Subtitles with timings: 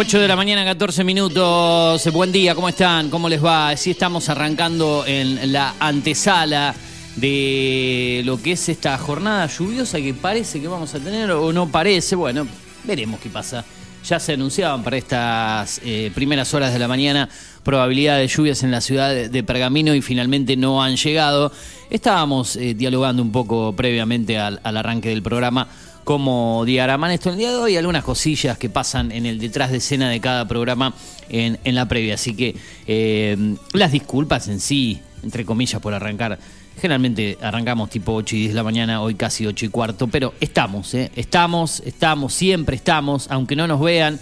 [0.00, 2.10] 8 de la mañana, 14 minutos.
[2.10, 3.10] Buen día, ¿cómo están?
[3.10, 3.76] ¿Cómo les va?
[3.76, 6.74] Sí, estamos arrancando en la antesala
[7.16, 11.70] de lo que es esta jornada lluviosa que parece que vamos a tener o no
[11.70, 12.16] parece.
[12.16, 12.46] Bueno,
[12.84, 13.62] veremos qué pasa.
[14.08, 17.28] Ya se anunciaban para estas eh, primeras horas de la mañana
[17.62, 21.52] probabilidad de lluvias en la ciudad de Pergamino y finalmente no han llegado.
[21.90, 25.68] Estábamos eh, dialogando un poco previamente al arranque del programa
[26.04, 29.78] cómo diagraman esto el día de hoy, algunas cosillas que pasan en el detrás de
[29.78, 30.94] escena de cada programa
[31.28, 32.14] en, en la previa.
[32.14, 32.56] Así que
[32.86, 36.38] eh, las disculpas en sí, entre comillas, por arrancar.
[36.80, 40.32] Generalmente arrancamos tipo 8 y 10 de la mañana, hoy casi 8 y cuarto, pero
[40.40, 41.10] estamos, ¿eh?
[41.14, 44.18] estamos, estamos, siempre estamos, aunque no nos vean,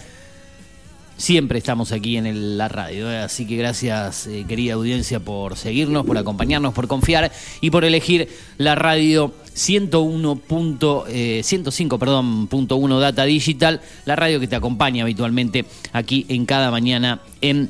[1.19, 3.11] siempre estamos aquí en el- la radio.
[3.11, 3.17] ¿eh?
[3.17, 7.31] Así que gracias, eh, querida audiencia, por seguirnos, por acompañarnos, por confiar
[7.61, 10.37] y por elegir la radio 101.
[10.37, 16.25] punto, eh, 105, perdón, punto 1 Data Digital, la radio que te acompaña habitualmente aquí
[16.29, 17.69] en cada mañana en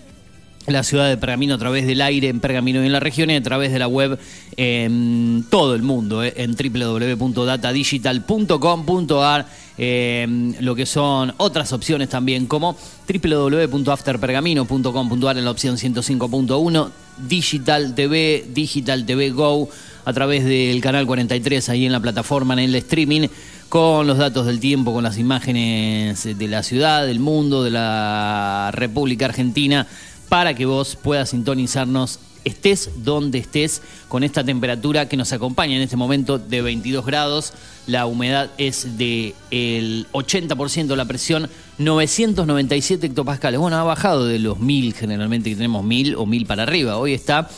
[0.71, 3.35] la ciudad de Pergamino a través del aire en Pergamino y en la región y
[3.35, 4.19] a través de la web
[4.57, 12.77] en todo el mundo, eh, en www.datadigital.com.ar, eh, lo que son otras opciones también como
[13.07, 16.89] www.afterpergamino.com.ar en la opción 105.1,
[17.27, 19.69] Digital TV, Digital TV Go,
[20.05, 23.27] a través del canal 43 ahí en la plataforma, en el streaming,
[23.69, 28.71] con los datos del tiempo, con las imágenes de la ciudad, del mundo, de la
[28.73, 29.85] República Argentina,
[30.29, 35.81] para que vos puedas sintonizarnos estés donde estés con esta temperatura que nos acompaña en
[35.81, 37.53] este momento de 22 grados.
[37.87, 41.49] La humedad es del 80%, la presión
[41.79, 43.59] 997 hectopascales.
[43.59, 46.97] Bueno, ha bajado de los 1000 generalmente que tenemos 1000 o 1000 para arriba.
[46.97, 47.49] Hoy está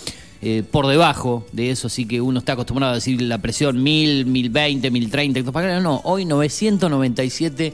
[0.42, 4.26] eh, por debajo de eso, así que uno está acostumbrado a decir la presión 1000,
[4.26, 5.84] 1020, 1030 hectopascales.
[5.84, 7.74] No, hoy 997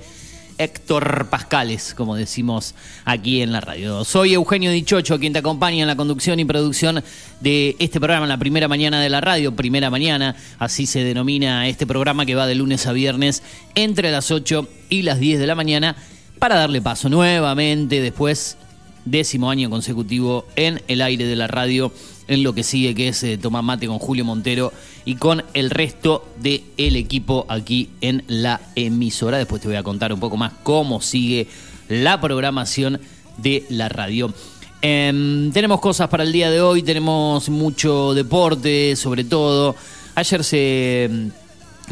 [0.57, 2.73] Héctor Pascales, como decimos
[3.05, 4.03] aquí en la radio.
[4.03, 7.03] Soy Eugenio Dichocho, quien te acompaña en la conducción y producción
[7.41, 11.85] de este programa, la primera mañana de la radio, primera mañana, así se denomina este
[11.85, 13.43] programa que va de lunes a viernes
[13.75, 15.95] entre las 8 y las 10 de la mañana,
[16.39, 18.57] para darle paso nuevamente después,
[19.05, 21.91] décimo año consecutivo en el aire de la radio
[22.27, 24.73] en lo que sigue, que es eh, Mate con Julio Montero
[25.07, 29.37] y con el resto del equipo aquí en la emisora.
[29.37, 31.47] Después te voy a contar un poco más cómo sigue
[31.87, 32.99] la programación
[33.37, 34.33] de la radio.
[34.81, 39.77] Em, tenemos cosas para el día de hoy, tenemos mucho deporte, sobre todo.
[40.15, 41.31] Ayer se em,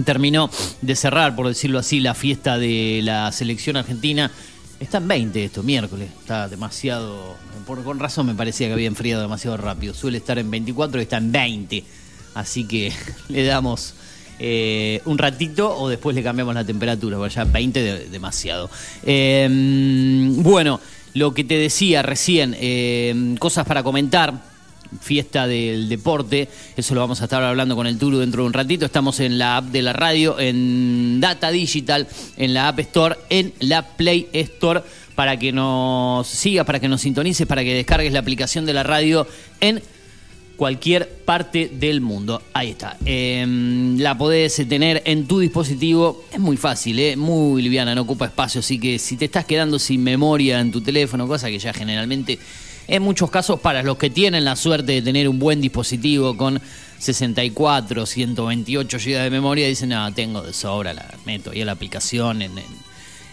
[0.04, 0.50] terminó
[0.82, 4.30] de cerrar, por decirlo así, la fiesta de la selección argentina
[4.78, 6.10] Está en 20 esto, miércoles.
[6.20, 7.38] Está demasiado.
[7.66, 9.94] Por, con razón me parecía que había enfriado demasiado rápido.
[9.94, 11.84] Suele estar en 24 y está en 20.
[12.36, 12.94] Así que
[13.30, 13.96] le damos
[14.38, 18.70] eh, un ratito o después le cambiamos la temperatura, porque ya 20 demasiado.
[19.04, 20.80] Em, bueno,
[21.14, 24.34] lo que te decía recién, em, cosas para comentar
[25.02, 26.48] fiesta del deporte.
[26.76, 28.86] Eso lo vamos a estar hablando con el Turu dentro de un ratito.
[28.86, 32.08] Estamos en la app de la radio, en Data Digital,
[32.38, 34.84] en la App Store, en la Play Store,
[35.16, 38.84] para que nos sigas, para que nos sintonices, para que descargues la aplicación de la
[38.84, 39.28] radio
[39.60, 39.82] en
[40.56, 42.42] cualquier parte del mundo.
[42.54, 42.98] Ahí está.
[43.06, 46.24] Em, la podés tener en tu dispositivo.
[46.32, 47.16] Es muy fácil, ¿eh?
[47.16, 48.60] muy liviana, no ocupa espacio.
[48.60, 52.40] Así que si te estás quedando sin memoria en tu teléfono, cosa que ya generalmente
[52.88, 56.62] en muchos casos para los que tienen la suerte de tener un buen dispositivo con
[57.00, 61.74] 64, 128 GB de memoria, dicen, no, tengo de sobra, la meto ahí a la
[61.74, 62.85] aplicación en, en,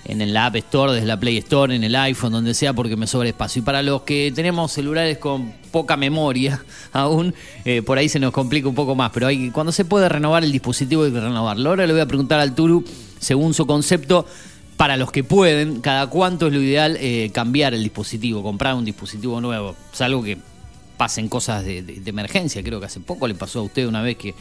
[0.04, 3.28] el App Store, desde la Play Store, en el iPhone, donde sea, porque me sobra
[3.28, 3.60] espacio.
[3.60, 6.62] Y para los que tenemos celulares con poca memoria
[6.92, 7.34] aún,
[7.64, 10.44] eh, por ahí se nos complica un poco más, pero hay, cuando se puede renovar
[10.44, 11.70] el dispositivo hay que renovarlo.
[11.70, 12.84] Ahora le voy a preguntar al Turu,
[13.18, 14.26] según su concepto,
[14.76, 18.84] para los que pueden, cada cuánto es lo ideal eh, cambiar el dispositivo, comprar un
[18.84, 19.76] dispositivo nuevo.
[19.92, 20.38] Es algo que
[20.96, 22.62] pasen cosas de, emergencia.
[22.62, 24.34] Creo que hace poco le pasó a usted una vez que,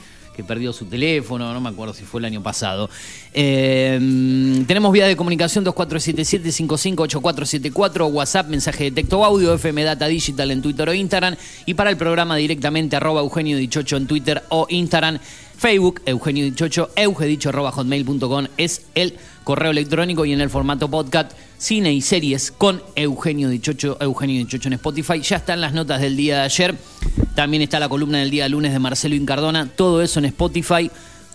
[0.43, 2.89] perdió su teléfono, no me acuerdo si fue el año pasado.
[3.33, 10.61] Em, tenemos vía de comunicación 2477-558474, WhatsApp, mensaje de texto audio, FM Data Digital en
[10.61, 11.35] Twitter o Instagram.
[11.65, 15.19] Y para el programa directamente arroba Eugenio Dichocho en Twitter o Instagram.
[15.61, 19.13] Facebook, Eugenio Dichocho, eugedicho.hotmail.com es el
[19.43, 24.69] correo electrónico y en el formato podcast, cine y series con Eugenio Dichocho, Eugenio Dichocho
[24.69, 25.21] en Spotify.
[25.21, 26.75] Ya están las notas del día de ayer.
[27.35, 29.67] También está la columna del día lunes de Marcelo Incardona.
[29.67, 30.89] Todo eso en Spotify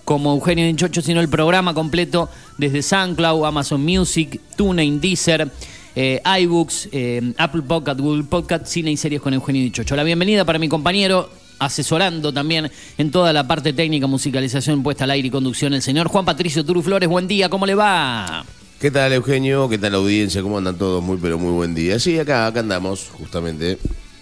[0.05, 5.49] como Eugenio Dichocho, sino el programa completo desde SoundCloud, Amazon Music, TuneIn, Deezer.
[5.95, 9.95] Eh, iBooks, eh, Apple Podcast, Google Podcast, Cine y Series con Eugenio Dichocho.
[9.95, 15.11] La bienvenida para mi compañero asesorando también en toda la parte técnica, musicalización, puesta al
[15.11, 17.09] aire y conducción, el señor Juan Patricio Turu Flores.
[17.09, 18.45] Buen día, ¿cómo le va?
[18.81, 19.69] ¿Qué tal, Eugenio?
[19.69, 20.43] ¿Qué tal la audiencia?
[20.43, 21.03] ¿Cómo andan todos?
[21.03, 21.99] Muy, pero muy buen día.
[21.99, 23.79] Sí, acá, acá andamos, justamente.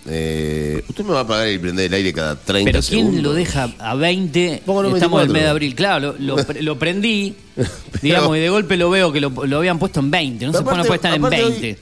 [0.07, 3.13] Eh, usted me va a pagar y prender el aire cada 30 ¿Pero segundos.
[3.13, 4.55] quién lo deja a 20?
[4.55, 5.75] Estamos en el mes de abril.
[5.75, 7.35] Claro, lo, lo prendí
[8.03, 10.47] Digamos, y de golpe lo veo que lo, habían puesto en 20.
[10.47, 11.79] No se puede, estar en 20.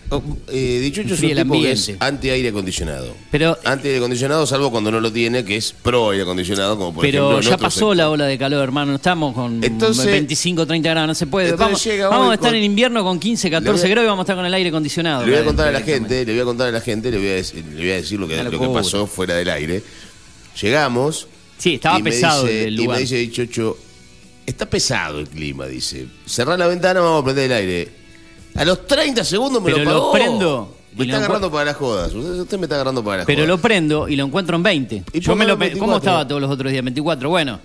[0.49, 3.15] eh, Dichucho es un tipo que es anti-aire acondicionado.
[3.31, 7.31] Pero, anti-aire acondicionado, salvo cuando no lo tiene, que es pro-aire acondicionado, como por pero
[7.33, 7.51] ejemplo.
[7.51, 8.95] ya pasó la ola de calor, hermano.
[8.95, 11.53] Estamos con 25, 30 grados, no se puede.
[11.53, 14.45] Vamos, vamos a estar en invierno con 15, 14 grados y vamos a estar con
[14.45, 15.25] el aire acondicionado.
[15.25, 17.17] Le voy a contar a la gente, le voy a contar a la gente, le
[17.17, 19.83] voy a decir, le voy a decir lo, que, lo que pasó fuera del aire.
[20.61, 21.29] Llegamos.
[21.57, 22.97] Sí, estaba pesado el lugar.
[22.97, 23.79] Y me dice Dichocho
[24.47, 26.07] Está pesado el clima, dice.
[26.27, 27.93] Cerrar la ventana, vamos a prender el aire.
[28.55, 29.91] A los 30 segundos me lo pagó.
[29.91, 30.77] lo prendo.
[30.97, 32.13] Me está agarrando para las jodas.
[32.13, 35.05] Usted, me está agarrando para las Pero lo prendo y lo encuentro en 20.
[35.15, 36.85] Yo me lo ¿Cómo estaba todos los otros días?
[36.85, 37.29] 24.
[37.31, 37.61] Bueno,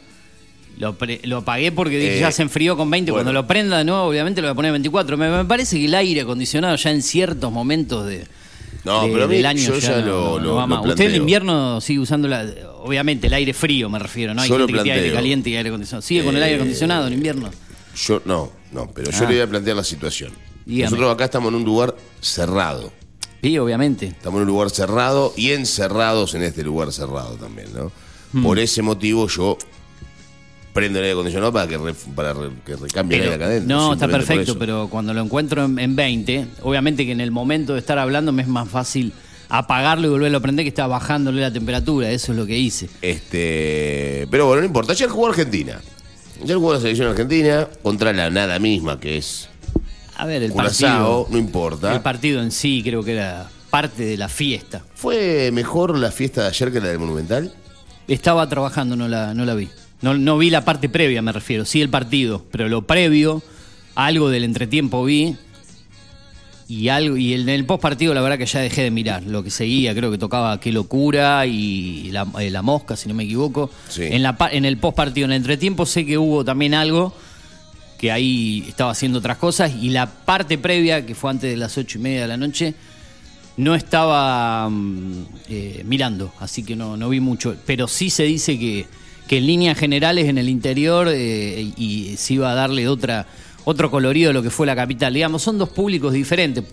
[0.77, 3.11] lo, lo pagué porque dije, ya eh, se enfrió con 20.
[3.11, 5.17] Cuando lo prenda de nuevo, obviamente lo voy a poner en 24.
[5.17, 8.25] Me, parece que el aire acondicionado ya en ciertos momentos de,
[8.87, 12.45] no, pero del año yo ya, lo, lo, Usted en invierno sigue usando la,
[12.79, 14.41] obviamente el aire frío me refiero, ¿no?
[14.41, 16.01] Hay gente que tiene aire caliente y aire acondicionado.
[16.01, 17.49] ¿Sigue con el aire eh, acondicionado en invierno?
[17.95, 19.21] Yo no, no, pero yo ah.
[19.21, 20.31] le voy a plantear la situación.
[20.65, 22.91] Nosotros acá estamos en un lugar cerrado.
[23.41, 24.07] Sí, obviamente.
[24.07, 27.91] Estamos en un lugar cerrado y encerrados en este lugar cerrado también, ¿no?
[28.33, 28.43] Hmm.
[28.43, 29.57] Por ese motivo yo
[30.77, 31.79] prendo el aire acondicionado para que,
[32.15, 37.03] para que recambie el aire No, está perfecto, pero cuando lo encuentro en, 20, obviamente
[37.03, 39.11] que en el momento de estar hablando me es más fácil
[39.49, 42.89] apagarlo y volverlo a prender que está bajándole la temperatura, eso es lo que hice.
[43.01, 45.81] Este, pero bueno, no importa, ayer jugó Argentina.
[46.43, 49.49] Ayer jugó la selección argentina contra la nada misma, que es
[50.15, 51.95] a ver, el partido, no importa.
[51.95, 54.83] El partido en sí creo que era parte de la fiesta.
[54.93, 57.51] ¿Fue mejor la fiesta de ayer que la del Monumental?
[58.07, 59.69] Estaba trabajando, no la, no la vi.
[60.01, 63.41] No, no vi la parte previa, me refiero, sí el partido, pero lo previo,
[63.95, 65.35] algo del entretiempo vi
[66.69, 69.23] y algo y en el post partido la verdad que ya dejé de mirar.
[69.23, 73.15] Lo que seguía creo que tocaba qué locura y la, eh, la mosca si no
[73.15, 73.71] me equivoco.
[73.89, 74.03] Sí.
[74.03, 77.13] en la en el post partido en el entretiempo sé que hubo también algo
[77.97, 81.77] que ahí estaba haciendo otras cosas y la parte previa que fue antes de las
[81.77, 82.75] ocho y media de la noche
[83.55, 87.55] no estaba mm, eh, mirando así que no, no vi mucho.
[87.65, 88.85] Pero sí se dice que,
[89.27, 93.27] que en líneas generales en el interior eh, y se iba a darle otra
[93.65, 95.13] otro colorido a lo que fue la capital.
[95.13, 96.63] Digamos son dos públicos diferentes.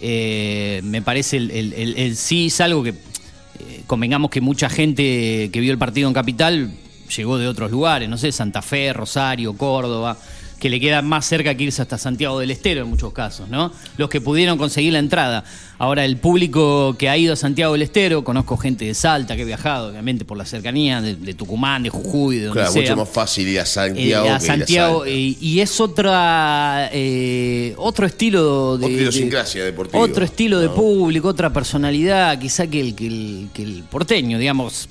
[0.00, 5.72] Eh, me parece el, sí es algo que eh, convengamos que mucha gente que vio
[5.72, 6.70] el partido en Capital
[7.16, 10.18] llegó de otros lugares, no sé, Santa Fe, Rosario, Córdoba,
[10.58, 13.72] que le queda más cerca que irse hasta Santiago del Estero en muchos casos, ¿no?
[13.96, 15.44] Los que pudieron conseguir la entrada.
[15.78, 19.42] Ahora, el público que ha ido a Santiago del Estero, conozco gente de Salta que
[19.42, 22.82] ha viajado, obviamente, por la cercanía, de, de Tucumán, de Jujuy, de donde Claro, sea.
[22.82, 24.28] mucho más fácil ir a Eh, Santiago.
[24.30, 25.10] a que Santiago ir a Salta.
[25.10, 31.28] eh, y es otra eh, otro estilo de Otra idiosincrasia deportiva, otro estilo de público
[31.28, 34.88] otra personalidad quizá que el, que el que el porteño digamos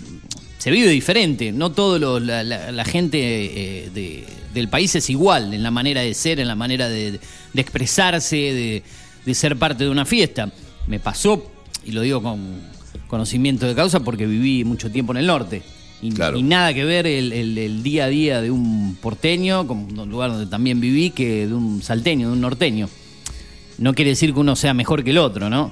[0.57, 4.25] se vive diferente no todo lo- la, la- la gente eh, de-
[4.57, 7.11] del país es igual en la manera de ser en la manera de,
[7.53, 8.83] de expresarse de,
[9.25, 10.51] de ser parte de una fiesta
[10.87, 11.51] me pasó
[11.85, 12.39] y lo digo con
[13.07, 15.61] conocimiento de causa porque viví mucho tiempo en el norte
[16.01, 16.37] y, Claro.
[16.37, 20.09] y nada que ver el, el- el día a día de un porteño, como un
[20.09, 22.87] lugar donde también viví, que de un salteño, de un norteño.
[23.79, 25.71] No quiere decir que uno sea mejor que el otro, ¿no?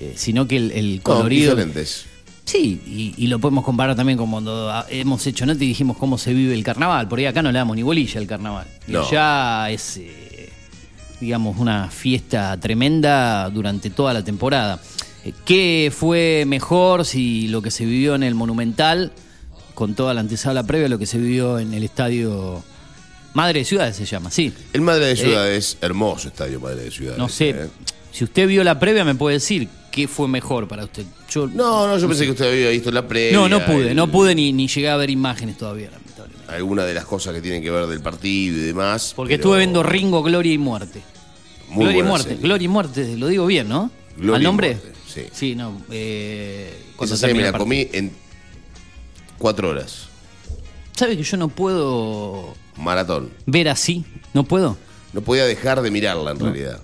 [0.00, 1.54] Eh, sino que el, el No, colorido...
[1.54, 2.06] diferentes.
[2.46, 5.96] Sí, y, y lo podemos comparar también con cuando ah, hemos hecho nota y dijimos
[5.98, 7.08] cómo se vive el carnaval.
[7.08, 8.66] Por ahí acá no le damos ni bolilla al carnaval.
[8.86, 9.02] Y No.
[9.04, 10.48] allá es, eh,
[11.20, 14.80] digamos, una fiesta tremenda durante toda la temporada.
[15.24, 19.10] Eh, ¿Qué fue mejor si lo que se vivió en el Monumental,
[19.74, 22.62] con toda la antesala previa, lo que se vivió en el estadio
[23.34, 24.54] Madre de Ciudades se llama, sí?
[24.72, 27.18] El Madre de Ciudades, hermoso estadio Madre de Ciudades.
[27.18, 27.68] Eh, No sé, ¿eh?
[28.12, 31.04] si usted vio la previa me puede decir qué fue mejor para usted.
[31.30, 33.32] Yo No, no, yo pensé que usted había visto la previa.
[33.36, 36.52] no, no pude, el- no pude ni, ni llegar a ver imágenes todavía, lamentablemente.
[36.54, 39.14] Alguna de las cosas que tienen que ver del partido y demás.
[39.16, 41.00] Porque pero estuve viendo Ringo, Gloria y Muerte.
[41.70, 42.42] muy Gloria y Muerte, serie.
[42.42, 43.90] Gloria y Muerte, lo digo bien, ¿no?
[44.16, 44.68] Gloria ¿Al y nombre?
[44.74, 45.22] Muerte, sí.
[45.32, 45.82] Sí, no.
[45.90, 48.12] Eh, Esa serie me la comí en
[49.38, 50.08] cuatro horas.
[50.94, 53.30] ¿Sabe que yo no puedo Maratón.
[53.46, 54.04] ver así?
[54.34, 54.76] ¿No puedo?
[55.14, 56.80] No podía dejar de mirarla en realidad.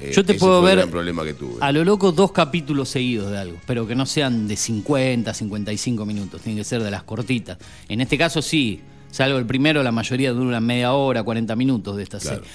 [0.00, 1.56] Eh, Yo te puedo el ver gran problema que tuve.
[1.60, 6.06] A lo loco dos capítulos seguidos de algo, pero que no sean de 50, 55
[6.06, 7.58] minutos, tienen que ser de las cortitas.
[7.88, 12.02] En este caso sí, salvo el primero, la mayoría duran media hora, 40 minutos de
[12.04, 12.36] esta Claro.
[12.36, 12.50] serie.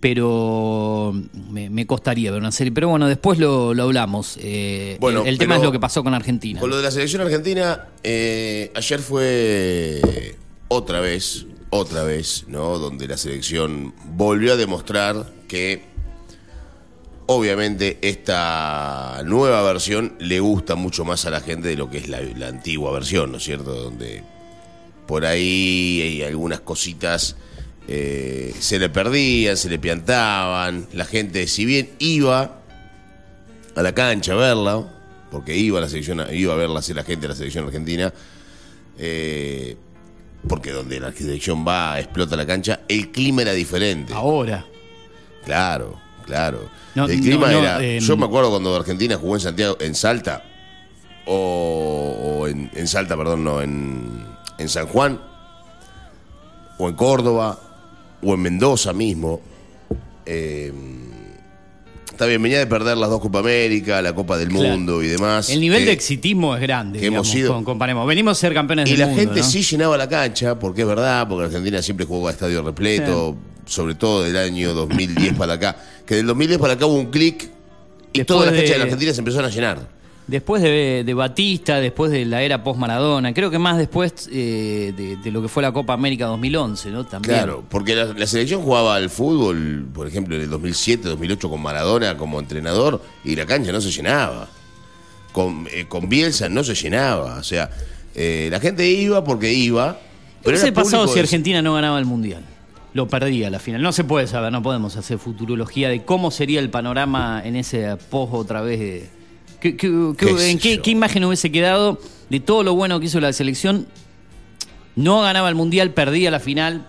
[0.00, 1.14] Pero
[1.50, 2.72] me, me costaría ver una serie.
[2.72, 4.36] Pero bueno, después lo, lo hablamos.
[4.40, 6.58] Eh, Bueno, el, el tema es lo que pasó con Argentina.
[6.58, 10.34] Con lo de la selección argentina, eh, ayer fue
[10.68, 12.78] otra vez, otra vez, ¿no?
[12.78, 15.84] Donde la selección volvió a demostrar que
[17.34, 22.08] obviamente esta nueva versión le gusta mucho más a la gente de lo que es
[22.08, 23.74] la, la antigua versión, ¿no es cierto?
[23.74, 24.22] Donde
[25.06, 27.36] por ahí hay algunas cositas
[27.88, 32.60] eh, se le perdían, se le piantaban, la gente si bien iba
[33.74, 34.88] a la cancha a verla,
[35.30, 38.12] porque iba a la selección, iba a verla hacer la gente de la selección argentina,
[38.98, 39.76] eh,
[40.48, 44.12] porque donde la selección va, explota la cancha, el clima era diferente.
[44.12, 44.66] Ahora.
[45.44, 46.68] Claro, claro.
[46.94, 47.82] No, el clima no, no, era.
[47.84, 50.44] eh, yo me acuerdo cuando Argentina jugó en Santiago, en Salta,
[51.26, 54.24] o, o en, en Salta, perdón, no, en,
[54.58, 55.20] en San Juan,
[56.78, 57.58] o en Córdoba,
[58.22, 59.40] o en Mendoza mismo.
[60.26, 60.72] eh,
[62.10, 64.68] está bien, venía de perder las dos Copa América, la Copa del Claro.
[64.68, 65.48] Mundo y demás.
[65.50, 67.00] El nivel que- de exitismo es grande.
[67.00, 68.06] que hemos sido- con- comparemos.
[68.06, 69.46] Venimos a ser campeones Y del la mundo, gente ¿no?
[69.46, 73.36] sí llenaba la cancha, porque es verdad, porque Argentina siempre jugó a estadio repleto,
[73.66, 75.76] sobre todo del año 2010 para acá.
[76.06, 77.48] Que del 2010 para acá hubo un clic
[78.12, 80.02] y Después todas las de- canchas de la Argentina se empezaron a llenar.
[80.26, 85.16] Después de, de Batista, después de la era post-Maradona, creo que más después eh, de,
[85.16, 87.04] de lo que fue la Copa América 2011, ¿no?
[87.04, 87.34] También.
[87.38, 91.60] Claro, porque la, la selección jugaba al fútbol, por ejemplo, en el 2007, 2008 con
[91.60, 94.48] Maradona como entrenador y la cancha no se llenaba.
[95.32, 97.38] Con, eh, con Bielsa no se llenaba.
[97.38, 97.70] O sea,
[98.14, 99.98] eh, la gente iba porque iba.
[100.42, 102.44] ¿Qué hubiese pasado si Argentina no ganaba el Mundial?
[102.94, 103.80] Lo perdía la final.
[103.82, 107.96] No se puede saber, no podemos hacer futurología de cómo sería el panorama en ese
[108.10, 108.78] post otra vez.
[108.80, 109.10] de-
[109.60, 113.06] ¿Qué, qué- qué- ¿Qué sé ¿En qué, imagen hubiese quedado de todo lo bueno que
[113.06, 113.86] hizo la selección?
[114.96, 116.86] No ganaba el Mundial, perdía la final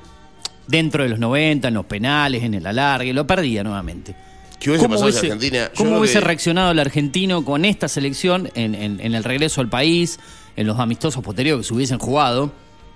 [0.67, 4.15] dentro de los 90, en los penales, en el alargue, lo perdía nuevamente.
[4.59, 5.69] ¿Qué hubiese pasado si Argentina?
[5.77, 9.69] cómo hubiese que- reaccionado el argentino con esta selección en, en- en el regreso al
[9.69, 10.19] país,
[10.55, 12.51] en los amistosos posteriores que se hubiesen jugado,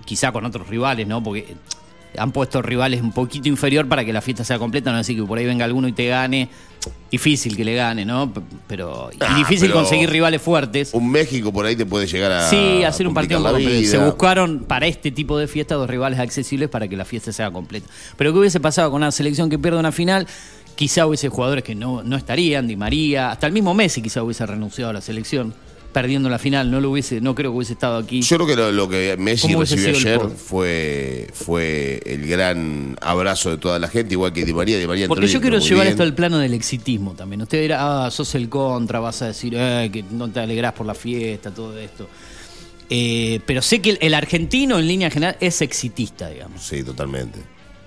[0.05, 1.21] quizá con otros rivales, ¿no?
[1.21, 1.55] Porque
[2.17, 5.23] han puesto rivales un poquito inferior para que la fiesta sea completa, no así que
[5.23, 6.49] por ahí venga alguno y te gane.
[7.11, 8.31] Difícil que le gane, ¿no?
[8.67, 10.93] Pero y Ah, difícil pero conseguir rivales fuertes.
[10.93, 12.49] Un México por ahí te puede llegar a.
[12.49, 13.87] Sí, hacer un partido la completo.
[13.89, 17.51] Se buscaron para este tipo de fiesta dos rivales accesibles para que la fiesta sea
[17.51, 17.87] completa.
[18.17, 20.27] Pero ¿qué hubiese pasado con una selección que pierde una final?
[20.75, 24.45] Quizá hubiese jugadores que no, no estarían, Di María, hasta el mismo Messi quizá hubiese
[24.45, 25.53] renunciado a la selección,
[26.01, 28.21] perdiendo la final, no lo hubiese, no creo que hubiese estado aquí.
[28.21, 32.95] Yo creo que lo, lo que Messi ¿Cómo hubiese recibió ayer fue, fue el gran
[33.01, 34.77] abrazo de toda la gente, igual que Di María.
[34.77, 35.91] Di María Porque yo quiero llevar bien.
[35.93, 37.41] esto al plano del exitismo también.
[37.41, 40.85] Usted dirá, ah, sos el contra, vas a decir eh, que no te alegrás por
[40.85, 42.07] la fiesta, todo esto.
[42.89, 46.61] Eh, pero sé que el, el argentino, en línea general, es exitista, digamos.
[46.61, 47.39] Sí, totalmente.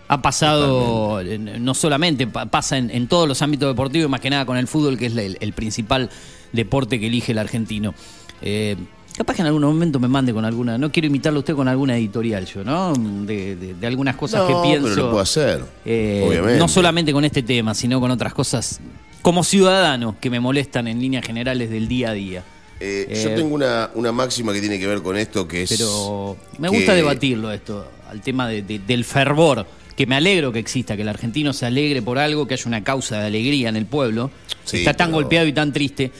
[0.08, 4.30] Ha pasado, eh, no solamente, pa- pasa en, en todos los ámbitos deportivos, más que
[4.30, 6.10] nada con el fútbol, que es el principal
[6.52, 7.94] deporte que elige el argentino.
[8.42, 8.76] Eh,
[9.16, 11.68] capaz que en algún momento me mande con alguna, no quiero imitarlo a usted con
[11.68, 12.92] alguna editorial yo, ¿no?
[12.94, 14.88] De, de- de algunas cosas No, que pienso.
[14.88, 16.58] pero lo puedo hacer, eh, obviamente.
[16.58, 18.80] No solamente con este tema, sino con otras cosas
[19.22, 22.42] como ciudadano que me molestan en líneas generales del día a día.
[22.82, 25.68] Eh, Eh, yo tengo una, una máxima que tiene que ver con esto, que es...
[25.70, 30.50] Pero me que- gusta debatirlo esto, al tema de- de- del fervor, que me alegro
[30.50, 33.68] que exista, que el argentino se alegre por algo, que haya una causa de alegría
[33.68, 34.30] en el pueblo,
[34.64, 36.10] Sí, está tan pero- golpeado y tan triste.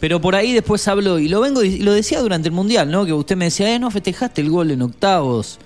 [0.00, 3.04] Pero por ahí después hablo, y lo vengo y lo decía durante el Mundial, ¿no?
[3.04, 5.58] Que usted me decía, eh, no festejaste el gol en octavos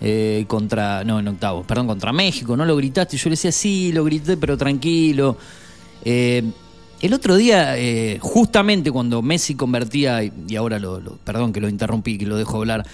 [0.00, 3.16] eh, contra, no, en octavos, perdón, contra México, ¿no lo gritaste?
[3.16, 5.36] Y yo le decía, sí, lo grité, pero tranquilo.
[6.04, 6.42] Eh,
[7.00, 11.68] el otro día, eh, justamente cuando Messi convertía, y ahora lo, lo- perdón que lo
[11.68, 12.86] interrumpí, que lo dejo hablar,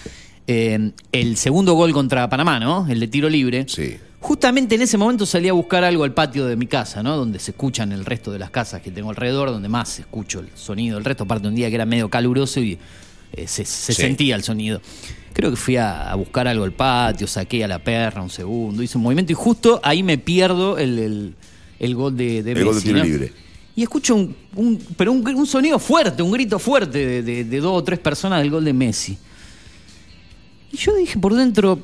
[0.45, 2.85] eh, el segundo gol contra Panamá, ¿no?
[2.87, 3.65] El de tiro libre.
[3.67, 3.95] Sí.
[4.23, 7.17] Justamente en ese momento salí a buscar algo al patio de mi casa, ¿no?
[7.17, 10.47] Donde se escuchan el resto de las casas que tengo alrededor, donde más escucho el
[10.55, 10.97] sonido.
[10.97, 12.79] El resto, aparte un día que era medio caluroso y
[13.33, 14.01] eh, se, se Sí.
[14.01, 14.81] sentía el sonido.
[15.33, 18.81] Creo que fui a, a buscar algo al patio, saqué a la perra un segundo,
[18.81, 21.35] hice un movimiento y justo ahí me pierdo el, el-
[21.79, 23.03] el gol de, de El gol de tiro ¿no?
[23.03, 23.33] libre.
[23.75, 27.59] Y escucho un, un- pero un, un sonido fuerte, un grito fuerte de, de- de
[27.59, 29.17] dos o tres personas del gol de Messi.
[30.71, 31.77] Y yo dije por dentro,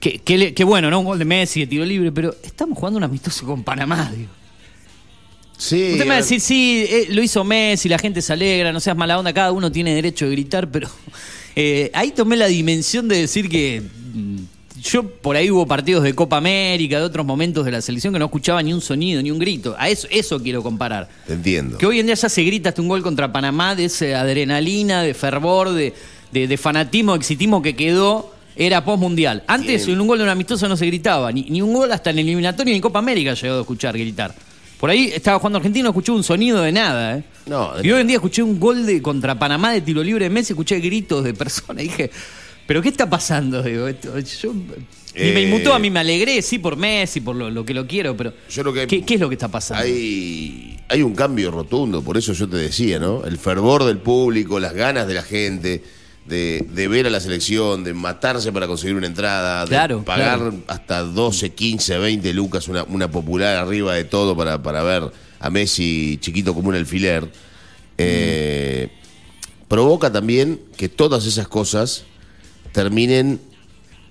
[0.00, 3.04] que, que, bueno, no un gol de Messi de tiro libre, pero estamos jugando un
[3.04, 4.30] amistoso con Panamá, digo.
[5.58, 8.72] Sí, Usted me va a decir, sí, eh, lo hizo Messi, la gente se alegra,
[8.72, 10.88] no seas mala onda, cada uno tiene derecho de gritar, pero
[11.54, 13.82] eh, ahí tomé la dimensión de decir que
[14.14, 14.36] mm,
[14.82, 18.18] yo por ahí hubo partidos de Copa América, de otros momentos de la selección que
[18.18, 19.76] no escuchaba ni un sonido, ni un grito.
[19.78, 21.10] A eso, eso quiero comparar.
[21.28, 21.76] Entiendo.
[21.76, 25.02] Que hoy en día ya se grita hasta un gol contra Panamá de esa adrenalina,
[25.02, 25.92] de fervor, de,
[26.32, 28.32] de, de fanatismo, exitismo que quedó,
[28.66, 29.42] era post-mundial.
[29.46, 29.96] Antes Bien.
[29.96, 32.18] en un gol de un amistoso no se gritaba, ni, ni un gol hasta en
[32.18, 34.34] el eliminatorio ni en Copa América llegó a escuchar gritar.
[34.78, 37.24] Por ahí estaba jugando Argentino, escuché un sonido de nada, ¿eh?
[37.46, 40.30] No, y hoy en día escuché un gol de contra Panamá de tiro libre de
[40.30, 41.82] Messi, escuché gritos de personas.
[41.84, 42.10] Y dije,
[42.66, 43.62] ¿pero qué está pasando?
[43.62, 44.62] Digo, esto- yo, ni
[45.32, 47.86] me Eh, inmutó, a mí me alegré, sí, por Messi, por lo, lo que lo
[47.86, 49.82] quiero, pero Yo creo que hay- ¿qué, qué es lo que está pasando?
[49.84, 53.24] Hay, hay un cambio rotundo, por eso yo te decía, ¿no?
[53.24, 55.82] El fervor del público, las ganas de la gente
[56.26, 60.38] de, de ver a la selección, de matarse para conseguir una entrada, de Claro, pagar
[60.38, 60.54] claro.
[60.68, 65.50] hasta 12, 15, 20 lucas, una, una popular arriba de todo para, para ver a
[65.50, 67.30] Messi chiquito como un alfiler.
[67.98, 68.88] Eh,
[69.68, 72.04] provoca también que todas esas cosas
[72.72, 73.40] terminen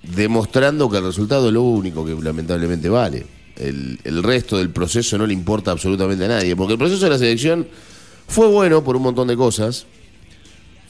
[0.02, 3.26] demostrando que el resultado es lo único que lamentablemente vale.
[3.56, 7.10] El, el resto del proceso no le importa absolutamente a nadie, porque el proceso de
[7.10, 7.66] la selección
[8.26, 9.86] fue bueno por un montón de cosas,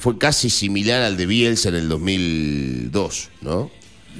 [0.01, 3.71] fue casi similar al de Bielsa en el 2002, ¿no?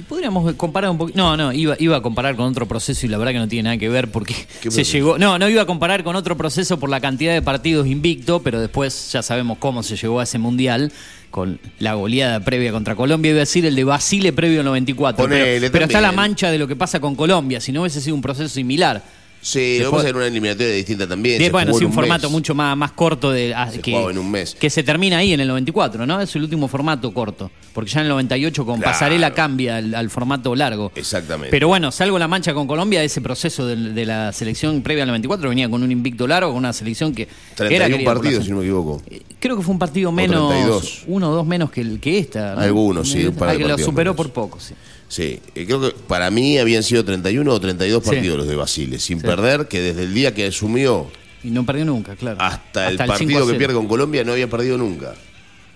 [0.07, 1.17] Podríamos comparar un poquito.
[1.17, 3.63] No, no, iba, iba a comparar con otro proceso y la verdad que no tiene
[3.63, 5.17] nada que ver porque ¿Qué se llegó.
[5.17, 8.61] No, no iba a comparar con otro proceso por la cantidad de partidos invicto, pero
[8.61, 10.93] después ya sabemos cómo se llegó a ese mundial
[11.31, 13.31] con la goleada previa contra Colombia.
[13.31, 15.23] Iba a decir el de Basile previo al 94.
[15.23, 18.01] Ponele, pero, pero está la mancha de lo que pasa con Colombia, si no hubiese
[18.01, 19.01] sido un proceso similar.
[19.41, 21.39] Sí, lo que pasa era una eliminatoria distinta también.
[21.39, 22.31] De- bueno, sí, en un formato mes.
[22.31, 24.55] mucho más, más corto de, Se que, jugaba en un mes.
[24.55, 26.21] que se termina ahí en el 94, ¿no?
[26.21, 27.49] Es el último formato corto.
[27.73, 28.91] Porque ya en el 98 con Claro.
[28.91, 30.91] pasarela cambia al, al formato largo.
[30.95, 31.49] Exactamente.
[31.51, 35.49] Pero bueno, salvo la mancha con Colombia, ese proceso de, la selección previa al 94
[35.49, 38.63] venía con un invicto largo, con una selección que 31 era partidos, si no me
[38.63, 39.01] equivoco.
[39.09, 41.03] Eh, Creo que fue un partido menos, 32.
[41.07, 42.53] uno o dos menos que, el, que esta.
[42.55, 42.61] ¿no?
[42.61, 44.15] Algunos, sí, un par de Ah, que lo superó menos.
[44.17, 44.73] por poco, sí.
[45.11, 48.09] Sí, eh, creo que para mí habían sido 31 o 32 Sí.
[48.11, 49.25] partidos los de Basile, sin Sí.
[49.27, 51.11] perder, que desde el día que asumió
[51.43, 52.37] Y no perdió nunca, claro.
[52.39, 53.57] hasta, el 5 a partido que 0.
[53.57, 55.13] pierde con Colombia no había perdido nunca.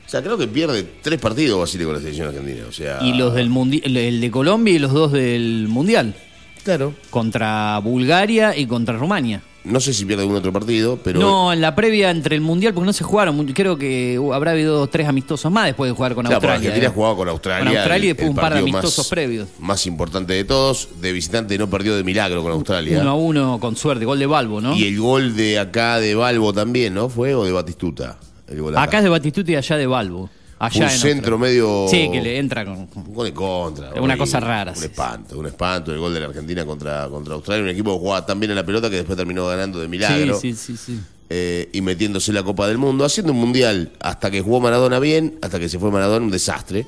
[0.06, 2.64] O sea, creo que pierde tres partidos Basile con la selección argentina.
[2.70, 6.16] O sea, Y los del mundi el de Colombia y los dos del Mundial.
[6.64, 6.94] Claro.
[7.10, 9.42] Contra Bulgaria y contra Rumania.
[9.66, 11.20] No sé si pierde algún otro partido, pero.
[11.20, 14.86] No, en la previa entre el Mundial, porque no se jugaron, creo que habrá habido
[14.88, 16.56] tres amistosos más después de jugar con Claro, Australia.
[16.70, 16.92] Argentina ¿eh?
[16.94, 17.66] jugado con Australia.
[17.70, 19.48] Con Australia y después el un par de amistosos más- previos.
[19.60, 20.88] Más importante de todos.
[21.02, 23.00] De visitante no perdió de milagro con Australia.
[23.02, 24.76] Uno a uno con suerte, gol de Balbo, ¿no?
[24.76, 27.10] Y el gol de acá de Balbo también, ¿no?
[27.10, 28.18] ¿Fue o de Batistuta?
[28.48, 30.30] El gol Acá es de Batistuta y allá de Balbo.
[30.58, 31.88] Allá un en centro medio.
[31.90, 32.88] Sí, que le entra con.
[32.96, 33.92] Un gol de contra.
[33.92, 35.92] Es una cosa rara, Un sí, espanto, un espanto.
[35.92, 37.64] El gol de la Argentina contra, contra Australia.
[37.64, 40.40] Un equipo que jugaba tan bien en la pelota que después terminó ganando de milagro.
[40.40, 41.00] Sí, sí, sí, sí.
[41.30, 45.00] eh, y metiéndose en la Copa del Mundo, haciendo un mundial hasta que jugó Maradona
[45.00, 46.88] bien, hasta que se fue Maradona, un desastre.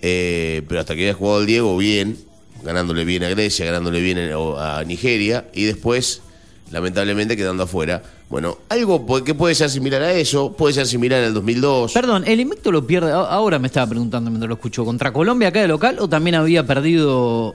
[0.00, 2.16] Eh, pero hasta que había jugado el Diego bien,
[2.64, 6.22] ganándole bien a Grecia, ganándole bien a Nigeria, y después,
[6.70, 8.02] lamentablemente, quedando afuera.
[8.32, 11.92] Bueno, algo que puede ser similar a eso, puede ser similar al 2002.
[11.92, 13.12] Perdón, ¿el invicto lo pierde?
[13.12, 14.86] Ahora me estaba preguntando mientras lo escucho.
[14.86, 17.54] ¿Contra Colombia acá de local o también había perdido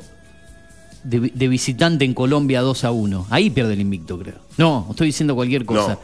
[1.04, 3.26] de, de visitante en Colombia 2 a 1?
[3.32, 4.36] Ahí pierde el invicto, creo.
[4.58, 5.94] No, estoy diciendo cualquier cosa.
[5.94, 6.00] No.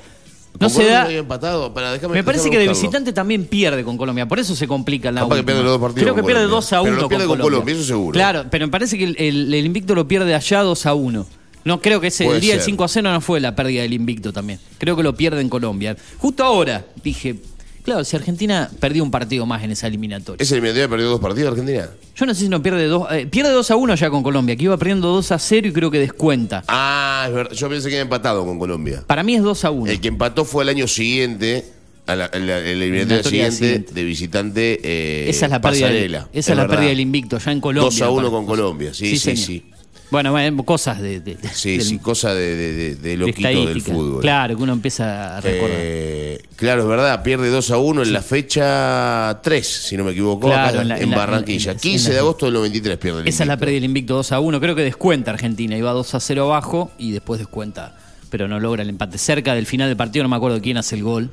[0.59, 1.11] No Con se da.
[1.11, 1.71] empatado.
[1.71, 5.11] Pará, déjame- Me parece que de visitante también pierde con Colombia, por eso se complica
[5.11, 6.55] la que pierde los dos partidos Creo que con pierde Colombia.
[6.55, 8.13] 2 a Pero 1 lo pierde con Colombia, eso seguro.
[8.13, 11.25] Claro, pero me parece que el, el- el invicto lo pierde allá 2 a 1.
[11.65, 12.71] No, creo que ese, Puede el día del ser.
[12.71, 14.59] 5 a 0 no fue la pérdida del invicto también.
[14.77, 15.95] Creo que lo pierde en Colombia.
[16.17, 17.35] Justo ahora dije,
[17.83, 20.43] claro, si Argentina perdió un partido más en esa eliminatoria.
[20.43, 21.89] ¿Esa eliminatoria perdió dos partidos Argentina?
[22.15, 24.55] Yo no sé si no pierde 2 eh, pierde 2 a 1 ya con Colombia,
[24.55, 26.63] que iba perdiendo 2 a 0 y creo que descuenta.
[26.67, 27.53] Ah, es verdad.
[27.53, 29.03] Yo pensé que había empatado con Colombia.
[29.07, 29.91] Para mí es 2 a 1.
[29.91, 31.65] El que empató fue el año siguiente,
[32.05, 33.93] a la, a la- a la eliminatoria Eliminatoria siguiente, siguiente.
[33.93, 36.29] de visitante eh, esa es la pérdida del, Pasarela.
[36.33, 36.75] esa es la verdad.
[36.75, 37.83] pérdida del invicto ya en Colombia.
[37.89, 38.45] 2 a 1 me con.
[38.45, 39.37] Colombia, sí, sí, sí.
[39.37, 39.72] señor.
[40.13, 43.81] Bueno, bueno, cosas de, de- de- Sí, del- sí, cosa de, de, de- loquito del
[43.81, 44.21] fútbol.
[44.21, 45.75] Claro, que uno empieza a recordar.
[45.79, 50.11] Eh, claro, es verdad, pierde 2 a 1 en la fecha 3, si no me
[50.11, 51.71] equivoco, Claro, acá en la- en, en la- Barranquilla.
[51.71, 53.59] en la- 15 en la- de agosto del 93 pierde el Esa es la invicto.
[53.61, 54.59] pérdida del invicto 2 a 1.
[54.59, 55.75] Creo que descuenta Argentina.
[55.75, 57.95] Iba 2 a 0 abajo y después descuenta.
[58.29, 59.17] Pero no logra el empate.
[59.17, 61.31] Cerca del final del partido, no me acuerdo quién hace el gol.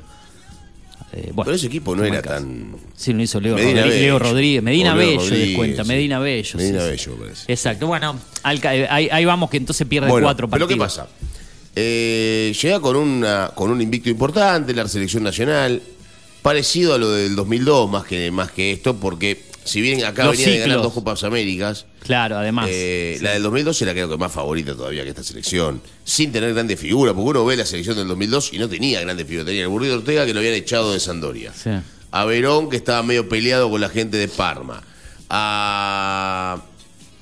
[1.12, 2.76] Eh, bueno, Pero ese equipo no era tan...
[2.96, 4.30] Sí, lo hizo Leo, Medina Rodríguez, Leo Bello.
[4.30, 4.62] Rodríguez.
[4.62, 5.82] Medina Leo Bello descuenta.
[5.82, 5.88] sí.
[5.88, 6.50] Medina Bello.
[6.56, 6.88] Medina sí.
[6.90, 7.52] Bello, parece.
[7.52, 7.86] Exacto.
[7.88, 10.92] Bueno, eh, ahí, ahí vamos que entonces pierde Bueno, cuatro pero partidos.
[10.94, 11.08] ¿qué pasa?
[11.74, 15.82] Eh, llega con, una, con un invicto importante, la selección nacional,
[16.42, 20.32] parecido a lo del 2002 más que, más que esto, porque si bien acá Los
[20.32, 20.82] venía de ganar ciclos.
[20.84, 22.68] dos Copas Américas, Claro, además.
[22.70, 26.52] eh, la del 2002 era creo que más favorita todavía que esta selección, sin tener
[26.54, 29.62] grandes figuras, porque uno ve la selección del 2002 y no tenía grandes figuras, tenía
[29.62, 31.70] el Burrito Ortega que lo habían echado de Sandoria, Sí.
[32.10, 34.82] a Verón que estaba medio peleado con la gente de Parma,
[35.28, 36.62] a,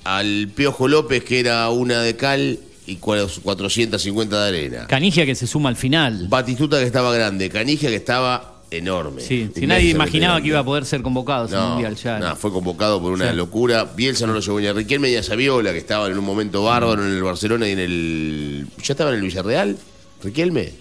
[0.05, 4.87] al Piojo López que era una de cal y cua- 450 de arena.
[4.87, 6.27] Canigia que se suma al final.
[6.29, 9.21] Batistuta que estaba grande, Canigia que estaba enorme.
[9.23, 12.19] Sí, si nadie imaginaba que iba a poder ser convocado ese No, mundial ya.
[12.19, 13.37] no, fue convocado por una Sí.
[13.37, 13.85] locura.
[13.97, 16.63] Bielsa no lo llevó ni a Riquelme ni a Saviola, que estaban en un momento
[16.65, 18.67] bárbaro en el Barcelona y en el.
[18.83, 19.77] ¿Ya estaba en el Villarreal?
[20.23, 20.73] ¿Riquelme?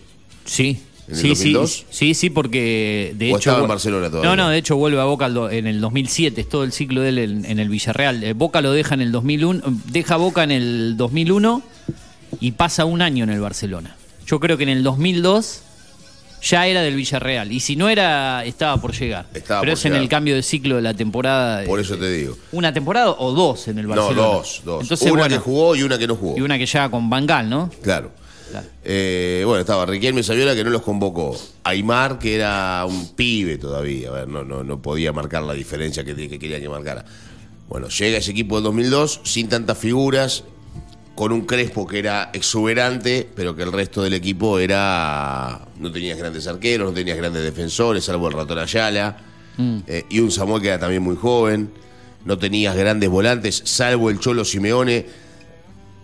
[0.45, 0.81] Sí.
[1.07, 1.85] ¿En el Sí, sí, 2002?
[1.89, 3.51] sí, sí, porque de ¿O hecho.
[3.51, 4.29] estaba en Barcelona todavía?
[4.29, 7.09] No, no, de hecho vuelve a Boca en el 2007, es todo el ciclo de
[7.09, 8.21] él en, en el Villarreal.
[8.25, 11.61] Eh, Boca lo deja en el 2001, eh, deja Boca en el 2001
[12.41, 13.95] y pasa un año en el Barcelona.
[14.25, 15.61] Yo creo que en el 2002
[16.41, 19.25] ya era del Villarreal y si no era, estaba por llegar.
[19.33, 21.63] Estaba Pero por es en el cambio de ciclo de la temporada.
[21.65, 22.37] Por eso te digo.
[22.51, 24.27] ¿Una temporada o dos en el No, Barcelona?
[24.27, 24.81] dos, dos.
[24.83, 26.37] Entonces, una bueno, que jugó y una que no jugó.
[26.37, 27.69] y una que ya con Bangal, ¿no?
[27.81, 28.11] Claro.
[28.51, 28.65] Claro.
[28.85, 31.37] Eh, bueno, estaba Riquelme Saviola que no los convocó.
[31.63, 34.07] Aymar, que era un pibe todavía.
[34.07, 37.03] A ver, no, no, no podía marcar la diferencia que, que quería que marcara.
[37.67, 40.45] Bueno, llega ese equipo del 2002 sin tantas figuras,
[41.17, 45.67] con un Crespo que era exuberante, pero que el resto del equipo era.
[45.79, 49.17] No tenías grandes arqueros, no tenías grandes defensores, salvo el ratón Ayala.
[49.87, 51.71] eh, y un Samuel que era también muy joven.
[52.23, 55.05] No tenías grandes volantes, salvo el Cholo Simeone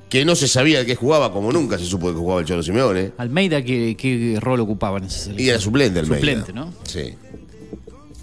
[0.10, 2.48] que no se sabía de qué jugaba, como nunca se supo de qué jugaba el
[2.48, 3.12] Cholo Simeone.
[3.18, 5.46] Almeida, ¿qué, qué rol ocupaba en esa selección?
[5.46, 6.20] Y era suplente Almeida.
[6.20, 6.74] Suplente, ¿no?
[6.86, 7.14] Sí.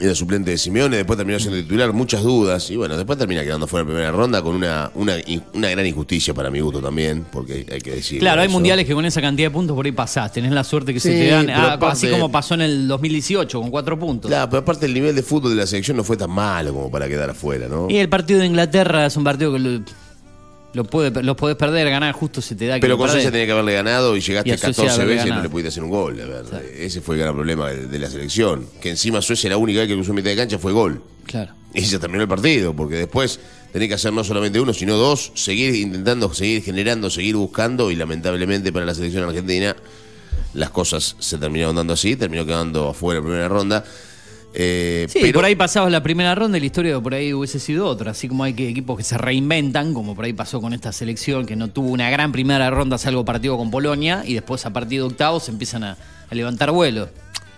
[0.00, 2.70] Era suplente de Simeone, después terminó siendo titular, muchas dudas.
[2.70, 5.16] Y bueno, después termina quedando fuera en primera ronda con una, una,
[5.52, 8.18] una gran injusticia para mi gusto también, porque hay que decir.
[8.18, 10.32] Claro, hay mundiales que con esa cantidad de puntos por ahí pasás.
[10.32, 11.50] Tenés la suerte que se Sí, te dan.
[11.50, 14.30] ah, aparte- así como pasó en el 2018 con cuatro puntos.
[14.30, 16.90] Claro, pero aparte el nivel de fútbol de la selección no fue tan malo como
[16.90, 17.86] para quedar afuera, ¿no?
[17.90, 19.82] Y el partido de Inglaterra es un partido que
[20.72, 23.10] lo, lo puede, los podés perder, ganar, justo se te da que Pero lo con.
[23.10, 25.42] Suecia tenía que haberle ganado y Y llegaste a Suecia 14 haberle veces y no
[25.42, 26.20] le pudiste hacer un gol.
[26.20, 26.72] a ver.
[26.76, 28.66] Ese fue el gran problema de, de la selección.
[28.80, 31.02] Que encima Suecia la única vez que cruzó mitad de cancha fue gol.
[31.26, 31.52] Claro.
[31.74, 33.38] Y se terminó el partido, porque después
[33.72, 37.96] tenés que hacer no solamente uno, sino dos, seguir intentando, seguir generando, seguir buscando, y
[37.96, 39.76] lamentablemente para la selección argentina
[40.54, 43.84] las cosas se terminaron dando así, terminó quedando afuera en primera ronda.
[44.54, 47.60] Eh, Sí, pero por ahí pasabas la primera ronda y la historia por ahí hubiese
[47.60, 48.10] sido otra.
[48.10, 51.46] Así como hay que, equipos que se reinventan, como por ahí pasó con esta selección,
[51.46, 55.00] que no tuvo una gran primera ronda, salvo partido con Polonia, y después a partir
[55.00, 55.96] de octavos empiezan a,
[56.28, 57.08] a levantar vuelo.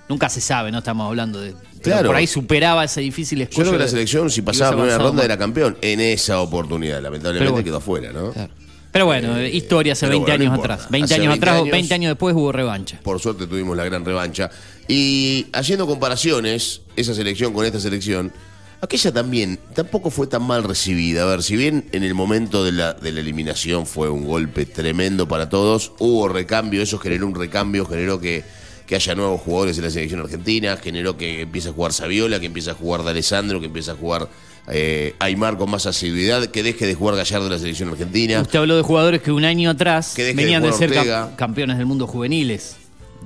[0.09, 1.53] Nunca se sabe, no estamos hablando de.
[1.53, 2.09] pero Claro.
[2.09, 4.99] Por ahí superaba ese difícil yo escollo creo que la selección, si pasaba hubiese primera
[4.99, 5.25] ronda, más.
[5.25, 7.01] era campeón en esa oportunidad.
[7.01, 7.65] Lamentablemente bueno.
[7.65, 8.33] quedó afuera, ¿no?
[8.93, 10.75] Pero bueno, historia hace pero 20 bueno, no años importa.
[10.75, 10.91] atrás.
[10.91, 13.01] 20 Hace años 20 atrás, años- 20 años después hubo revancha.
[13.03, 14.51] Por suerte tuvimos la gran revancha.
[14.87, 18.33] Y haciendo comparaciones, esa selección con esta selección,
[18.83, 21.23] aquella también tampoco fue tan mal recibida.
[21.23, 24.67] A ver, si bien en el momento de la, de la eliminación fue un golpe
[24.67, 28.45] tremendo para todos, hubo recambio, eso generó un recambio, generó que,
[28.87, 32.47] que haya nuevos jugadores en la selección argentina, generó que empiece a jugar Saviola, que
[32.47, 34.29] empiece a jugar D'Alessandro, que empiece a jugar
[34.69, 38.41] eh, Aymar con más asiduidad, que deje de jugar Gallardo en la selección argentina.
[38.41, 41.77] Usted habló de jugadores que un año atrás Que de venían de, ser cam- campeones
[41.79, 42.77] del mundo juveniles.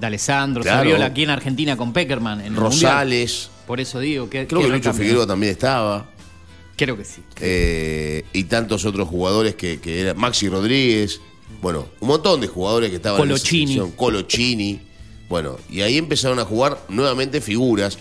[0.00, 0.80] De Alessandro, Claro.
[0.80, 2.40] Saviola aquí en Argentina con Peckerman.
[2.40, 2.70] En el Mundial.
[2.72, 4.46] Rosales, Por eso digo que.
[4.46, 4.92] creo que Lucho.
[4.92, 6.10] Figueroa también estaba.
[6.76, 7.22] Creo que sí.
[7.40, 11.20] eh, y tantos otros jugadores que, que eran Maxi Rodríguez,
[11.62, 13.62] bueno, un montón de jugadores que estaban Colochini.
[13.62, 14.80] en esa selección, Colochini,
[15.30, 17.96] bueno, y ahí empezaron a jugar nuevamente figuras,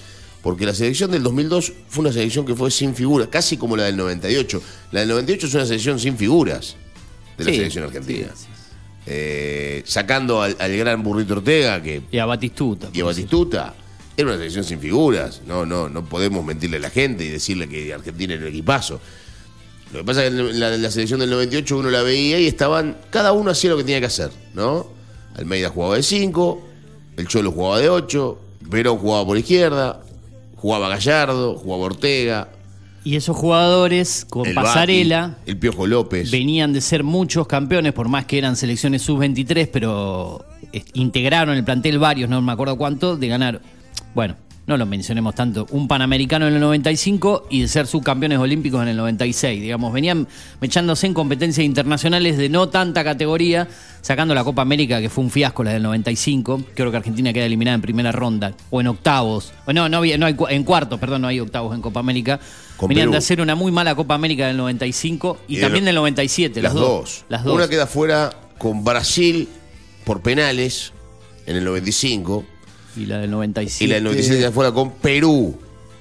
[0.45, 3.85] porque la selección del 2002 fue una selección que fue sin figuras, casi como la
[3.85, 4.61] del 98.
[4.91, 6.75] La del 98 es una selección sin figuras
[7.35, 8.27] de la Sí, selección argentina.
[8.35, 8.49] sí, sí.
[9.07, 12.89] Eh, sacando al, al gran Burrito Ortega, que Y a Batistuta.
[12.93, 13.73] y a Batistuta.
[14.15, 15.41] Era una selección sin figuras.
[15.47, 19.01] No, no, no podemos mentirle a la gente y decirle que Argentina era un equipazo.
[19.93, 22.39] Lo que pasa es que en la, en la selección del 98 uno la veía
[22.39, 24.87] y estaban, cada uno hacía lo que tenía que hacer, ¿no?
[25.35, 26.67] Almeida jugaba de 5,
[27.17, 30.01] el Cholo jugaba de 8, Verón jugaba por izquierda,
[30.65, 32.49] jugaba Gallardo, jugaba Ortega,
[33.03, 36.31] Y esos jugadores con el pasarela Bati, el Piojo López.
[36.31, 40.43] venían de ser muchos campeones, por más que eran selecciones sub-23, pero
[40.93, 43.61] integraron el plantel varios, no me acuerdo cuánto, de ganar.
[44.15, 45.67] Bueno, no lo mencionemos tanto.
[45.71, 49.61] Un panamericano en el 95 y de ser subcampeones olímpicos en el 96.
[49.61, 50.27] Digamos, venían
[50.59, 53.67] echándose en competencias internacionales de no tanta categoría,
[54.01, 56.63] sacando la Copa América, que fue un fiasco la del 95.
[56.73, 59.53] Creo que Argentina queda eliminada en primera ronda o en octavos.
[59.67, 62.39] O no, no, había- no hay, en cuartos, perdón, no hay octavos en Copa América.
[62.77, 63.11] Con venían Perú.
[63.11, 66.61] de hacer una muy mala Copa América del 95 y, también del 97.
[66.63, 67.25] las Las, dos.
[67.29, 67.53] Las dos.
[67.55, 69.47] Una queda fuera con Brasil
[70.05, 70.91] por penales
[71.45, 72.43] en el 95
[72.97, 73.83] Y la del 97.
[73.83, 75.55] y la del 97 queda fuera con Perú.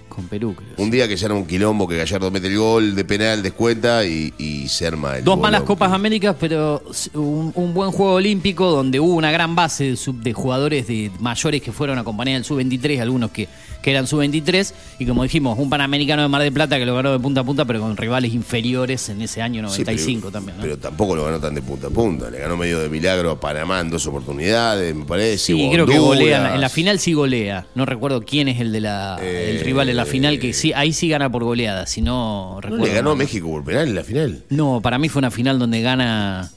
[0.08, 0.68] Con Perú, creo.
[0.76, 4.04] Un día que ya era un quilombo, que Gallardo mete el gol de penal, descuenta
[4.06, 5.62] y, y se arma el Dos malas.
[5.62, 6.82] Copas Américas, pero
[7.14, 11.10] un, un buen juego olímpico donde hubo una gran base de, sub- de jugadores de
[11.18, 13.48] mayores que fueron a acompañar al sub-23, algunos que,
[13.84, 17.12] que eran sub-23, y como dijimos, un panamericano de Mar del Plata que lo ganó
[17.12, 20.56] de punta a punta, pero con rivales inferiores en ese año Sí, 95 pero, también.
[20.56, 20.62] ¿no?
[20.62, 22.30] Pero tampoco lo ganó tan de punta a punta.
[22.30, 25.36] Le ganó medio de milagro a Panamá en dos oportunidades, me parece.
[25.36, 26.54] Sí, o creo que golea.
[26.54, 27.66] En la, final sí golea.
[27.74, 30.94] No recuerdo quién es el de la el rival en la final, que sí, ahí
[30.94, 31.86] sí gana por goleada.
[31.86, 32.86] Si no ¿No recuerdo.
[32.86, 33.16] le ganó a.
[33.16, 34.44] México por penal en la final?
[34.48, 36.50] No, para mí fue una final donde gana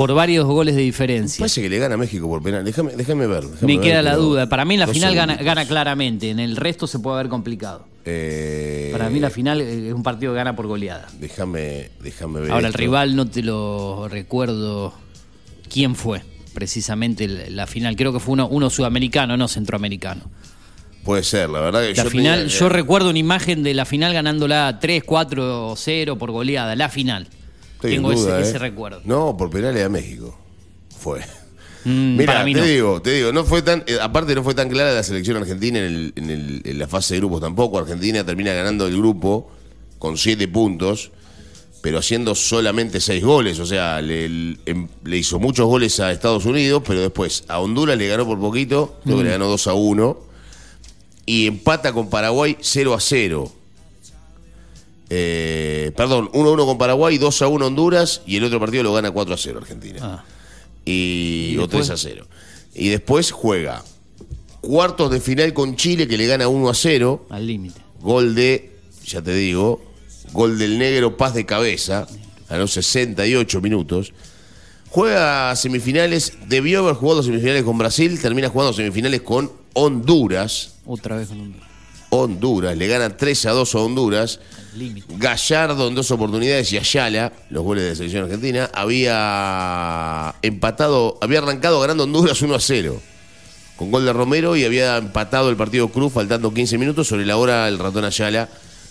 [0.00, 1.42] por varios goles de diferencia.
[1.42, 2.64] Parece que le gana a México por penal.
[2.64, 3.44] Déjame, déjame ver.
[3.44, 4.48] déjame Me ver, queda la pero- duda.
[4.48, 6.30] Para mí en la final gana, gana claramente.
[6.30, 7.84] En el resto se puede haber complicado.
[8.06, 11.06] Eh, Para mí la final es un partido que gana por goleada.
[11.18, 12.50] Déjame, déjame ver.
[12.50, 14.94] Ahora el rival no te lo recuerdo
[15.70, 16.22] quién fue
[16.54, 17.94] precisamente la final.
[17.94, 20.22] Creo que fue uno, uno sudamericano, no centroamericano.
[21.04, 23.84] Puede ser, la verdad que La yo final, tenía- yo recuerdo una imagen de la
[23.84, 26.74] final ganándola 3, 4, 0 por goleada.
[26.74, 27.28] La final.
[27.80, 28.50] Estoy Tengo duda, ese, eh.
[28.50, 29.00] ese recuerdo.
[29.04, 30.36] No, por penales a México.
[30.98, 31.20] Fue.
[31.84, 32.62] Mm, Mira, te no.
[32.64, 35.78] digo, te digo, no fue tan, eh, aparte no fue tan clara la selección argentina
[35.78, 37.78] en, el- en el- en la fase de grupos tampoco.
[37.78, 39.50] Argentina termina ganando el grupo
[39.98, 41.10] con siete puntos,
[41.80, 43.58] pero haciendo solamente seis goles.
[43.60, 44.26] O sea, le,
[44.66, 48.38] em- le hizo muchos goles a Estados Unidos, pero después a Honduras le ganó por
[48.38, 50.18] poquito, creo que le ganó 2 a 1.
[51.24, 53.50] Y empata con Paraguay 0 a 0.
[55.12, 58.84] Eh, perdón, 1 a 1 con Paraguay, 2 a 1 Honduras y el otro partido
[58.84, 60.24] lo gana 4 a 0 Argentina Ah.
[60.84, 61.88] y, ¿Y o después?
[61.88, 62.26] 3 a 0.
[62.74, 63.82] Y después juega
[64.60, 67.80] cuartos de final con Chile que le gana 1 a 0, Al límite.
[68.00, 68.70] gol de,
[69.04, 69.82] ya te digo,
[70.32, 72.06] gol del negro Paz de cabeza
[72.48, 74.12] a los 68 minutos.
[74.90, 80.74] Juega semifinales, debió haber jugado semifinales con Brasil, termina jugando semifinales con Honduras.
[80.86, 81.56] Otra vez con un
[82.10, 84.40] Honduras, le gana 3 a 2 a Honduras.
[85.16, 91.38] Gallardo en dos oportunidades y Ayala, los goles de la selección argentina, había empatado, había
[91.38, 93.00] arrancado ganando Honduras 1 a 0
[93.76, 97.08] con gol de Romero y había empatado el partido Cruz faltando 15 minutos.
[97.08, 98.48] Sobre la hora el ratón Ayala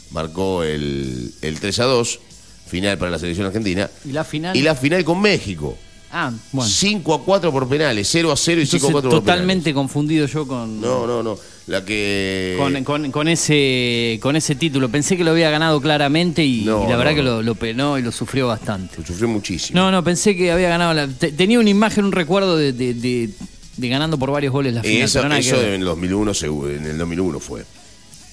[0.10, 2.20] marcó el, el 3 a 2,
[2.68, 3.90] final para la selección argentina.
[4.04, 4.58] Y la final.
[4.58, 5.78] Y la final con México.
[6.12, 6.70] Ah, bueno.
[6.70, 9.74] 5 a 4 por penales, 0 a 0 y 5 a Entonces, 4 por totalmente
[9.74, 10.82] confundido yo con, penales.
[10.82, 11.38] No, no, no.
[11.68, 12.56] La que.
[12.58, 14.90] con, con- con ese, con ese título.
[14.90, 17.54] Pensé que lo había ganado claramente y, No, y la verdad no, que lo, lo
[17.56, 18.96] penó y lo sufrió bastante.
[18.98, 19.80] Lo sufrió muchísimo.
[19.80, 20.94] No, no, pensé que había ganado.
[20.96, 23.30] La, te- tenía una imagen, un recuerdo de, de- de-
[23.78, 24.98] de ganando por varios goles la final.
[24.98, 27.64] Que eso en el 2001 seguro, en el 2001 fue.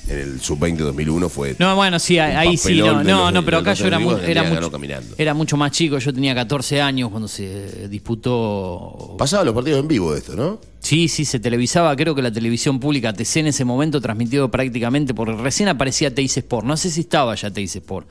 [0.09, 1.57] En el sub-20 2001 fue.
[1.59, 5.15] No, bueno, sí, ahí, sí, no, no, pero acá yo era, mu- era, mucho, caminando.
[5.19, 9.17] era mucho más chico, yo tenía 14 años cuando se disputó...
[9.19, 10.61] Pasaba los partidos en vivo esto, ¿no?
[10.81, 15.13] Sí, sí, se televisaba, creo que la televisión pública TC en ese momento transmitido prácticamente,
[15.15, 18.07] porque recién aparecía Teis Sport, no sé si estaba ya Teis Sport.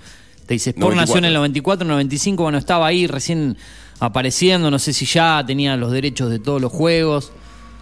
[0.46, 3.58] Teis Sport nació en el 94, 95, bueno, estaba ahí recién
[4.00, 7.32] apareciendo, no sé si ya tenía los derechos de todos los juegos,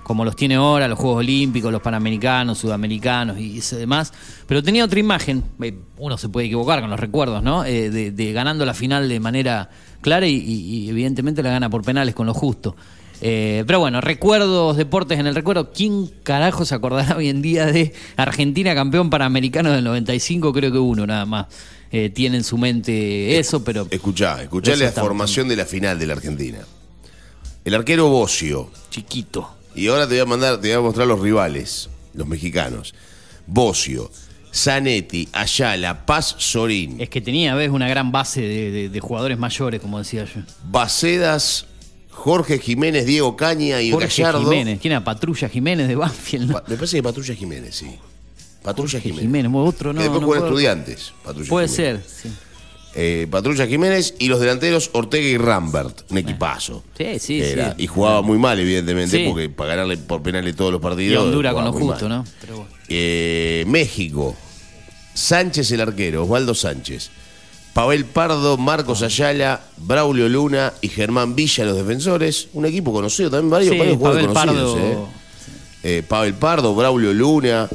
[0.04, 4.12] como los tiene ahora, los Juegos Olímpicos, los Panamericanos, Sudamericanos y eso demás,
[4.48, 7.64] pero tenía otra imagen, eh, uno se puede equivocar con los recuerdos, ¿no?
[7.66, 9.70] Eh, de, de ganando la final de manera
[10.02, 12.76] clara y, y- y evidentemente la gana por penales con lo justo.
[13.26, 15.72] Eh, pero bueno, recuerdos, deportes en el recuerdo.
[15.72, 20.52] ¿Quién carajo se acordará hoy en día de Argentina campeón panamericano del 95?
[20.52, 21.46] Creo que uno nada más
[21.90, 26.06] eh, tiene en su mente eso, pero Escuchá, escuchá la formación de la final de
[26.08, 26.58] la Argentina.
[27.64, 28.70] El arquero Bocio.
[28.90, 29.56] chiquito.
[29.76, 32.94] Y ahora te voy a mandar, te voy a mostrar los rivales, los mexicanos.
[33.48, 34.12] Bocio,
[34.54, 39.38] Zanetti, Ayala, Paz Sorín, Es que tenía, ves, una gran base de, de- de jugadores
[39.38, 40.42] mayores, como decía yo.
[40.70, 41.66] Bacedas,
[42.12, 44.42] Jorge Jiménez, Diego Caña y Jorge Gallardo.
[44.44, 44.80] Jiménez.
[44.80, 45.04] ¿Quién era?
[45.04, 46.48] Patrulla Jiménez de Banfield.
[46.48, 46.54] ¿no?
[46.54, 47.88] Pa- me parece que Patrulla Jiménez, sí.
[48.62, 49.24] Patrulla Jorge Jiménez.
[49.24, 49.98] Jiménez, otro no.
[50.00, 51.14] Que después no juegan puedo- estudiantes.
[51.24, 52.04] Patrulla Puede Jiménez.
[52.08, 52.38] ser, sí.
[52.96, 56.84] Eh, Patrulla Jiménez y los delanteros Ortega y Rambert, un equipazo.
[56.98, 57.72] Sí, sí, Era.
[57.76, 57.84] sí.
[57.84, 59.26] Y jugaba muy mal, evidentemente, Sí.
[59.30, 61.24] porque para ganarle por penales todos los Y partidos.
[61.26, 62.20] Honduras con lo justo, mal.
[62.20, 62.26] ¿no?
[62.42, 62.70] Pero bueno.
[62.90, 64.36] Eh, México,
[65.16, 67.10] Sánchez el arquero, Osvaldo Sánchez,
[67.74, 72.50] Pavel Pardo, Marcos Ayala, Braulio Luna y Germán Villa los defensores.
[72.54, 74.76] Un equipo conocido también, varios, Sí, varios jugadores Pavel conocidos.
[74.80, 75.10] Pardo.
[75.84, 75.98] eh.
[75.98, 77.68] Eh, Pavel Pardo, Braulio Luna.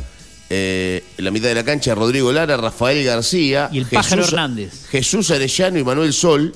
[0.50, 3.68] Eh, en la mitad de la cancha, Rodrigo Lara, Rafael García.
[3.72, 4.86] Y el Pájaro Hernández.
[4.90, 6.54] Jesús Arellano y Manuel Sol.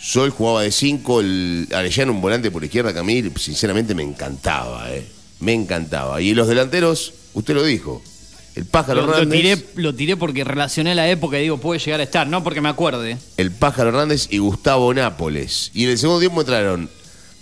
[0.00, 4.04] Sol jugaba de 5, el Arellano un volante por izquierda, que a mí sinceramente me
[4.04, 5.04] encantaba, eh.
[5.40, 6.20] me encantaba.
[6.20, 8.00] Y los delanteros, usted lo dijo,
[8.54, 11.80] el Pájaro Lo, lo Hernández, tiré, lo tiré porque relacioné la época y digo, puede
[11.80, 13.18] llegar a estar, no porque me acuerde.
[13.36, 15.72] el Pájaro Hernández y Gustavo Nápoles.
[15.74, 16.88] Y en el segundo tiempo entraron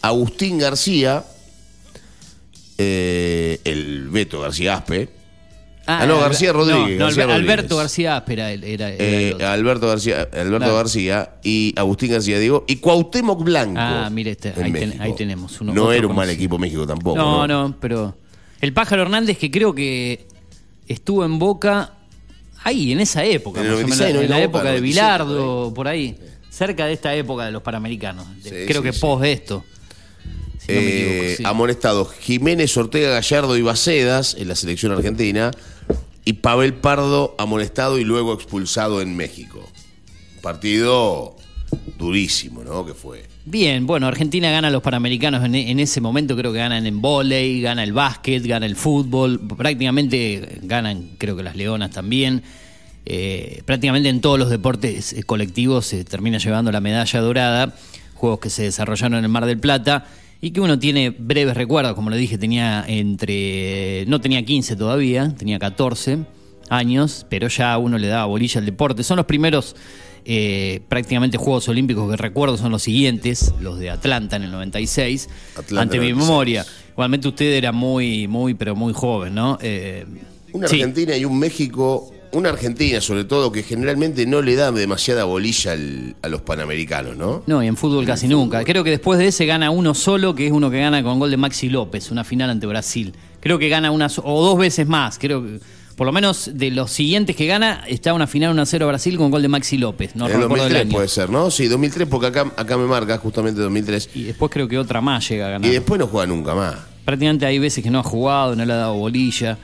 [0.01, 1.25] Agustín García,
[2.79, 5.09] eh, el Beto García Aspe,
[5.89, 7.51] Ah, no, García Rodríguez, No, García Alber- Rodríguez.
[7.53, 9.45] Alberto García Áspera era, era el eh.
[9.45, 10.75] Alberto García, Alberto Claro.
[10.75, 13.75] García y Agustín García, digo, y Cuauhtémoc Blanco.
[13.79, 14.97] Ah, mire este, ahí ten- México.
[15.05, 17.17] ahí tenemos uno- no era un mal equipo México tampoco.
[17.17, 18.19] no, No, no, pero
[18.61, 20.27] el Pájaro Hernández que creo que
[20.89, 21.93] estuvo en Boca
[22.65, 24.21] ahí, en esa época, En más o menos, 96, ¿no?
[24.23, 26.17] en la época Boca, de 97, Bilardo, por ahí,
[26.51, 28.27] cerca de esta época de los Panamericanos.
[28.43, 28.99] Sí, creo sí, que sí.
[29.01, 29.65] pos de esto.
[30.67, 31.43] Si no me Eh, equivoco, sí.
[31.47, 35.51] Amonestados Jiménez, Ortega, Gallardo y Bacedas en la selección argentina.
[36.25, 39.65] Y Pavel Pardo amonestado y luego expulsado en México.
[40.43, 41.37] Partido
[41.99, 42.85] durísimo, ¿no?
[42.85, 43.25] Que fue.
[43.45, 47.61] Bien, bueno, Argentina gana los Panamericanos en, en ese momento, creo que ganan en vóley,
[47.61, 52.43] gana el básquet, gana el fútbol, prácticamente ganan, creo que las Leonas también.
[53.05, 57.75] Eh, prácticamente en todos los deportes eh, colectivos se termina llevando la medalla dorada,
[58.15, 60.07] juegos que se desarrollaron en el Mar del Plata
[60.41, 65.35] y que uno tiene breves recuerdos, como le dije, tenía entre, no tenía 15 todavía,
[65.37, 66.19] tenía 14
[66.69, 69.03] años, pero ya uno le daba bolilla al deporte.
[69.03, 69.77] Son los primeros
[70.25, 75.29] eh, prácticamente Juegos Olímpicos que recuerdo son los siguientes, los de Atlanta en el 96,
[75.57, 76.29] Atlanta ante mi 96.
[76.29, 76.67] memoria.
[76.93, 79.59] Igualmente usted era muy, muy, pero muy joven, ¿no?
[79.63, 80.05] Eh,
[80.53, 80.77] Una sí.
[80.77, 85.73] Argentina y un México, una Argentina sobre todo, que generalmente no le da demasiada bolilla
[85.73, 87.43] al- a los panamericanos, ¿no?
[87.47, 88.63] No, y en fútbol casi nunca.
[88.65, 91.31] Creo que después de ese gana uno solo, que es uno que gana con gol
[91.31, 93.15] de Maxi López, una final ante Brasil.
[93.41, 95.19] Creo que gana una so- o dos veces más.
[95.19, 95.61] Creo que,
[95.97, 99.41] por lo menos de los siguientes que gana, está una final 1-0 Brasil con gol
[99.43, 100.15] de Maxi López.
[100.15, 100.93] No en el recuerdo el 2003 año.
[100.93, 101.51] puede ser, ¿no?
[101.51, 104.11] Sí, 2003, porque acá, acá me marca justamente 2003.
[104.15, 105.71] Y después creo que otra más llega a ganar.
[105.71, 106.75] Y después no juega nunca más.
[107.05, 109.57] Prácticamente hay veces que no ha jugado, no le ha dado bolilla.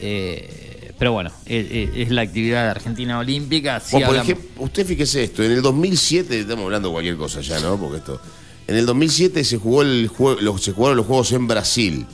[0.00, 0.61] eh,
[0.98, 3.80] pero bueno, es, es- es la actividad Argentina Olímpica.
[3.80, 7.40] sí Bueno, por ejemplo, usted fíjese esto, en el 2007, estamos hablando de cualquier cosa
[7.40, 7.76] ya, ¿no?
[7.78, 8.20] Porque esto...
[8.68, 12.06] En el 2007 se jugó el juego, los- se jugaron los juegos en Brasil.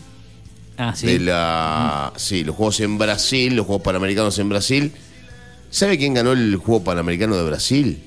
[0.78, 1.06] Ah, sí.
[1.06, 4.92] De la, sí, los juegos en Brasil, los juegos panamericanos en Brasil.
[5.70, 8.02] ¿Sabe quién ganó el juego panamericano de Brasil?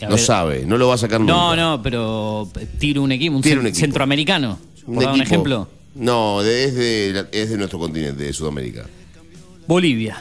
[0.00, 0.18] A no ver.
[0.18, 1.32] sabe, no lo va a sacar nunca.
[1.32, 3.80] No, no, pero tiro un equipo, un, Tira un equipo.
[3.80, 4.58] centroamericano.
[4.86, 5.68] Un un ejemplo.
[5.94, 8.86] No, de- es, de, la- es de nuestro continente, de Sudamérica.
[9.66, 10.16] Bolivia,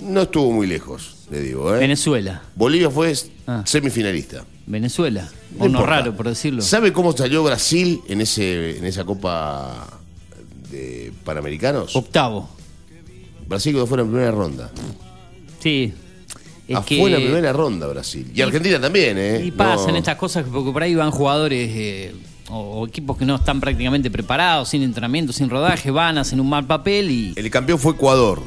[0.00, 1.72] No estuvo muy lejos, le digo.
[1.74, 1.78] ¿eh?
[1.78, 2.42] Venezuela.
[2.56, 3.14] Bolivia fue
[3.46, 3.62] Ah.
[3.64, 4.44] semifinalista.
[4.66, 5.30] Venezuela.
[5.56, 5.86] No o no importa.
[5.86, 6.60] raro, por decirlo.
[6.62, 9.86] ¿Sabe cómo salió Brasil en ese en esa Copa
[10.70, 11.94] de Panamericanos?
[11.94, 12.48] Octavo.
[13.46, 14.72] Brasil quedó fuera en primera ronda.
[15.60, 15.92] Sí.
[16.66, 18.28] Es Ah, que- fue en la primera ronda Brasil.
[18.34, 19.42] Y Argentina también, ¿eh?
[19.44, 22.12] Y pasan No- estas cosas porque por ahí van jugadores eh,
[22.52, 26.66] o, equipos que no están prácticamente preparados, sin entrenamiento, sin rodaje, van, hacen un mal
[26.66, 27.32] papel y.
[27.36, 28.42] El campeón fue Ecuador.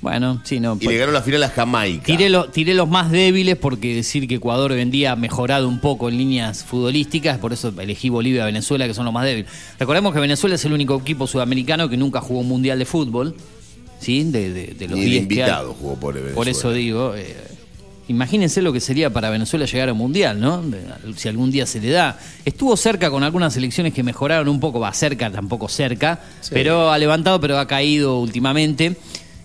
[0.00, 0.76] Bueno, sí, no.
[0.80, 2.02] Y le ganó la final a Jamaica.
[2.04, 5.68] Tiré, lo- tiré los más débiles porque decir que Ecuador hoy en día ha mejorado
[5.68, 9.24] un poco en líneas futbolísticas, por eso elegí Bolivia y Venezuela, que son los más
[9.24, 9.48] débiles.
[9.78, 13.36] Recordemos que Venezuela es el único equipo sudamericano que nunca jugó un mundial de fútbol,
[14.00, 14.24] ¿sí?
[14.24, 15.38] De, de- de los Ni de 10 que hay.
[15.40, 16.34] invitado jugó por Venezuela.
[16.34, 17.36] Por eso digo, eh,
[18.12, 20.62] imagínense lo que sería para Venezuela llegar a un mundial, ¿no?
[21.16, 22.18] Si algún día se le da.
[22.44, 26.98] Estuvo cerca con algunas selecciones que mejoraron un poco, va cerca, tampoco cerca, pero ha
[26.98, 28.96] levantado, pero ha caído últimamente.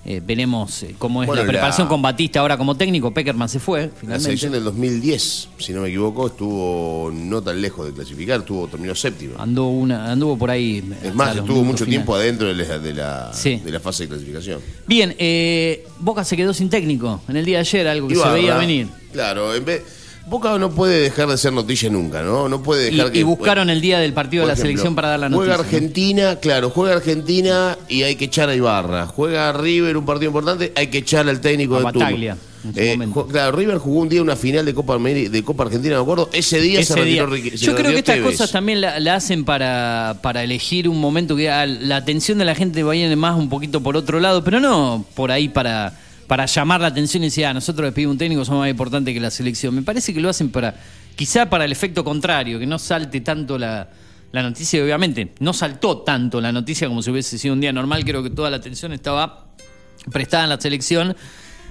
[0.10, 3.14] Eh, veremos eh, cómo es Bueno, la preparación la- con Batista ahora como técnico.
[3.14, 4.24] Peckerman se fue, La finalmente.
[4.24, 8.96] selección del 2010, si no me equivoco, estuvo no tan lejos de clasificar, estuvo, terminó
[8.96, 9.34] séptimo.
[9.38, 10.78] Anduvo, una, anduvo por ahí.
[11.02, 11.90] Es hasta más, estuvo mucho finales.
[11.90, 13.58] tiempo adentro de la, de la, Sí.
[13.58, 14.62] de la fase de clasificación.
[14.88, 18.30] Bien, eh, Boca se quedó sin técnico en el día de ayer, algo que Ibarra,
[18.32, 18.88] se veía venir.
[19.12, 19.82] Claro, en vez,
[20.30, 22.50] Boca no puede dejar de ser noticia nunca, ¿no?
[22.50, 23.20] No puede Y, dejar que.
[23.20, 25.54] y buscaron el día del partido de la ejemplo, selección para dar la noticia.
[25.56, 25.64] Juega ¿no?
[25.64, 29.08] Argentina, claro, juega Argentina y hay que echar a Ibarra.
[29.08, 32.82] Juega River, un partido importante, hay que echar al técnico A de Bataglia, turno.
[32.82, 35.96] en su Eh, claro, River jugó un día una final de Copa, de Copa Argentina,
[35.96, 36.30] me acuerdo.
[36.34, 37.26] Ese día se Ese día.
[37.26, 38.32] retiró se Yo creo que estas Tevez.
[38.32, 42.54] cosas también la, la hacen para, para elegir un momento que la atención de la
[42.56, 45.94] gente vaya más un poquito por otro lado, pero no por ahí para,
[46.28, 49.20] para llamar la atención y decir, ah, nosotros despedimos un técnico, somos más importantes que
[49.20, 49.74] la selección.
[49.74, 50.76] Me parece que lo hacen para,
[51.16, 53.90] quizá para el efecto contrario, que no salte tanto la,
[54.32, 58.04] la noticia, obviamente no saltó tanto la noticia como si hubiese sido un día normal,
[58.04, 59.48] creo que toda la atención estaba
[60.12, 61.16] prestada en la selección,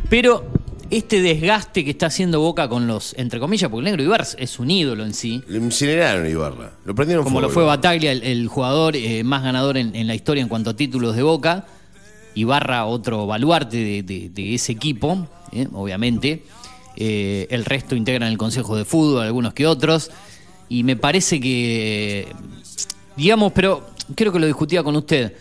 [0.08, 0.50] pero
[0.88, 4.58] este desgaste que está haciendo Boca con los, entre comillas, porque el negro Ibar es
[4.58, 6.72] un ídolo en sí, Lo incineraron Ibarra.
[6.84, 10.14] Lo prendieron como lo fue Bataglia, el, el jugador eh, más ganador en, en la
[10.14, 11.66] historia en cuanto a títulos de Boca,
[12.36, 16.44] Ibarra otro baluarte de, ese equipo, eh, obviamente.
[16.94, 20.10] Eh, el resto integran el Consejo de Fútbol, algunos que otros.
[20.68, 22.28] Y me parece que,
[23.16, 25.34] digamos, pero creo que lo discutía con usted.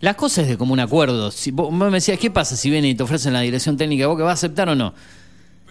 [0.00, 1.30] Las cosas es de común acuerdo.
[1.30, 4.02] Si, vos vos me decías, ¿qué pasa si viene y te ofrecen la dirección técnica
[4.02, 4.24] de Boca?
[4.24, 4.92] ¿Va a aceptar o no?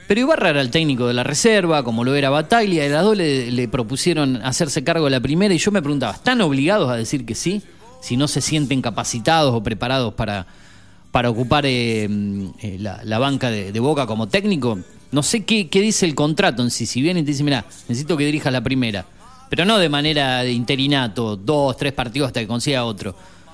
[0.08, 3.16] Pero Ibarra era el técnico de la reserva, como lo era Bataglia, y las dos
[3.16, 7.24] le propusieron hacerse cargo de la primera, y yo me preguntaba, ¿están obligados a decir
[7.26, 7.62] que sí?
[8.02, 10.48] Si no se sienten capacitados o preparados para,
[11.12, 12.08] para ocupar eh,
[12.62, 14.80] eh, la, banca de, Boca como técnico.
[15.12, 16.86] No sé qué, dice el contrato en sí.
[16.86, 19.06] Si viene y te dice, mira, necesito que dirijas la primera,
[19.50, 23.14] pero no de manera de interinato, dos, tres partidos hasta que consiga otro.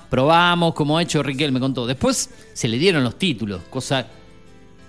[0.09, 1.87] Probamos, como ha hecho Riquelme con todo.
[1.87, 4.05] Después se le dieron los títulos, cosa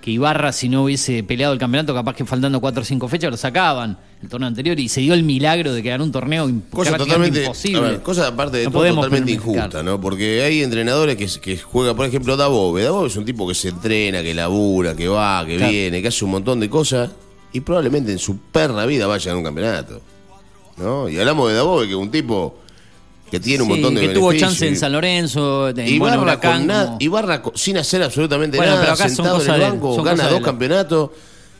[0.08, 3.30] que Ibarra, si no hubiese peleado el campeonato, capaz que faltando cuatro o cinco fechas
[3.30, 6.50] lo sacaban el torneo anterior y se dio el milagro de que ganó un torneo
[6.70, 7.80] Cosa totalmente, imposible.
[7.82, 10.00] ver, cosa aparte de No todo totalmente injusta, ¿no?
[10.00, 12.82] Porque hay entrenadores que, que juegan, por ejemplo, Dabove.
[12.84, 15.70] Dabove es un tipo que se entrena, que labura, que va, que Claro.
[15.72, 17.10] viene, que hace un montón de cosas
[17.52, 20.00] y probablemente en su perra vida vaya a un campeonato.
[20.78, 21.08] ¿No?
[21.08, 22.58] Y hablamos de Dabove, que es un tipo
[23.30, 26.22] que tiene un Sí, montón de que tuvo chance en San Lorenzo, en Ibarra, bueno,
[26.22, 29.44] Huracán, con nada- como- Ibarra co- sin hacer absolutamente Bueno, nada, pero acá son sentado
[29.44, 31.10] en el banco, gana dos campeonatos.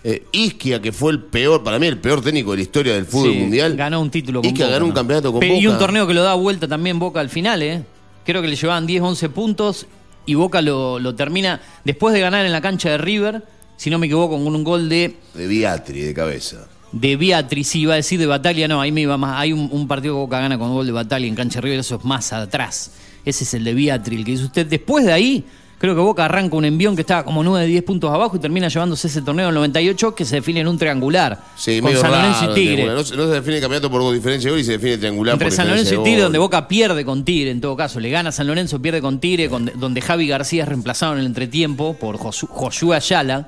[0.04, 3.04] Eh, Isquia, que fue el peor, para mí el peor técnico de la historia del
[3.04, 3.76] fútbol Sí, mundial.
[3.76, 5.46] Ganó un título con Isquia Boca, ganó un campeonato con Boca.
[5.52, 7.82] Y un torneo que lo da vuelta también Boca al final, ¿eh?
[8.24, 9.86] Creo que le llevaban 10, 11 puntos
[10.24, 13.42] y Boca lo, lo termina después de ganar en la cancha de River,
[13.76, 16.68] si no me equivoco, con un gol de, De Beatri, de cabeza.
[16.92, 19.38] De Beatriz, iba a decir de Bataglia, no, ahí me iba más.
[19.38, 21.80] Hay un, un partido que Boca gana con gol de Bataglia en cancha de River,
[21.80, 22.92] eso es más atrás.
[23.24, 24.66] Ese es el de Beatriz, el que dice usted.
[24.66, 25.44] Después de ahí,
[25.78, 28.68] creo que Boca arranca un envión que estaba como 9, 10 puntos abajo y termina
[28.68, 31.38] llevándose ese torneo en el 98 que se define en un triangular.
[31.56, 32.86] Sí, con San Lorenzo raro, y Tigre.
[32.86, 35.34] No, se- no se define el campeonato por diferencia de gol y se define triangular
[35.34, 38.00] Entre por San Lorenzo y de Tigre, donde Boca pierde con Tigre, en todo caso.
[38.00, 41.26] Le gana San Lorenzo, pierde con Tigre, con- donde Javi García es reemplazado en el
[41.26, 43.46] entretiempo por Josu- Joshua Ayala.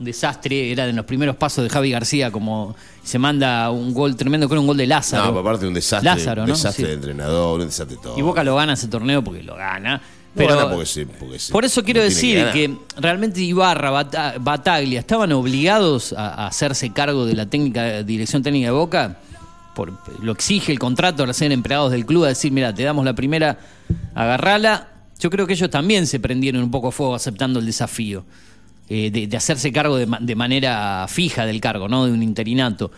[0.00, 2.74] Un desastre, era de los primeros pasos de Javi García, como
[3.04, 5.30] se manda un gol tremendo, creo un gol de Lázaro.
[5.30, 6.10] No, aparte un desastre.
[6.10, 6.88] Lázaro, un desastre Sí.
[6.88, 8.18] de entrenador, un desastre de todo.
[8.18, 10.00] Y Boca lo gana ese torneo porque lo gana.
[10.34, 11.06] Pero gana porque se-
[11.52, 16.90] por eso quiero no decir que, realmente Ibarra, Bata- Bataglia, estaban obligados a, a hacerse
[16.94, 19.18] cargo de la técnica, dirección técnica de Boca.
[19.74, 19.92] Por,
[20.22, 23.12] lo exige el contrato al ser empleados del club, a decir, mira, te damos la
[23.14, 23.58] primera,
[24.14, 24.88] agarrala.
[25.18, 28.24] Yo creo que ellos también se prendieron un poco a fuego aceptando el desafío
[28.90, 32.04] eh, de, hacerse cargo de, ma- de manera fija del cargo, ¿no?
[32.04, 32.90] De un interinato.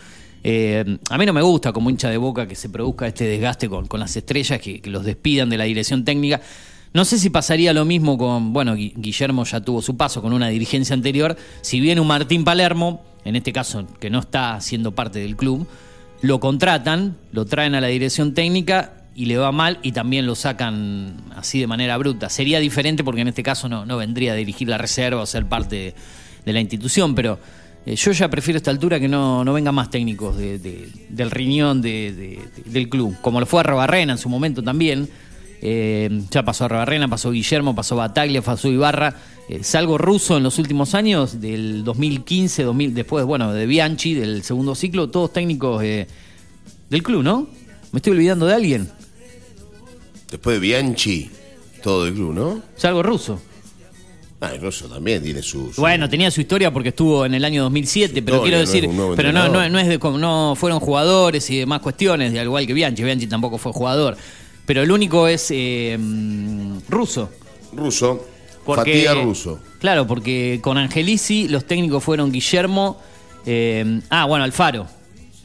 [0.42, 3.68] Eh, a mí no me gusta como hincha de boca que se produzca este desgaste
[3.68, 6.40] con, las estrellas, que, que los despidan de la dirección técnica.
[6.94, 10.32] No sé si pasaría lo mismo con, bueno, Gui- Guillermo ya tuvo su paso con
[10.32, 14.92] una dirigencia anterior, si viene un Martín Palermo en este caso que no está siendo
[14.92, 15.66] parte del club,
[16.22, 20.34] lo contratan, lo traen a la dirección técnica y le va mal y también lo
[20.34, 22.28] sacan así de manera bruta.
[22.30, 25.46] Sería diferente porque en este caso no, no vendría a dirigir la reserva o ser
[25.46, 25.94] parte
[26.44, 27.38] de, la institución, pero
[27.84, 30.88] eh, yo ya prefiero a esta altura que no, no vengan más técnicos de- de-
[31.10, 35.08] del riñón de- de- del club, como lo fue a Robarrena en su momento también.
[35.64, 39.14] Eh, ya pasó a Robarrena, pasó Guillermo, pasó Bataglia, pasó Ibarra.
[39.48, 44.42] Eh, salgo ruso en los últimos años, del 2015, 2000, después, bueno, de Bianchi, del
[44.42, 47.48] segundo ciclo, todos técnicos del club, ¿no?
[47.92, 48.88] ¿Me estoy olvidando de alguien?
[50.32, 51.30] Después de Bianchi,
[51.82, 52.62] todo el club, ¿no?
[52.76, 53.40] Salgo ruso.
[54.40, 55.72] Ah, el Rosso también tiene su.
[55.72, 59.14] su- Bueno, tenía su historia porque estuvo en el año 2007, pero historia, quiero decir,
[59.14, 62.46] pero no, no, no es de como- no fueron jugadores y demás cuestiones, de al
[62.46, 64.16] igual que Bianchi, Bianchi tampoco fue jugador,
[64.66, 65.96] pero el único es eh,
[66.88, 67.30] ruso.
[67.72, 68.26] Ruso.
[68.64, 69.60] Porque, Fatiga ruso.
[69.78, 73.00] Claro, porque con Angelici los técnicos fueron Guillermo,
[73.46, 74.88] eh, ah, bueno, Alfaro.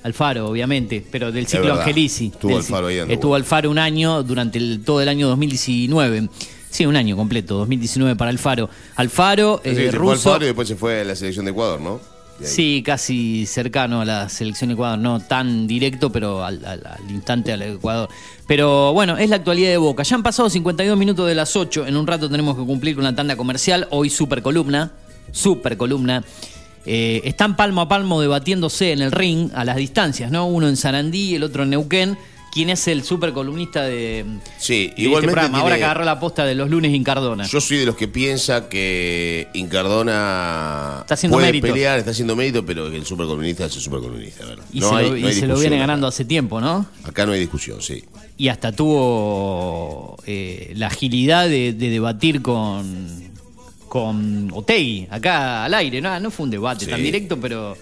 [0.04, 1.74] Alfaro, obviamente, pero del ciclo.
[1.80, 2.28] Angelici.
[2.28, 3.36] Estuvo Del- Alfaro ahí Estuvo.
[3.36, 6.30] Alfaro un año durante el- todo el año 2019.
[6.70, 8.70] Sí, un año completo, 2019 para Alfaro.
[8.96, 10.32] Alfaro, eh, que se fue al ruso.
[10.32, 12.00] Faro y después se fue a la selección de Ecuador, ¿no?
[12.40, 12.46] De.
[12.46, 17.10] Sí, casi cercano a la selección de Ecuador, no tan directo, pero al, al- al
[17.10, 18.10] instante al Ecuador.
[18.46, 20.04] Pero bueno, es la actualidad de Boca.
[20.04, 23.04] Ya han pasado 52 minutos de las 8, en un rato tenemos que cumplir con
[23.06, 24.92] la tanda comercial, hoy super columna,
[25.32, 26.24] super columna.
[26.90, 30.48] Eh, están palmo a palmo debatiéndose en el ring a las distancias, ¿no?
[30.48, 32.18] Uno en Sarandí, el otro en Neuquén.
[32.50, 34.26] ¿Quién es el super columnista de,
[34.58, 35.60] Sí, de este igualmente programa?
[35.60, 37.46] Ahora que agarró la posta de los lunes Incardona.
[37.46, 41.68] Yo soy de los que piensa que Incardona Está haciendo puede mérito.
[41.68, 44.46] pelear, está haciendo mérito, pero que el supercolumnista es el supercolumnista.
[44.46, 44.64] ¿verdad?
[44.74, 45.84] y No se, hay- lo, y no hay se lo discusión viene acá.
[45.88, 46.88] ganando hace tiempo, ¿no?
[47.04, 48.04] Acá no hay discusión, sí.
[48.38, 53.27] y hasta tuvo eh, la agilidad de, de debatir con,
[53.88, 56.92] con Otegui, acá al aire, no, no fue un debate Sí.
[56.92, 57.76] tan directo, pero...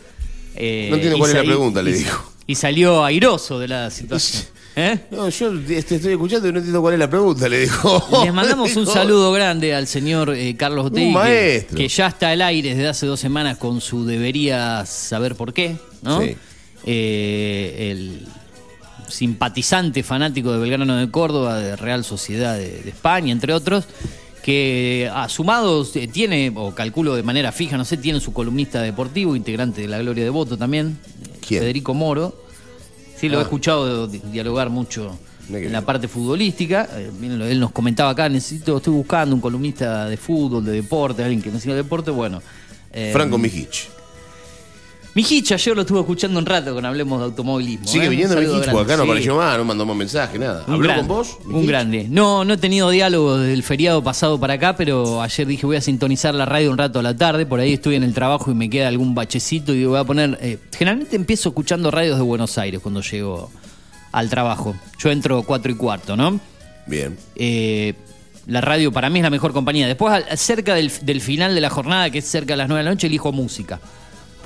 [0.56, 2.32] eh, No entiendo cuál es la pregunta, le dijo.
[2.48, 4.44] Y salió airoso de la situación.
[4.78, 5.00] ¿Eh?
[5.10, 8.08] No, yo este, estoy escuchando y no entiendo cuál es la pregunta, le dijo.
[8.24, 12.32] Les mandamos un saludo grande al señor eh, Carlos Otegui, Un que, que ya está
[12.32, 16.22] al aire desde hace dos semanas con su debería saber por qué, ¿no?
[16.22, 16.36] Sí.
[16.86, 18.28] El
[19.08, 23.86] simpatizante fanático de Belgrano de Córdoba, de Real Sociedad de, de España, entre otros,
[24.46, 28.80] que a sumados eh, tiene, o calculo de manera fija, no sé, tiene su columnista
[28.80, 31.00] deportivo, integrante de la Gloria de Voto también,
[31.46, 31.62] ¿Quién?
[31.62, 32.36] Federico Moro.
[33.20, 33.44] Sí, lo he Ah.
[33.46, 35.18] escuchado di- dialogar mucho
[35.50, 36.88] en la parte futbolística.
[36.96, 41.42] Eh, él nos comentaba acá, necesito, estoy buscando un columnista de fútbol, de deporte, alguien
[41.42, 42.40] que me siga deporte, bueno.
[42.94, 43.90] eh, Franco Mijich.
[45.16, 47.88] Mijich ayer lo estuve escuchando un rato con Hablemos de Automovilismo.
[47.88, 48.10] Sigue ¿eh?
[48.10, 49.10] Viniendo Mijich, porque acá no sí.
[49.10, 50.66] apareció más, no mandó más mensaje, nada.
[50.68, 51.38] Un ¿Habló grande, con vos?
[51.46, 52.08] Un grande.
[52.10, 55.78] No, no he tenido diálogo desde el feriado pasado para acá, pero ayer dije voy
[55.78, 57.46] a sintonizar la radio un rato a la tarde.
[57.46, 60.38] Por ahí estoy en el trabajo y me queda algún bachecito y voy a poner.
[60.42, 63.50] eh, generalmente empiezo escuchando radios de Buenos Aires cuando llego
[64.12, 64.76] al trabajo.
[65.00, 66.42] Yo entro cuatro y cuarto, ¿no?
[66.88, 67.18] Bien.
[67.38, 67.94] Eh,
[68.48, 69.88] la radio para mí es la mejor compañía.
[69.88, 72.84] Después, cerca del, del final de la jornada, que es cerca de las 9 de
[72.84, 73.80] la noche, elijo música.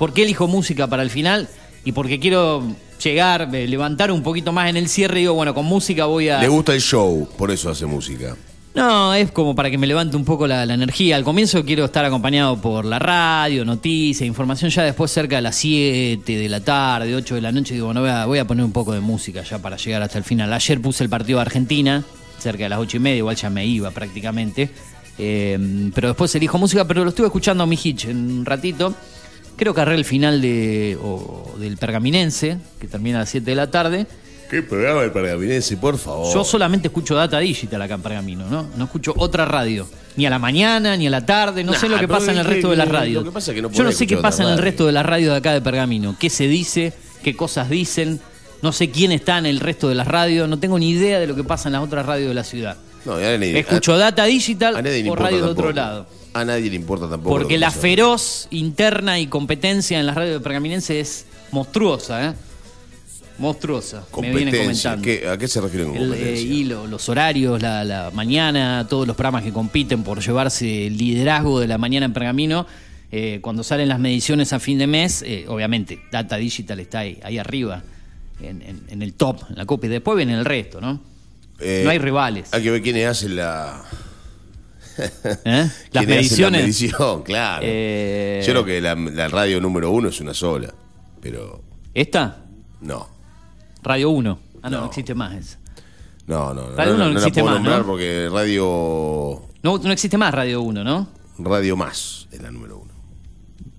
[0.00, 1.46] ¿Por qué elijo música para el final?
[1.84, 2.64] Y porque quiero
[3.04, 5.18] llegar, eh, levantar un poquito más en el cierre.
[5.18, 6.40] Y digo, bueno, con música voy a.
[6.40, 8.34] Le gusta el show, por eso hace música.
[8.74, 11.16] No, es como para que me levante un poco la, la energía.
[11.16, 14.70] Al comienzo quiero estar acompañado por la radio, noticias, información.
[14.70, 18.00] Ya después, cerca de las 7 de la tarde, 8 de la noche, digo, bueno,
[18.00, 20.50] voy a, voy a poner un poco de música ya para llegar hasta el final.
[20.50, 22.02] Ayer puse el partido de Argentina,
[22.38, 24.70] cerca de las 8 y media, igual ya me iba prácticamente.
[25.18, 28.94] Eh, pero después elijo música, pero lo estuve escuchando a mi hitch en un ratito.
[29.60, 33.70] Creo que el final de, o- del Pergaminense, que termina a las 7 de la
[33.70, 34.06] tarde.
[34.50, 36.34] ¿Qué programa el pergaminense, por favor?
[36.34, 38.66] Yo solamente escucho Data Digital acá en Pergamino, ¿no?
[38.76, 39.86] No escucho otra radio.
[40.16, 42.44] Ni a la mañana, ni a la tarde, no sé lo que pasa en el
[42.46, 43.22] resto de las lo radios.
[43.24, 44.64] que pasa es que no Yo no sé qué pasa en el radio.
[44.64, 46.16] resto de las radios de acá de Pergamino.
[46.18, 46.92] ¿Qué se dice?
[47.22, 48.18] ¿Qué cosas dicen?
[48.62, 50.48] No sé quién está en el resto de las radios.
[50.48, 52.76] No tengo ni idea de lo que pasa en las otras radios de la ciudad.
[53.04, 54.74] No, ya nadie- Escucho Data Digital
[55.08, 56.06] o radios de otro lado.
[56.34, 57.30] A nadie le importa tampoco.
[57.30, 62.34] Porque que la feroz interna y competencia en las radios de Pergaminense es monstruosa, ¿eh?
[63.38, 64.04] Monstruosa.
[64.20, 65.02] Me vienen comentando.
[65.02, 66.50] ¿Qué- ¿A qué se refieren con El, eh, competencia?
[66.52, 70.98] y lo- los horarios, la, la mañana, todos los programas que compiten por llevarse el
[70.98, 72.66] liderazgo de la mañana en Pergamino.
[73.12, 77.18] eh, cuando salen las mediciones a fin de mes, eh, obviamente, Data Digital está ahí,
[77.24, 77.82] ahí arriba,
[78.40, 79.90] en, en- en el top, en la copia.
[79.90, 80.92] Después viene el resto, ¿no?
[81.58, 82.50] No hay rivales.
[82.52, 83.82] Hay que ver quiénes hacen la.
[85.00, 85.10] ¿Eh?
[85.44, 86.60] Las quiénes hacen mediciones.
[86.60, 87.62] La medición, claro.
[87.66, 90.72] Eh, Yo creo que la, la radio número uno es una sola.
[91.20, 91.62] Pero
[91.94, 92.44] ¿Esta?
[92.80, 93.08] no.
[93.82, 94.38] Radio 1.
[94.62, 94.86] Ah, no, no, No.
[94.88, 95.58] existe más esa.
[96.26, 96.76] No, no, no.
[96.76, 97.86] Radio no, uno no no la existe puedo más, nombrar ¿no?
[97.86, 99.42] porque Radio.
[99.62, 101.08] No, no existe más Radio 1, ¿no?
[101.38, 102.90] Radio Más es la número uno.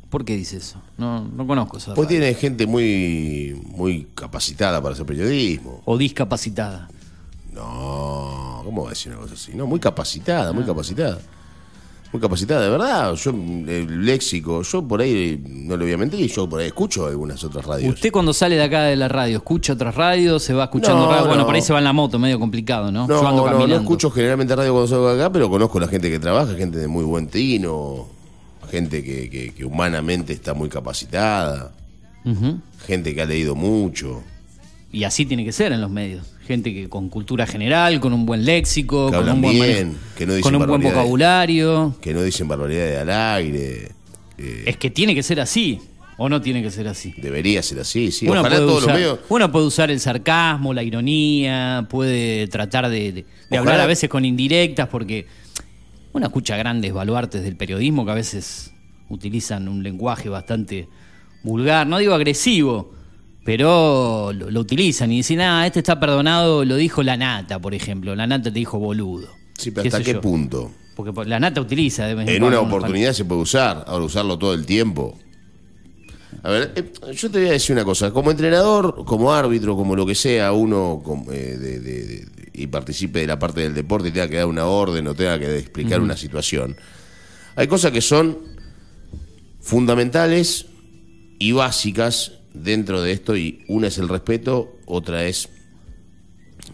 [0.10, 0.82] ¿Por qué dice eso?
[0.98, 2.20] No, no conozco esa Pues radio.
[2.20, 5.82] tiene gente muy, muy capacitada para hacer periodismo.
[5.86, 6.90] O discapacitada.
[8.62, 9.52] No, ¿cómo va a decir una cosa así?
[9.56, 10.54] No, muy capacitada, Ah.
[10.54, 11.20] muy capacitada.
[12.14, 13.14] Muy capacitada, de verdad.
[13.16, 17.08] Yo, el léxico, yo por ahí, no le voy a mentir, yo por ahí escucho
[17.08, 17.94] algunas otras radios.
[17.96, 20.44] Usted cuando sale de acá de la radio, ¿escucha otras radios?
[20.44, 21.28] ¿Se va escuchando No, radio?
[21.28, 21.46] Bueno, no.
[21.46, 23.08] por ahí se va en la moto, medio complicado, ¿no?
[23.08, 23.76] No, Yo ando no, no caminando.
[23.84, 26.80] escucho generalmente radio cuando salgo de acá, pero conozco a la gente que trabaja, gente
[26.80, 28.08] de muy buen tino,
[28.70, 31.72] gente que, que- que humanamente está muy capacitada,
[32.26, 32.60] Ujú.
[32.86, 34.22] gente que ha leído mucho.
[34.92, 36.28] Y así tiene que ser en los medios.
[36.52, 40.16] Gente que con cultura general, con un buen léxico, Que con un buen, bien, manejo-
[40.18, 41.96] que no dicen con un buen vocabulario.
[42.02, 43.92] que no dicen barbaridades al aire.
[44.38, 45.80] eh, Es que tiene que ser así.
[46.18, 47.14] ¿O no tiene que ser así?
[47.18, 48.28] debería ser así, sí.
[48.28, 49.20] uno, Ojalá puede todos usar, los medios.
[49.30, 53.86] uno puede usar el sarcasmo, la ironía, puede tratar de, de- de Ojalá- hablar a
[53.88, 55.26] veces con indirectas, porque
[56.12, 58.72] uno escucha grandes baluartes del periodismo que a veces
[59.10, 60.88] utilizan un lenguaje bastante
[61.44, 62.94] vulgar, no digo agresivo,
[63.44, 67.74] pero lo, lo utilizan y dicen, ah, este está perdonado, lo dijo la nata, por
[67.74, 68.16] ejemplo.
[68.16, 69.28] La nata te dijo boludo.
[69.58, 70.22] Sí, pero ¿Qué ¿hasta qué yo?
[70.22, 70.72] punto?
[70.96, 74.54] Porque la nata utiliza de vez en una oportunidad se puede usar, ahora usarlo todo
[74.54, 75.18] el tiempo.
[76.44, 78.12] A ver, eh, yo te voy a decir una cosa.
[78.12, 83.20] Como entrenador, como árbitro, como lo que sea, uno eh, de- de- de- y participe
[83.20, 86.02] de la parte del deporte y tenga que dar una orden o tenga que explicar
[86.02, 86.76] una situación.
[87.56, 88.38] Hay cosas que son
[89.60, 90.66] fundamentales
[91.40, 95.50] y básicas dentro de esto y una es el respeto, otra es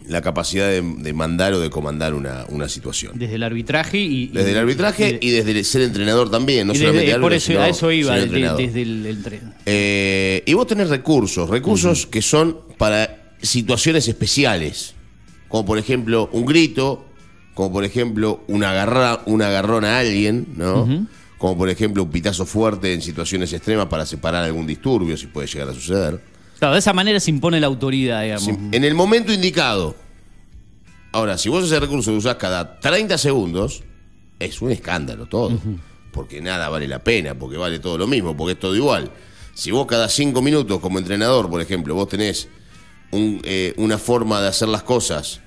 [0.06, 3.12] la capacidad de, de mandar o de comandar una, una situación.
[3.18, 4.28] Desde el arbitraje y...
[4.28, 7.32] Desde el arbitraje y desde el ser entrenador también, no y solamente desde- árbitro, por
[7.34, 9.18] eso, sino- a eso iba, desde el, el
[9.66, 14.94] Eh, y vos tenés recursos, recursos que son para situaciones especiales,
[15.48, 17.04] como por ejemplo un grito,
[17.54, 21.06] como por ejemplo un, agarra, un agarrón a alguien, ¿no?
[21.38, 25.46] Como por ejemplo un pitazo fuerte en situaciones extremas para separar algún disturbio, si puede
[25.46, 26.20] llegar a suceder.
[26.58, 28.44] Claro, de esa manera se impone la autoridad, digamos.
[28.44, 29.94] Si- en el momento indicado.
[31.12, 33.82] Ahora, si vos ese recurso lo usás cada 30 segundos,
[34.38, 35.58] es un escándalo todo.
[36.12, 39.10] Porque nada vale la pena, porque vale todo lo mismo, porque es todo igual.
[39.54, 42.48] Si vos cada 5 minutos, como entrenador, por ejemplo, vos tenés
[43.10, 45.40] un, eh, una forma de hacer las cosas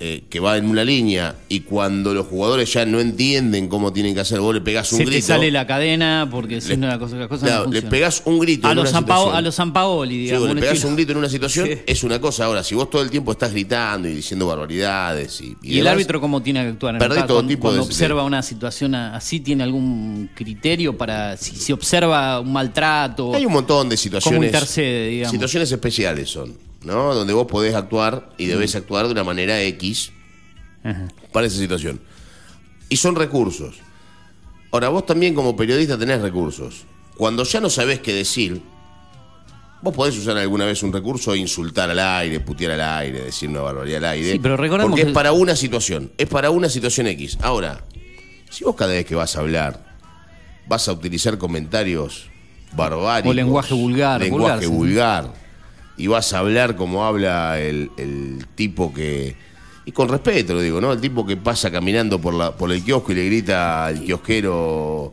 [0.00, 4.14] eh, que va en una línea y cuando los jugadores ya no entienden cómo tienen
[4.14, 5.16] que hacer, vos le pegás un se grito.
[5.18, 7.82] te sale la cadena porque si Le- no la cosa, la cosa claro, no le
[7.82, 9.34] pegás un grito a en los, una situación.
[9.34, 10.46] a los Sampaoli, Sí, digamos.
[10.46, 10.90] le un pegás estilo.
[10.90, 11.78] un grito en una situación, Sí.
[11.84, 12.44] es una cosa.
[12.44, 15.92] Ahora, si vos todo el tiempo estás gritando y diciendo barbaridades y, ¿Y el demás,
[15.94, 16.94] árbitro cómo tiene que actuar?
[16.94, 20.96] En perdés el todo cuando, tipo cuando de- observa una situación así, ¿tiene algún criterio
[20.96, 23.34] para si, si observa un maltrato?
[23.34, 24.36] Hay un montón de situaciones.
[24.38, 25.32] ¿Cómo intercede, digamos?
[25.32, 26.54] Situaciones especiales son,
[26.84, 27.14] ¿no?
[27.14, 28.78] Donde vos podés actuar y debes Mm.
[28.78, 30.12] actuar de una manera X
[30.84, 31.08] Ajá.
[31.32, 32.00] para esa situación.
[32.88, 33.76] Y son recursos.
[34.70, 36.84] Ahora, vos también como periodista tenés recursos.
[37.16, 38.62] Cuando ya no sabés qué decir,
[39.82, 43.48] vos podés usar alguna vez un recurso e insultar al aire, putear al aire, decir
[43.48, 44.32] una barbaridad al aire.
[44.32, 47.38] Sí, pero recordemos Porque que- es para una situación, es para una situación X.
[47.42, 47.84] Ahora,
[48.50, 49.96] si vos cada vez que vas a hablar
[50.68, 52.28] vas a utilizar comentarios
[52.72, 53.30] barbáricos.
[53.30, 55.32] O lenguaje vulgar, Lenguaje vulgar.
[55.98, 59.36] Y vas a hablar como habla el, el tipo que.
[59.84, 60.92] Y con respeto lo digo, ¿no?
[60.92, 65.12] El tipo que pasa caminando por, la, por el kiosco y le grita al kiosquero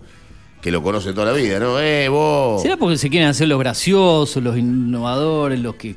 [0.65, 1.79] que lo conoce toda la vida, ¿no?
[1.79, 2.59] ¡Eh, vos!
[2.59, 5.95] ¿Será porque se quieren hacer los graciosos, los innovadores, los que...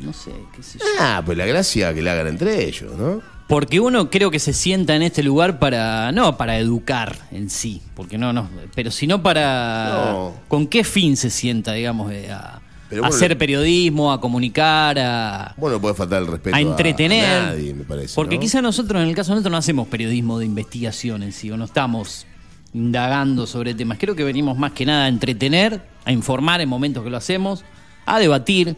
[0.00, 0.84] No sé, qué sé yo.
[0.98, 3.20] Ah, pues la gracia que la hagan entre ellos, ¿no?
[3.46, 7.82] Porque uno creo que se sienta en este lugar para, no para educar en sí,
[7.94, 10.12] porque no, no, pero sino para...
[10.12, 10.34] No.
[10.48, 15.54] ¿Con qué fin se sienta, digamos, eh, a, Pero a hacer periodismo, a comunicar, a,
[15.56, 17.24] Bueno, no puede faltar el respeto a entretener?
[17.24, 18.16] a nadie, me parece.
[18.16, 18.40] porque ¿no?
[18.40, 21.66] quizá nosotros, en el caso nuestro, no hacemos periodismo de investigación en sí, o no
[21.66, 22.26] estamos
[22.74, 23.98] indagando sobre temas.
[23.98, 27.64] Creo que venimos más que nada a entretener, a informar en momentos que lo hacemos,
[28.06, 28.76] a debatir,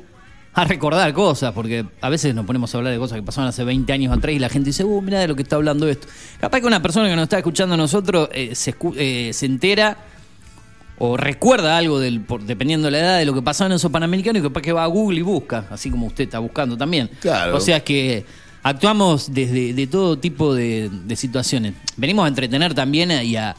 [0.54, 3.64] a recordar cosas, porque a veces nos ponemos a hablar de cosas que pasaron hace
[3.64, 6.06] 20 años atrás y la gente dice, uh, mira de lo que está hablando esto.
[6.38, 9.96] Capaz que una persona que nos está escuchando a nosotros eh, se, eh, se entera
[11.04, 13.90] o recuerda algo del, por- dependiendo de la edad de lo que pasaba en esos
[13.90, 17.10] panamericanos y capaz que va a Google y busca, así como usted está buscando también.
[17.20, 17.56] Claro.
[17.56, 18.24] O sea que
[18.62, 21.74] actuamos desde de todo tipo de, de situaciones.
[21.96, 23.56] Venimos a entretener también y a,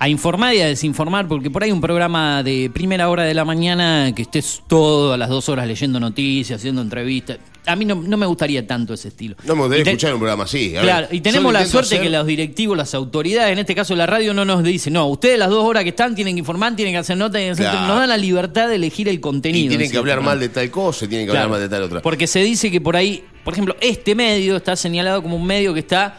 [0.00, 3.44] a informar y a desinformar, porque por ahí un programa de primera hora de la
[3.44, 7.38] mañana que estés todo a las dos horas leyendo noticias, haciendo entrevistas.
[7.66, 9.36] A mí no, no me gustaría tanto ese estilo.
[9.44, 10.74] No me gustaría te- escuchar un programa así.
[10.76, 13.74] A Claro, ver, y tenemos la suerte hacer- que los directivos, las autoridades, en este
[13.74, 16.38] caso la radio, no nos dicen, no, ustedes las dos horas que están tienen que
[16.40, 17.72] informar, tienen que hacer notas, tienen que hacer...
[17.72, 17.86] Claro.
[17.88, 19.66] nos dan la libertad de elegir el contenido.
[19.66, 20.32] Y tienen en que hablar programa.
[20.36, 22.02] mal de tal cosa, tienen que Claro, hablar mal de tal otra.
[22.02, 25.74] Porque se dice que por ahí, por ejemplo, este medio está señalado como un medio
[25.74, 26.16] que está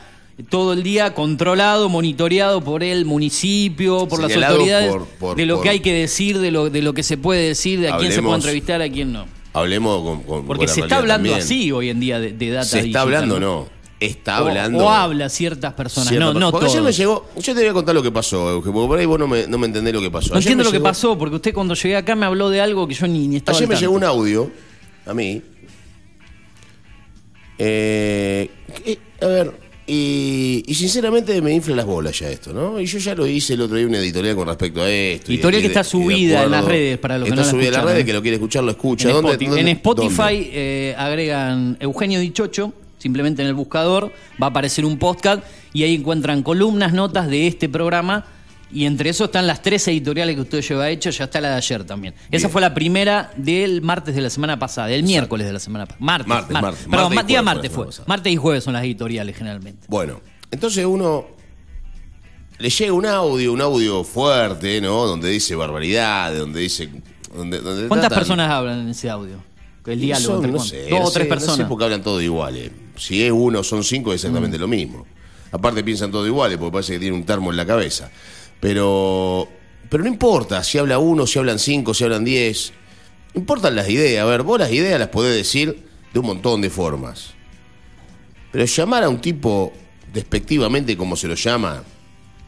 [0.50, 5.56] todo el día controlado, monitoreado por el municipio, por las autoridades, por- por- de lo
[5.56, 7.98] por- que hay que decir, de lo, de lo que se puede decir, de a
[7.98, 9.26] quién se puede entrevistar, a quién no.
[9.54, 11.40] Hablemos con, con- Porque con la se está hablando también.
[11.46, 13.82] así hoy en día de, de data Se está digital, hablando, no.
[14.00, 14.86] Está hablando.
[14.86, 16.86] O, habla ciertas personas, cierta no, no Porque ayer todos.
[16.86, 17.28] me llegó.
[17.36, 19.46] Yo te voy a contar lo que pasó, Eugenio, porque por ahí vos no me,
[19.46, 20.30] no me entendés lo que pasó.
[20.30, 22.88] No Ayer entiendo lo que pasó, porque usted cuando llegué acá me habló de algo
[22.88, 23.82] que yo ni, ni estaba Ayer me tanto.
[23.82, 24.50] llegó un audio
[25.06, 25.42] a mí.
[27.58, 28.50] Eh,
[29.22, 29.54] a ver,
[29.94, 32.80] y, y sinceramente me infla las bolas ya esto, ¿no?
[32.80, 35.30] Y yo ya lo hice el otro día una editorial con respecto a esto.
[35.34, 37.68] Editorial y que está subida en las redes, para los que está no la subida
[37.68, 39.10] en las redes, que lo quiere escuchar, lo escucha.
[39.10, 44.48] En, ¿Dónde, Spotify, dónde- en Spotify, eh, agregan Eugenio Dichocho, simplemente en el buscador va
[44.48, 48.26] a aparecer un podcast y ahí encuentran columnas, notas de este programa
[48.74, 51.56] y entre eso están las tres editoriales que usted lleva hecho, ya está la de
[51.56, 52.14] ayer también.
[52.32, 55.86] Esa fue la primera del martes de la semana pasada, del miércoles de la semana
[55.86, 56.04] pasada.
[56.06, 56.64] Martes, Martes, martes.
[56.64, 56.88] martes.
[56.90, 57.88] Perdón, Martes día martes fue.
[58.08, 59.86] Martes y jueves son las editoriales generalmente.
[59.90, 61.26] Bueno, entonces uno
[62.60, 65.06] le llega un audio, un audio fuerte, ¿no?
[65.06, 66.90] Donde dice barbaridades, donde dice.
[67.36, 69.44] Donde, donde ¿Cuántas tratan- personas hablan en ese audio?
[69.86, 71.58] El diálogo son, entre no sé, dos o tres personas.
[71.58, 72.70] No sé porque hablan todos iguales.
[72.98, 74.62] Si es uno son cinco, es exactamente Mm.
[74.62, 75.08] lo mismo.
[75.52, 78.12] Aparte piensan todos iguales, porque parece que tiene un termo en la cabeza.
[78.62, 79.50] Pero,
[79.90, 82.72] pero no importa si habla uno, si hablan cinco, si hablan diez.
[83.34, 84.24] Importan las ideas.
[84.24, 85.84] A ver, vos las ideas las podés decir
[86.14, 87.34] de un montón de formas.
[88.52, 89.74] Pero llamar a un tipo
[90.14, 91.84] despectivamente como se lo llama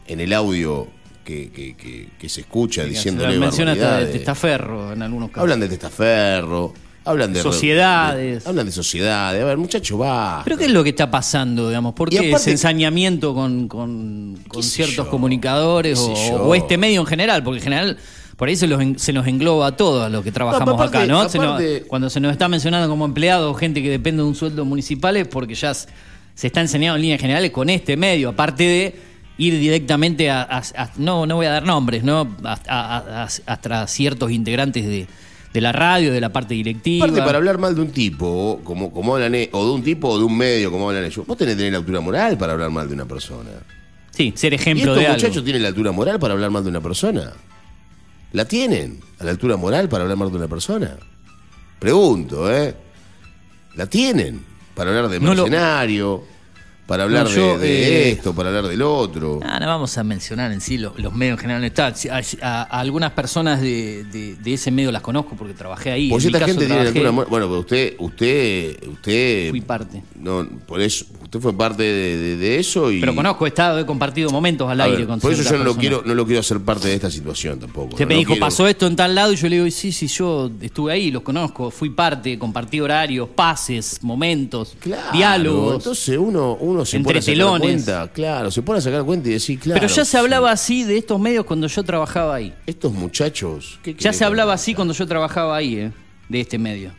[0.06, 0.86] en el audio
[1.24, 5.42] que, que- que- que se escucha diciéndole menciona hasta de testaferro en algunos casos.
[5.42, 6.74] Hablan de testaferro,
[7.04, 8.44] hablan de Sociedades.
[8.44, 9.42] de- hablan de sociedades.
[9.42, 10.40] A ver, muchacho, va.
[10.44, 11.94] ¿Pero qué es lo que está pasando, digamos?
[11.94, 15.10] ¿Por qué aparte- ese ensañamiento con, con- con ¿Qué sé ciertos yo?
[15.10, 17.42] comunicadores ¿Qué o, este medio en general?
[17.42, 17.98] Porque en general
[18.36, 21.06] por ahí se, los en- se nos engloba a todos los que trabajamos aparte- acá,
[21.06, 21.28] ¿no?
[21.28, 24.34] Se nos- aparte- cuando se nos está mencionando como empleados, gente que depende de un
[24.34, 25.88] sueldo municipal es porque ya se
[26.46, 28.94] está enseñando en líneas generales con este medio, aparte de
[29.38, 32.28] ir directamente a, a- a- no no voy a dar nombres, ¿no?
[33.46, 35.06] Hasta ciertos integrantes de,
[35.54, 37.04] de la radio, de la parte directiva.
[37.06, 40.08] Aparte, para hablar mal de un tipo, como, como hablan, e- o de un tipo
[40.08, 42.52] o de un medio, como hablan ellos, vos tenés que tener la altura moral para
[42.54, 43.50] hablar mal de una persona.
[44.10, 45.16] Sí, ser ¿Y ejemplo estos de algo.
[45.16, 47.32] muchachos tienen la altura moral para hablar mal de una persona?
[48.32, 48.98] ¿La tienen?
[49.20, 50.96] ¿A la altura moral para hablar mal de una persona?
[51.78, 52.74] Pregunto, ¿eh?
[53.76, 54.44] ¿La tienen?
[54.74, 56.24] Para hablar de No lo- mercenario,
[56.86, 59.40] para hablar No, yo, de, de eh, esto, para hablar del otro.
[59.42, 61.64] Ah, no vamos a mencionar en sí los, los medios en general.
[61.64, 61.92] Está, a,
[62.42, 66.10] a- a algunas personas de, de- de ese medio las conozco porque trabajé ahí.
[66.10, 67.26] Mi esta gente tiene trabajé- moral.
[67.30, 69.50] Bueno, pero usted, usted, usted.
[69.50, 70.02] Fui parte.
[70.14, 73.00] No, por eso, usted fue parte de, eso y.
[73.00, 75.58] Pero conozco, he estado, he compartido momentos al A aire ver, con por eso yo
[75.58, 77.88] no lo quiero, no lo quiero hacer parte de esta situación tampoco.
[77.90, 79.90] Usted no me dijo, quiero- pasó esto en tal lado, y yo le digo, sí,
[79.90, 85.74] sí, yo estuve ahí, los conozco, fui parte, compartí horarios, pases, momentos, Claro, diálogos.
[85.76, 87.60] Entonces uno, uno se Entre pone a sacar telones.
[87.84, 89.80] cuenta, claro, se pone a sacar cuenta y decir, claro.
[89.80, 92.54] Pero ya se hablaba así de estos medios cuando yo trabajaba ahí.
[92.66, 93.78] Estos muchachos.
[93.82, 95.92] ¿qué Ya querés se hablaba así cuando yo trabajaba ahí, eh,
[96.28, 96.92] de este medio.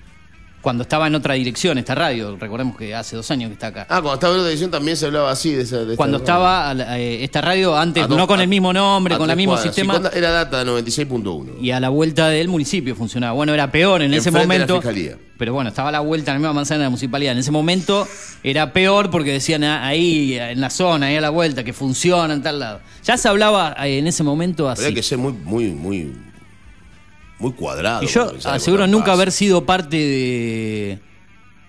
[0.66, 3.82] Cuando estaba en otra dirección, esta radio, recordemos que hace dos años que está acá.
[3.88, 5.78] Ah, cuando estaba en otra edición también se hablaba así de esa.
[5.78, 8.50] de esta- Cuando estaba la- eh, esta radio, antes, A dos- no con a- el
[8.50, 9.76] mismo nombre, con el mismo cuadras.
[9.76, 11.52] Sistema, era data 96.1.
[11.62, 13.34] y a la vuelta del municipio funcionaba.
[13.34, 14.82] Bueno, era peor en ese Enfrente de la momento.
[14.82, 15.18] fiscalía.
[15.38, 17.34] Pero bueno, estaba a la vuelta en la misma manzana de la municipalidad.
[17.34, 18.08] En ese momento
[18.42, 22.34] era peor porque decían ah, ahí, en la zona, ahí a la vuelta, que funciona
[22.34, 22.80] en tal lado.
[23.04, 24.84] Ya se hablaba eh, en ese momento así.
[24.86, 26.12] hay que ser muy, muy, muy.
[27.40, 28.04] Muy cuadrado.
[28.04, 31.00] Y yo aseguro nunca haber sido parte de,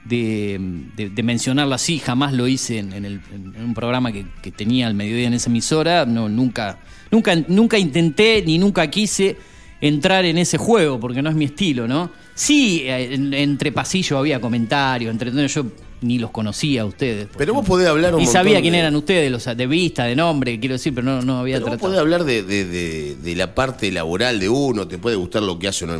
[0.04, 0.60] de,
[0.96, 4.52] de- de mencionarlo así, jamás lo hice en, en el- en un programa que, que
[4.52, 6.78] tenía al mediodía en esa emisora, no, nunca,
[7.10, 9.36] nunca, nunca intenté ni nunca quise
[9.80, 12.10] entrar en ese juego, porque no es mi estilo, ¿no?
[12.34, 15.64] Sí, eh, en- entre pasillos había comentarios, entre yo
[16.02, 17.28] ni los conocía a ustedes.
[17.36, 17.74] Pero vos ejemplo.
[17.76, 20.74] podés hablar un Y sabía quién de- eran ustedes, los, de vista, de nombre, quiero
[20.74, 21.88] decir, pero no, no había Pero vos tratado.
[21.88, 25.84] podés hablar de, de- la parte laboral de uno, te puede gustar lo que hace
[25.84, 25.94] uno.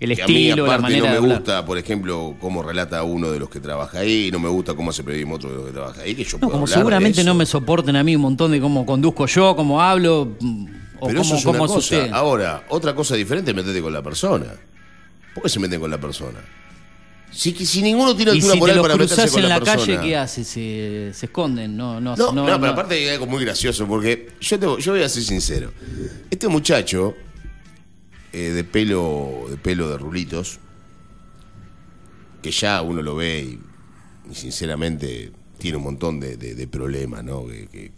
[0.00, 1.36] El que a mí, estilo, la manera no me hablar.
[1.38, 4.90] gusta, por ejemplo, cómo relata uno de los que trabaja ahí, no me gusta cómo
[4.90, 6.80] hace periodismo otro de los que trabaja ahí, que yo No, puedo como hablar de
[6.80, 7.28] seguramente eso.
[7.30, 10.22] no me soporten a mí un montón de cómo conduzco yo, cómo hablo,
[11.00, 11.78] o Pero eso cómo, es una cómo es cosa.
[11.96, 12.12] usted.
[12.12, 14.46] Ahora, otra cosa diferente es meterte con la persona.
[15.32, 16.40] ¿Por qué se meten con la persona?
[17.34, 19.60] Si, si ninguno tiene y altura si te moral los para meterse con en la,
[19.60, 20.46] calle, ¿qué haces?
[20.46, 24.28] Se, se esconden, no, no, No, no, no, pero aparte hay algo muy gracioso, porque
[24.40, 25.72] yo, te- yo voy a ser sincero.
[26.30, 27.14] Este muchacho,
[28.32, 30.58] eh, de pelo de pelo de rulitos,
[32.42, 37.24] que ya uno lo ve y, y sinceramente tiene un montón de, de- de problemas,
[37.24, 37.46] ¿no?
[37.46, 37.92] Que, que-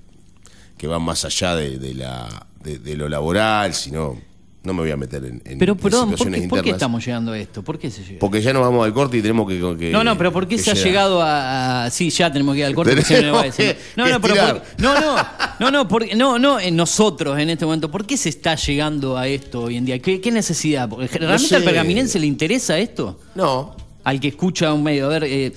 [0.78, 4.20] que van más allá de, de la, de lo laboral, sino
[4.66, 6.76] No me voy a meter en, en- Pero, perdón, ¿por situaciones qué, por qué internas.
[6.78, 7.62] estamos llegando a esto?
[7.62, 8.18] ¿Por qué se llega?
[8.18, 9.58] Porque ya nos vamos al corte y tenemos que.
[9.78, 12.58] que- No, no, pero ¿por qué se ha llegado a, a- Sí, ya tenemos que
[12.60, 12.96] ir al corte.
[12.96, 15.16] porque no, no va a Tenemos decir- que- No, no, pero por- no, no,
[15.60, 17.90] no, no, porque- no, no, en nosotros en este momento.
[17.90, 20.00] ¿Por qué se está llegando a esto hoy en día?
[20.00, 20.88] ¿Qué, qué necesidad?
[20.88, 21.56] Porque ¿Realmente sé.
[21.56, 23.20] al pergaminense le interesa esto?
[23.36, 23.76] No.
[24.04, 25.06] Al que escucha un medio.
[25.06, 25.52] A ver, eh,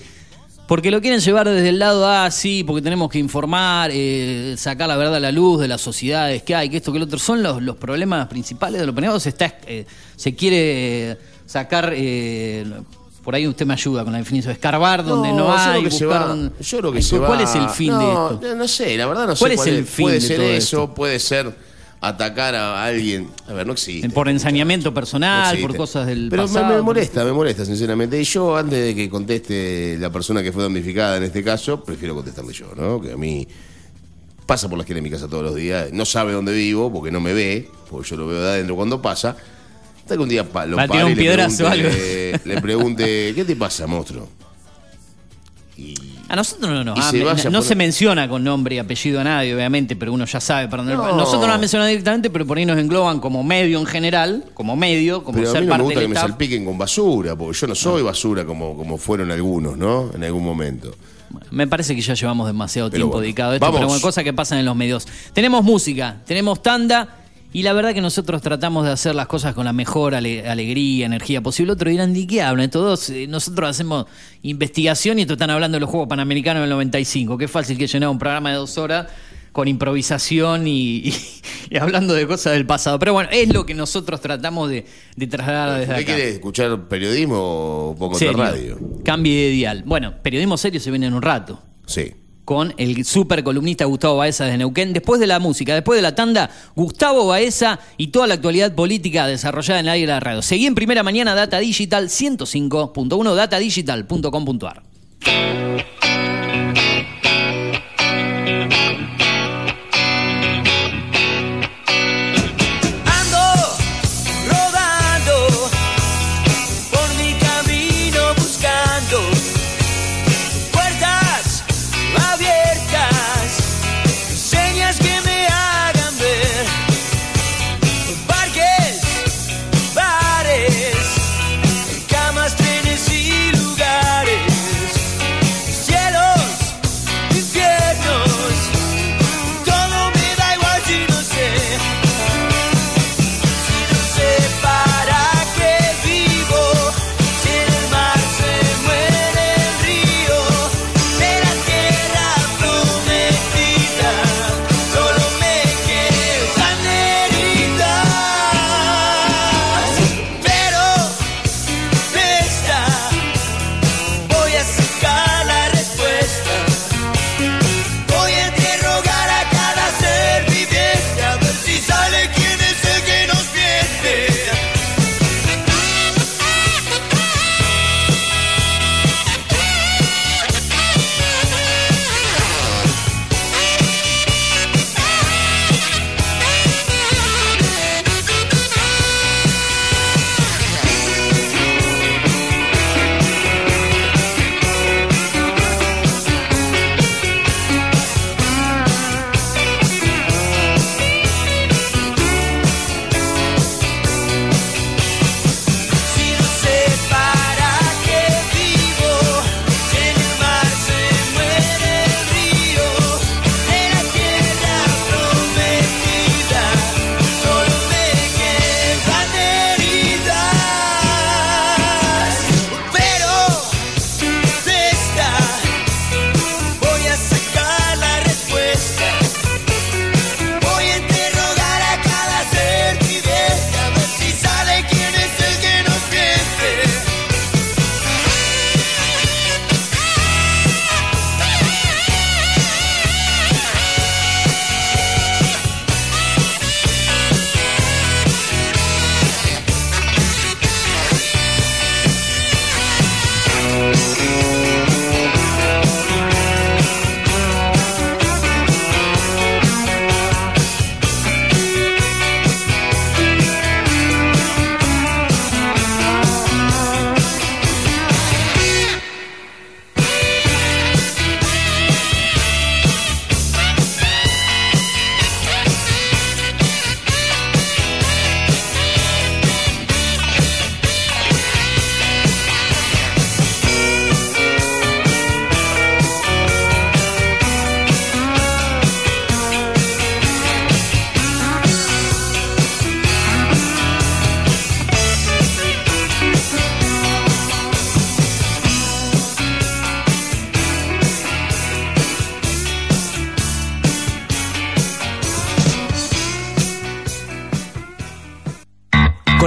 [0.70, 4.86] porque lo quieren llevar desde el lado, ah, sí, porque tenemos que informar, eh, sacar
[4.86, 7.18] la verdad a la luz de las sociedades que hay, que esto, que lo otro.
[7.18, 9.20] Son los, los problemas principales de los penados.
[9.24, 11.92] Se, está, eh, se quiere sacar.
[11.96, 12.64] eh,
[13.24, 14.52] por ahí usted me ayuda con la definición.
[14.52, 15.70] Escarbar donde no, yo hay.
[15.80, 17.26] creo que se buscar va- donde- Yo creo que se va.
[17.26, 18.46] ¿Cuál es el fin de No, esto?
[18.48, 20.46] No, no sé, la verdad no sé ¿Cuál es el fin Puede de ser todo
[20.50, 20.94] eso, esto?
[20.94, 21.52] puede ser
[22.00, 23.28] atacar a alguien.
[23.48, 24.08] A ver, no existe.
[24.10, 26.74] Por ensañamiento personal, por cosas del Pero me- pasado.
[26.76, 28.18] me, molesta, me molesta, sinceramente.
[28.20, 32.14] Y yo, antes de que conteste la persona que fue damnificada en este caso, prefiero
[32.14, 33.00] contestarle yo, ¿no?
[33.00, 33.46] Que a mí
[34.46, 37.10] pasa por la esquina de mi casa todos los días, no sabe dónde vivo, porque
[37.10, 39.36] no me ve, porque yo lo veo de adentro cuando pasa.
[39.98, 43.86] Hasta que un día pa- lo pare un le pregunte, le pregunte, ¿qué te pasa,
[43.86, 44.26] monstruo?
[45.76, 45.94] Y
[46.30, 49.20] A nosotros no nos Y ah, se vaya no se menciona con nombre y apellido
[49.20, 50.96] a nadie, obviamente, pero uno ya sabe para dónde.
[50.96, 51.16] No.
[51.16, 54.76] Nosotros no nos mencionan directamente, pero por ahí nos engloban como medio en general, como
[54.76, 56.30] medio, como Pero a ser mí no me parte gusta que del me staff.
[56.30, 60.10] salpiquen con basura, porque yo no soy basura como, como fueron algunos, ¿no?
[60.14, 60.94] En algún momento.
[61.30, 63.78] Bueno, me parece que ya llevamos demasiado Pero tiempo bueno, dedicado a esto, vamos.
[63.78, 65.06] pero bueno, cosas que pasan en los medios.
[65.32, 67.16] Tenemos música, tenemos tanda.
[67.52, 71.06] Y la verdad que nosotros tratamos de hacer las cosas con la mejor ale- alegría,
[71.06, 71.72] energía posible.
[71.72, 72.70] Otro dirán, ¿de qué hablan?
[72.70, 74.06] Todos, eh, nosotros hacemos
[74.42, 77.36] investigación y esto están hablando de los Juegos Panamericanos del 95.
[77.36, 79.08] Qué fácil que llenar un programa de dos horas
[79.52, 81.14] con improvisación y, y-
[81.70, 83.00] y hablando de cosas del pasado.
[83.00, 84.86] Pero bueno, es lo que nosotros tratamos de,
[85.16, 86.14] de trasladar desde ¿Usted acá.
[86.14, 88.36] quiere escuchar periodismo o otra Serio.
[88.36, 88.78] radio?
[89.04, 89.82] Cambie de dial.
[89.86, 92.12] Bueno, periodismo serio se viene en un rato Sí.
[92.50, 94.92] Con el super columnista Gustavo Baeza de Neuquén.
[94.92, 99.28] Después de la música, después de la tanda, Gustavo Baeza y toda la actualidad política
[99.28, 100.42] desarrollada en el aire de la radio.
[100.42, 104.82] Seguí en primera mañana Data Digital 105.1 datadigital.com.ar.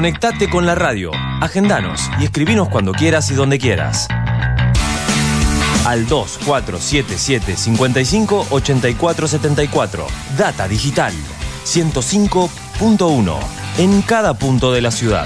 [0.04, 4.10] Conectate con la radio, agendanos y escribinos cuando quieras y donde quieras.
[5.86, 10.08] Al 2477 55 84 74.
[10.38, 11.14] Data Digital
[11.64, 13.38] 105.1
[13.78, 15.26] en cada punto de la ciudad.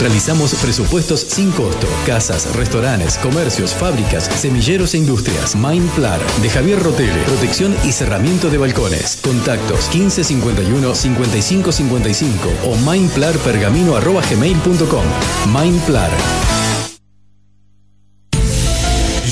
[0.00, 1.88] Realizamos presupuestos sin costo.
[2.06, 5.56] Casas, restaurantes, comercios, fábricas, semilleros e industrias.
[5.56, 7.22] Mindplar de Javier Rotele.
[7.24, 9.18] Protección y cerramiento de balcones.
[9.22, 15.04] Contactos 1551 5555 o mindplarpergamino.gmail.com.
[15.52, 16.10] Mindplar.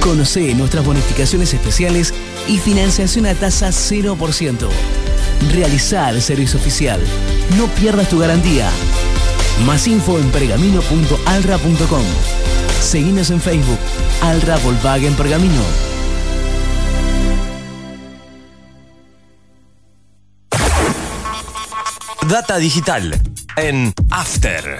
[0.00, 2.14] Conoce nuestras bonificaciones especiales
[2.48, 4.68] y financiación a tasa 0%.
[5.52, 7.00] Realizar el servicio oficial.
[7.56, 8.70] No pierdas tu garantía.
[9.66, 12.04] Más info en pergamino.alra.com.
[12.80, 13.78] Seguinos en Facebook.
[14.22, 15.62] Alra Volkswagen Pergamino.
[22.28, 23.20] Data Digital
[23.56, 24.78] en After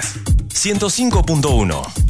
[0.49, 2.10] 105.1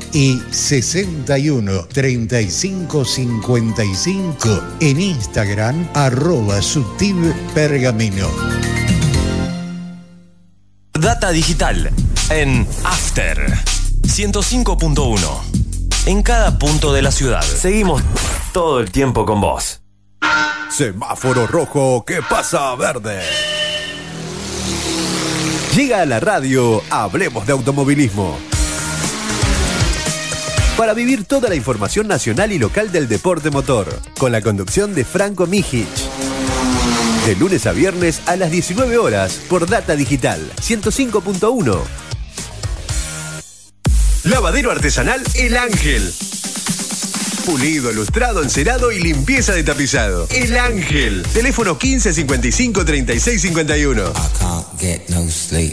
[0.13, 6.59] y 61 35 55 en Instagram arroba
[7.53, 8.27] pergamino.
[10.93, 11.91] Data digital
[12.29, 13.37] en After
[14.03, 15.17] 105.1.
[16.05, 17.41] En cada punto de la ciudad.
[17.41, 18.01] Seguimos
[18.51, 19.81] todo el tiempo con vos.
[20.69, 23.21] Semáforo rojo, ¿qué pasa verde?
[25.75, 28.50] Llega a la radio, hablemos de automovilismo.
[30.81, 35.05] Para vivir toda la información nacional y local del deporte motor, con la conducción de
[35.05, 35.85] Franco Mijic.
[37.27, 41.79] De lunes a viernes a las 19 horas por Data Digital 105.1.
[44.23, 46.40] Lavadero artesanal El Ángel.
[47.45, 50.27] Pulido, lustrado, encerado y limpieza de tapizado.
[50.29, 51.23] El Ángel.
[51.33, 54.13] Teléfono 1555 3651.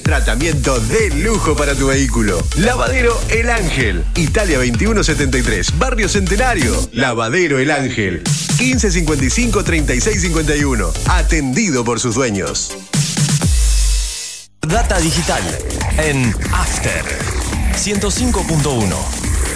[0.03, 2.43] Tratamiento de lujo para tu vehículo.
[2.57, 4.05] Lavadero El Ángel.
[4.16, 5.79] Italia 2173.
[5.79, 6.75] Barrio Centenario.
[6.93, 8.23] Lavadero El Ángel.
[8.59, 10.93] 1555 3651.
[11.07, 12.77] Atendido por sus dueños.
[14.66, 15.43] Data digital
[15.99, 17.05] en After
[17.77, 19.28] 105.1.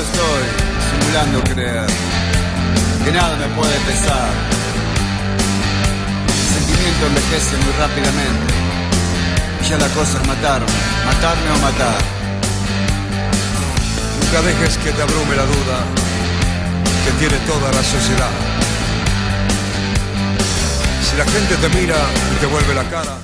[0.00, 0.44] Estoy
[0.90, 1.86] simulando creer
[3.04, 4.30] que nada me puede pesar.
[6.26, 8.54] El sentimiento envejece muy rápidamente.
[9.62, 10.66] Y ya la cosa es matarme,
[11.06, 11.98] matarme o matar.
[14.20, 15.78] Nunca dejes que te abrume la duda
[17.04, 18.30] que tiene toda la sociedad.
[21.02, 21.96] Si la gente te mira
[22.34, 23.16] y te vuelve la cara,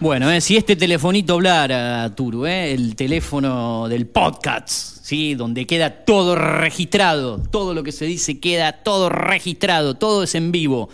[0.00, 5.36] Bueno, eh, si este telefonito hablara, Turu, eh, el teléfono del podcast, ¿sí?
[5.36, 10.50] donde queda todo registrado, todo lo que se dice queda todo registrado, todo es en
[10.50, 10.88] vivo,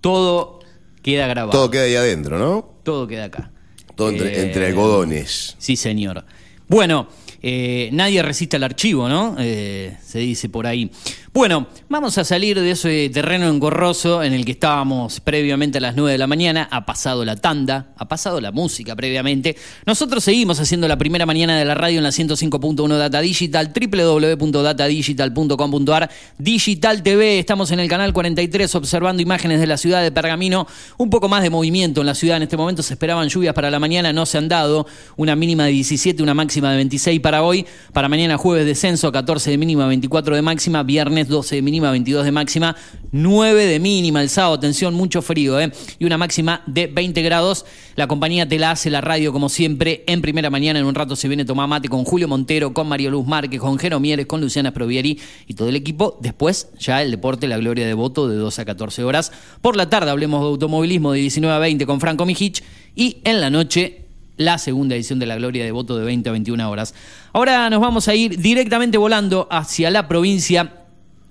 [0.00, 0.60] todo
[1.02, 1.50] queda grabado.
[1.50, 2.66] Todo queda ahí adentro, ¿no?
[2.82, 3.50] Todo queda acá.
[3.94, 5.54] Todo entre, Eh, entre algodones.
[5.58, 6.24] Sí, señor.
[6.66, 7.08] Bueno,
[7.42, 9.36] eh, nadie resiste al archivo, ¿no?
[9.38, 10.90] Eh, se dice por ahí.
[11.34, 15.94] Bueno, vamos a salir de ese terreno engorroso en el que estábamos previamente a las
[15.94, 16.66] 9 de la mañana.
[16.70, 19.54] Ha pasado la tanda, ha pasado la música previamente.
[19.84, 26.10] Nosotros seguimos haciendo la primera mañana de la radio en la 105.1 Data Digital, www.datadigital.com.ar,
[26.38, 27.38] Digital TV.
[27.38, 30.66] Estamos en el canal 43 observando imágenes de la ciudad de Pergamino.
[30.96, 32.82] Un poco más de movimiento en la ciudad en este momento.
[32.82, 34.86] Se esperaban lluvias para la mañana, no se han dado.
[35.16, 37.66] Una mínima de 17, una máxima de 26 para hoy.
[37.92, 40.82] Para mañana jueves descenso, 14 de mínima, 24 de máxima.
[40.82, 42.76] Viernes 12 de mínima, 22 de máxima.
[43.12, 44.54] 9 de mínima el sábado.
[44.54, 45.72] Atención, mucho frío, ¿eh?
[45.98, 47.64] Y una máxima de 20 grados.
[47.96, 50.78] La compañía te la hace la radio como siempre en primera mañana.
[50.78, 53.78] En un rato se viene Tomás Mate con Julio Montero, con María Luz Márquez, con
[53.78, 56.18] Jero Mieres, con Luciana Provieri y todo el equipo.
[56.20, 59.32] Después ya el deporte, la gloria de voto de 12 a 14 horas.
[59.62, 62.62] Por la tarde hablemos de automovilismo de 19 a 20 con Franco Mijich.
[62.94, 66.32] Y en la noche la segunda edición de la Gloria de Voto de 20 a
[66.32, 66.94] 21 horas.
[67.32, 70.77] Ahora nos vamos a ir directamente volando hacia la provincia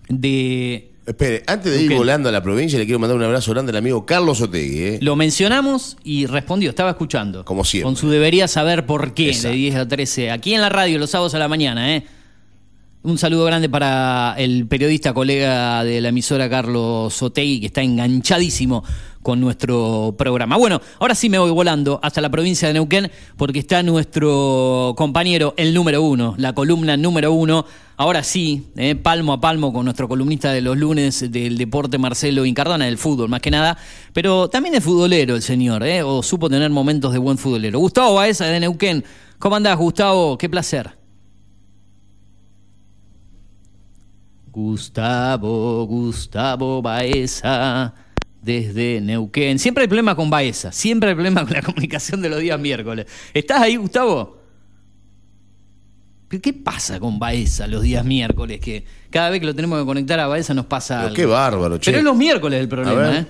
[0.10, 0.92] de...
[1.06, 3.78] Espere, antes de ir volando a la provincia, le quiero mandar un abrazo grande al
[3.78, 4.80] amigo Carlos Otegui.
[4.80, 5.00] ¿eh?
[5.02, 7.46] Lo mencionamos y respondió, estaba escuchando.
[7.46, 7.86] Como siempre.
[7.86, 9.50] Con su debería saber por qué, Exacto.
[9.50, 10.32] de 10 a 13.
[10.32, 12.04] Aquí en la radio, los sábados a la mañana, ¿eh?
[13.04, 18.84] Un saludo grande para el periodista colega de la emisora Carlos Otegui, que está enganchadísimo
[19.22, 20.58] con nuestro programa.
[20.58, 25.54] Bueno, ahora sí me voy volando hasta la provincia de Neuquén, porque está nuestro compañero,
[25.58, 27.66] el número uno, la columna número uno.
[27.98, 32.46] Ahora sí, eh, palmo a palmo con nuestro columnista de los lunes del deporte, Marcelo
[32.46, 33.78] Incardona, del fútbol más que nada,
[34.14, 37.80] pero también es futbolero el señor, eh, o supo tener momentos de buen futbolero.
[37.80, 39.04] Gustavo Baeza de Neuquén.
[39.40, 40.38] ¿Cómo andás, Gustavo?
[40.38, 40.98] Qué placer.
[44.58, 47.94] Gustavo, Gustavo Baeza,
[48.48, 49.60] desde Neuquén.
[49.60, 53.06] Siempre hay problema con Baeza, siempre hay problema con la comunicación de los días miércoles.
[53.34, 54.38] ¿Estás ahí, Gustavo?
[56.30, 58.62] ¿Pero ¿Qué pasa con Baeza los días miércoles?
[58.62, 61.16] Que cada vez que lo tenemos que conectar a Baeza nos pasa Pero algo.
[61.16, 61.92] qué bárbaro, che.
[61.92, 63.26] Pero es los miércoles el a, problema, ver, ¿eh?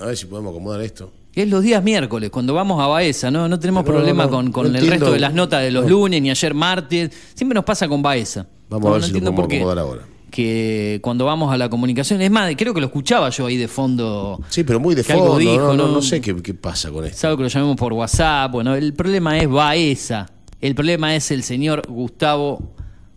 [0.00, 1.12] a ver si podemos acomodar esto.
[1.34, 3.48] Es los días miércoles, cuando vamos a Baeza, ¿no?
[3.48, 4.92] No tenemos no, problema no, con, no con el entiendo.
[5.06, 7.10] resto de las notas de los lunes, ni ayer martes.
[7.34, 8.46] Siempre nos pasa con Baeza.
[8.68, 10.02] Vamos a ver si lo podemos acomodar ahora.
[10.30, 13.66] Que cuando vamos a la comunicación, es más, creo que lo escuchaba yo ahí de
[13.68, 14.40] fondo.
[14.50, 15.38] Sí, pero muy de fondo.
[15.38, 15.92] dijo, no, no, ¿no?
[15.94, 17.18] no sé qué, qué pasa con esto.
[17.18, 18.52] Sabe que lo llamemos por WhatsApp.
[18.52, 20.26] Bueno, el problema es Baeza.
[20.60, 22.74] El problema es el señor Gustavo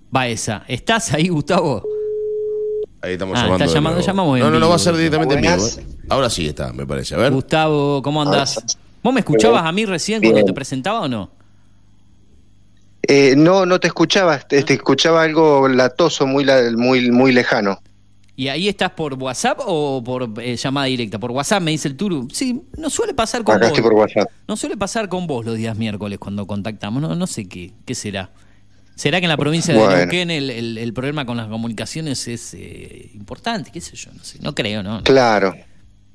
[0.09, 0.63] Baeza.
[0.67, 1.83] ¿Estás ahí, Gustavo?
[3.01, 3.63] Ahí estamos Ah, llamando.
[3.65, 5.53] está llamando- llamamos en No, no, no vivo, va a ser directamente en vivo.
[5.55, 5.85] ¿eh?
[6.09, 7.15] Ahora sí está, me parece.
[7.15, 7.31] A ver.
[7.33, 8.63] Gustavo, ¿cómo andás?
[9.03, 11.29] ¿Vos me escuchabas a mí recién cuando te presentaba o no?
[13.07, 16.45] Eh, no, no te escuchaba, te, te escuchaba algo latoso, muy,
[16.75, 17.81] muy, muy lejano.
[18.35, 21.19] ¿Y ahí estás por WhatsApp o por eh, llamada directa?
[21.19, 22.27] Por WhatsApp me dice el Turu.
[22.31, 23.77] Sí, no suele pasar con Acá vos.
[23.77, 24.29] estoy por WhatsApp.
[24.47, 27.01] No suele pasar con vos los días miércoles cuando contactamos.
[27.01, 28.31] No, no sé qué, qué será.
[28.95, 29.79] ¿Será que en la provincia de.
[29.97, 33.71] Neuquén el, el- el problema con las comunicaciones es eh, importante?
[33.71, 34.11] ¿Qué sé yo?
[34.13, 34.39] No sé.
[34.41, 35.03] No creo, ¿no?
[35.03, 35.55] Claro.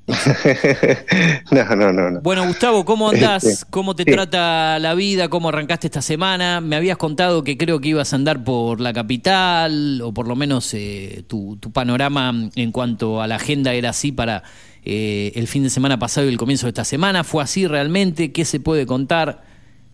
[1.51, 2.20] no, no, no, no.
[2.20, 3.45] Bueno, Gustavo, ¿cómo andás?
[3.45, 4.11] Este, ¿Cómo te sí.
[4.11, 5.28] trata la vida?
[5.28, 6.61] ¿Cómo arrancaste esta semana?
[6.61, 10.37] Me habías contado que creo que ibas a andar por la capital, o por lo
[10.37, 14.43] menos eh, tu, tu panorama en cuanto a la agenda era así para
[14.85, 17.24] eh, el fin de semana pasado y el comienzo de esta semana.
[17.24, 18.33] ¿Fue así realmente?
[18.33, 19.43] ¿Qué se puede contar?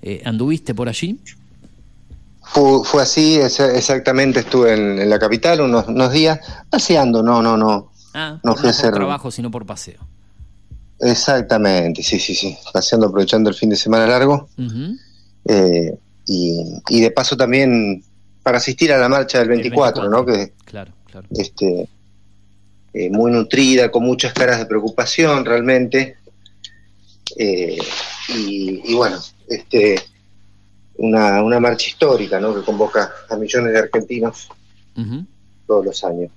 [0.03, 1.21] Eh, ¿Anduviste por allí?
[2.45, 7.41] Fue, fue así, es- exactamente, estuve en, en la capital unos, unos días paseando, no,
[7.43, 7.92] no, no.
[8.15, 10.01] Ah, No fui a no por hacer- trabajo, sino por paseo.
[11.01, 14.49] Exactamente, sí, sí, sí, paseando, aprovechando el fin de semana largo.
[15.47, 18.05] Eh, y, y de paso también
[18.43, 20.25] para asistir a la marcha del 24, ¿no?
[20.25, 21.27] Que Claro, claro.
[21.33, 21.89] este,
[22.95, 26.17] eh, muy nutrida, con muchas caras de preocupación realmente.
[27.37, 27.79] Eh,
[28.29, 29.19] y, y bueno,
[29.49, 30.01] este,
[30.99, 32.55] una, una marcha histórica ¿no?
[32.55, 34.49] que convoca a millones de argentinos
[35.67, 36.31] todos los años.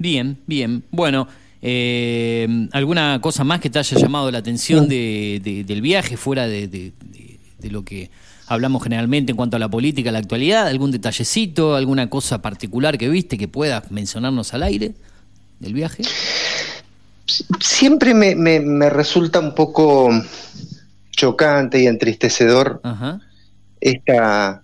[0.00, 0.82] Bien, bien.
[0.90, 1.28] Bueno,
[1.60, 6.46] eh, ¿alguna cosa más que te haya llamado la atención de, de- del viaje fuera
[6.46, 8.10] de, de- de- de lo que
[8.46, 10.66] hablamos generalmente en cuanto a la política, la actualidad?
[10.68, 14.94] ¿Algún detallecito, alguna cosa particular que viste que puedas mencionarnos al aire
[15.58, 16.02] del viaje?
[17.60, 20.08] Siempre me, me- me resulta un poco
[21.10, 23.20] chocante y entristecedor Ajá.
[23.82, 24.62] esta,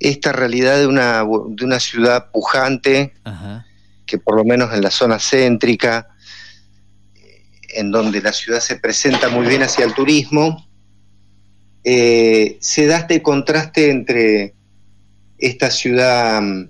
[0.00, 3.64] esta realidad de una, de una ciudad pujante Ajá.
[4.06, 6.08] Que por lo menos en la zona céntrica,
[7.76, 10.68] en donde la ciudad se presenta muy bien hacia el turismo,
[11.82, 14.54] eh, se da este contraste entre
[15.38, 16.68] esta ciudad mm,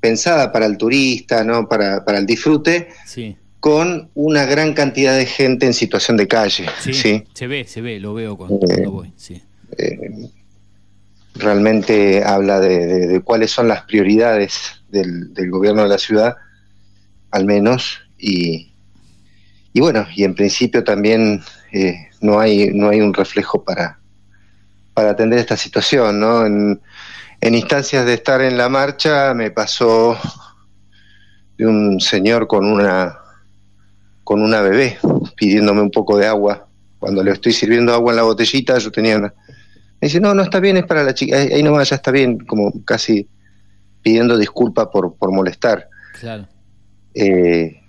[0.00, 1.68] pensada para el turista, ¿no?
[1.68, 3.36] para, para el disfrute, Sí.
[3.58, 6.66] con una gran cantidad de gente en situación de calle.
[6.82, 7.24] Sí, ¿sí?
[7.32, 9.12] se ve, se ve, lo veo cuando, Eh, cuando voy.
[9.16, 9.42] Sí.
[9.78, 10.28] Eh,
[11.34, 16.36] realmente habla de, de- de cuáles son las prioridades del, del gobierno de la ciudad,
[17.34, 18.72] al menos, y,
[19.72, 21.42] y bueno, y en principio también
[21.72, 23.98] eh, no, hay, no hay un reflejo para,
[24.94, 26.46] para atender esta situación, ¿no?
[26.46, 26.80] En,
[27.40, 30.16] en instancias de estar en la marcha me pasó
[31.58, 33.18] de un señor con una
[34.22, 34.96] con una bebé
[35.36, 36.68] pidiéndome un poco de agua.
[36.98, 39.34] Cuando le estoy sirviendo agua en la botellita, yo tenía una...
[40.00, 41.36] Me dice, no, no está bien, es para la chica.
[41.36, 43.28] Ahí, nomás ya está bien, como casi
[44.00, 45.88] pidiendo disculpas por, por molestar.
[46.20, 46.46] Claro.
[47.14, 47.80] Eh,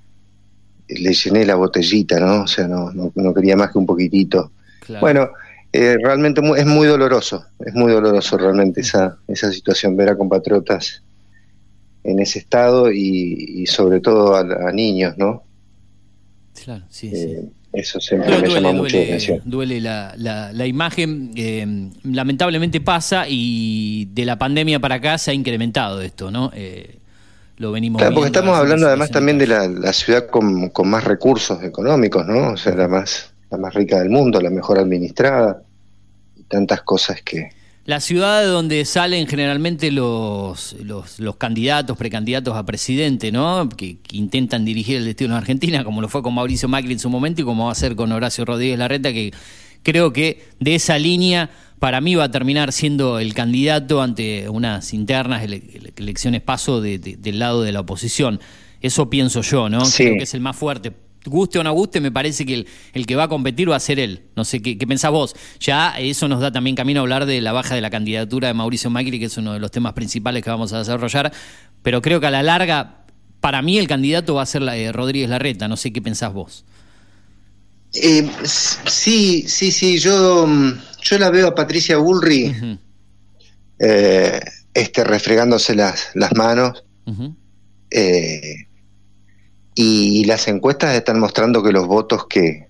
[0.88, 2.44] le llené la botellita, ¿no?
[2.44, 4.52] O sea, no, no, no quería más que un poquitito.
[4.86, 5.02] Claro.
[5.02, 5.30] Bueno,
[5.74, 11.02] eh, realmente es muy doloroso, es muy doloroso realmente esa, esa situación, ver a compatriotas
[12.04, 15.44] en ese estado y, y sobre todo a, a niños, ¿no?
[16.64, 17.44] Claro, sí, Eh,
[17.74, 19.42] Eso siempre No, me duele, llama mucho la atención.
[19.44, 21.32] duele la, la- la imagen.
[21.36, 26.52] eh, lamentablemente pasa y de la pandemia para acá se ha incrementado esto, ¿no?
[26.56, 27.00] Eh,
[27.58, 31.04] lo venimos Claro, porque estamos hablando además también de la, la ciudad con, con más
[31.04, 32.54] recursos económicos, ¿no?
[32.54, 35.62] O sea, la más, la más rica del mundo, la mejor administrada,
[36.36, 37.50] y tantas cosas que...
[37.86, 43.70] La ciudad donde salen generalmente los, los, los candidatos, precandidatos a presidente, ¿no?
[43.70, 47.00] Que, que intentan dirigir el destino de Argentina, como lo fue con Mauricio Macri en
[47.00, 49.32] su momento y como va a ser con Horacio Rodríguez Larreta, que
[49.84, 54.94] creo que de esa línea para mí va a terminar siendo el candidato ante unas
[54.94, 58.40] internas ele- ele- elecciones paso de- de- del lado de la oposición.
[58.82, 59.84] Eso pienso yo, ¿no?
[59.86, 60.04] Sí.
[60.04, 60.94] Creo que es el más fuerte.
[61.28, 63.80] Guste o no guste, me parece que el, el que va a competir va a
[63.80, 64.26] ser él.
[64.36, 65.36] No sé qué, qué pensás vos.
[65.60, 68.54] Ya eso nos da también camino a hablar de la baja de la candidatura de
[68.54, 71.34] Mauricio Macri, que es uno de los temas principales que vamos a desarrollar.
[71.82, 73.06] Pero creo que a la larga,
[73.40, 75.68] para mí el candidato va a ser la, eh, Rodríguez Larreta.
[75.68, 76.64] No sé qué pensás vos.
[78.02, 82.54] Eh, sí, sí, sí, yo, mm, yo la veo a Patricia Bullrich
[83.80, 84.40] eh,
[84.74, 86.84] este, refregándose las, las manos.
[87.92, 88.68] Eh,
[89.76, 92.68] y, las encuestas están mostrando que los votos que,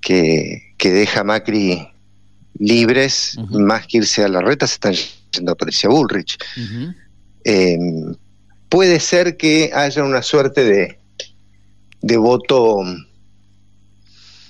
[0.00, 1.88] que, que deja Macri
[2.58, 4.94] libres, más que irse a la reta, se están
[5.32, 6.38] yendo a Patricia Bullrich.
[7.44, 7.78] Eh,
[8.68, 10.98] puede ser que haya una suerte de,
[12.00, 12.78] de voto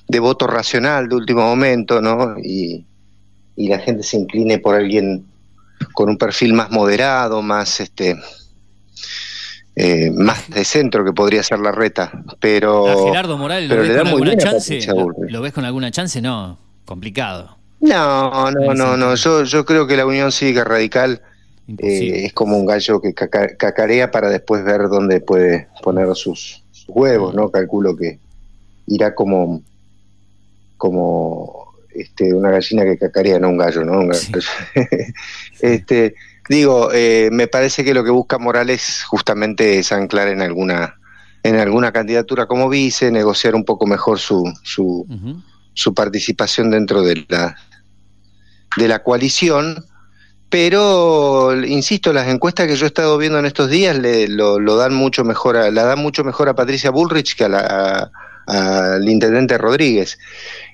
[0.08, 2.36] de voto racional de último momento, ¿no?
[2.38, 2.84] Y,
[3.56, 5.24] y la gente se incline por alguien
[5.92, 8.16] con un perfil más moderado, más este
[9.76, 13.82] eh, más de centro que podría ser la reta, pero ¿A Gerardo Morales lo pero
[13.82, 14.86] ves le da con alguna chance?
[14.86, 16.22] ¿Lo, lo ves con alguna chance?
[16.22, 17.58] No, complicado.
[17.80, 19.14] No, no, no, no.
[19.16, 21.20] Yo, yo creo que la Unión Cívica Radical
[21.78, 26.62] eh, es como un gallo que caca- cacarea para después ver dónde puede poner sus,
[26.70, 27.50] sus huevos, ¿no?
[27.50, 28.20] Calculo que
[28.86, 29.60] irá como
[30.88, 34.00] como este, una gallina que cacarea, no un gallo, ¿no?
[34.00, 34.40] Un gallo.
[35.60, 36.14] este,
[36.48, 40.96] digo, eh, me parece que lo que busca Morales justamente es anclar en alguna
[41.42, 45.06] en alguna candidatura como vice, negociar un poco mejor su, su,
[45.74, 47.56] su participación dentro de la
[48.76, 49.84] de la coalición,
[50.48, 54.76] pero insisto, las encuestas que yo he estado viendo en estos días le, lo, lo
[54.76, 58.94] dan mucho mejor, a, la dan mucho mejor a Patricia Bullrich que a la- a-
[58.94, 60.18] al intendente Rodríguez.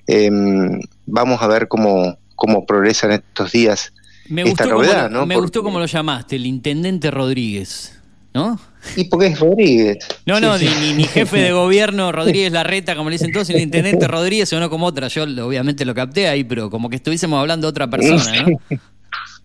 [0.07, 3.93] Em, vamos a ver cómo, cómo progresan estos días
[4.29, 5.27] Me esta gustó, novedad, como, ¿no?
[5.27, 7.99] me Porque- gustó como lo llamaste, el intendente Rodríguez,
[8.35, 8.59] ¿no?
[8.97, 9.99] Y porque es Rodríguez.
[10.25, 10.81] No, no, Sí, ni, sí.
[10.81, 14.71] ni- ni jefe de gobierno Rodríguez Larreta, como le dicen todos, el intendente Rodríguez sonó
[14.71, 15.09] como otra.
[15.09, 18.59] Yo obviamente lo capté ahí, pero como que estuviésemos hablando de otra persona, ¿no?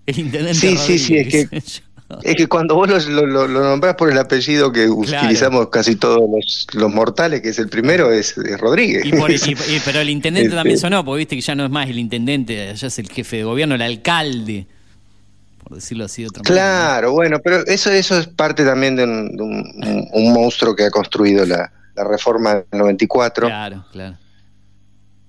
[0.06, 1.62] El intendente Sí, sí, sí, es que.
[2.24, 6.68] es que cuando vos lo, lo, nombrás por el apellido que utilizamos casi todos los,
[6.74, 9.06] los mortales, que es el primero, es, es Rodríguez.
[9.06, 11.66] Y por- y- y- pero el intendente Este, también sonó, porque viste que ya no
[11.66, 14.66] es más el intendente, ya es el jefe de gobierno, el alcalde,
[15.64, 16.56] por decirlo así de otra manera.
[16.64, 20.84] Claro, bueno, pero eso, eso es parte también de un, de un- un monstruo que
[20.86, 24.18] ha construido la, la reforma del 94, Claro, claro.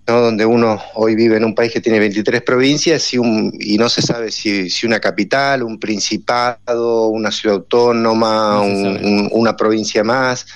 [0.07, 0.21] ¿No?
[0.21, 3.89] donde uno hoy vive en un país que tiene 23 provincias y, un, y no
[3.89, 10.05] se sabe si, si una capital, un principado, una ciudad autónoma, un- un- una provincia
[10.05, 10.47] más.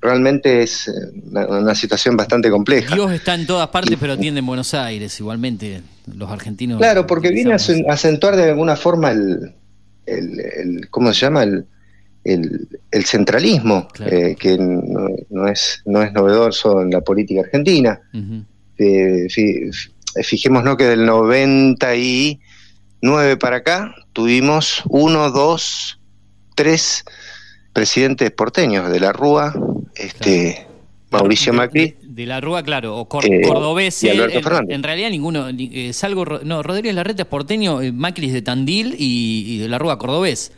[0.00, 0.92] Realmente es eh,
[1.30, 2.94] una, una situación bastante compleja.
[2.94, 5.82] Dios está en todas partes, pero atiende en Buenos Aires, igualmente
[6.14, 6.78] los argentinos.
[6.78, 9.54] Claro, porque viene a acen- a acentuar de alguna forma el,
[10.06, 11.42] el, el- ¿cómo se llama?
[11.42, 11.66] El,
[12.24, 18.00] el, el centralismo, eh, que no, no es, no es novedoso en la política argentina.
[18.12, 18.44] Fi-
[18.78, 19.70] fi-
[20.22, 25.98] fijémonos que del 99 para acá tuvimos uno, dos,
[26.54, 27.04] tres
[27.72, 29.54] presidentes porteños, de la Rúa,
[29.94, 30.66] este,
[31.10, 34.02] Mauricio Macri, De la Rúa, claro, o cor- Eh, cordobés.
[34.02, 34.74] y él, Alberto en, Fernández.
[34.74, 38.42] en realidad ninguno, ni- eh, salvo, no, Rodríguez Larreta es porteño, eh, Macri es de
[38.42, 40.50] Tandil y, y de la Rúa cordobés.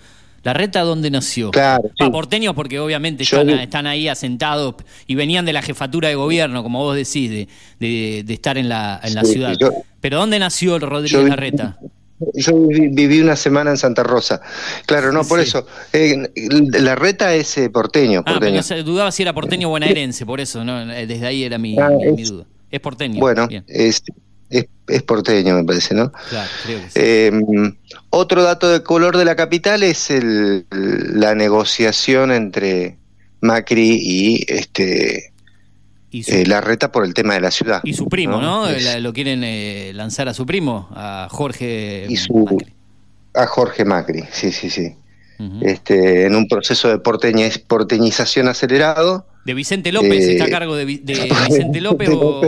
[0.42, 1.50] ¿Larreta dónde nació?
[1.50, 4.76] Claro, Ah, porteños porque obviamente están, ahí asentados
[5.06, 7.48] y venían de la jefatura de gobierno, como vos decís, de,
[7.78, 9.54] de- de estar en la, en la Sí, ciudad.
[9.60, 11.78] yo- ¿Pero dónde nació el Rodríguez yo Larreta?
[12.34, 14.42] Yo viví, una semana en Santa Rosa.
[14.86, 15.66] Claro, no, por eso.
[15.92, 16.16] Eh,
[16.78, 18.56] la reta es eh, porteño, Ah, pero porteño.
[18.58, 20.90] no sé, dudaba si era porteño o bonaerense, por eso, ¿no?
[20.92, 22.44] Eh, Desde ahí era mi, Ah, mi- mi es- duda.
[22.70, 23.20] Es porteño.
[23.20, 24.02] Bueno, es,
[24.50, 26.12] es, es porteño, me parece, ¿no?
[26.28, 26.92] claro, creo que sí.
[26.96, 27.32] Eh,
[28.10, 32.96] otro dato de color de la capital es el, la negociación entre
[33.40, 35.32] Macri y este
[36.12, 37.80] eh, Larreta por el tema de la ciudad.
[37.84, 38.68] Y su primo, ¿no?
[38.68, 42.06] Es- La- lo quieren eh, lanzar a su primo, a Jorge.
[42.08, 42.58] y su,
[43.34, 44.94] a Jorge Macri, sí, sí, sí.
[45.62, 49.24] este, en un proceso de porteñez- porteñización acelerado.
[49.46, 50.84] De Vicente López, Eh, ¿está a cargo de
[51.48, 52.42] Vicente López o.?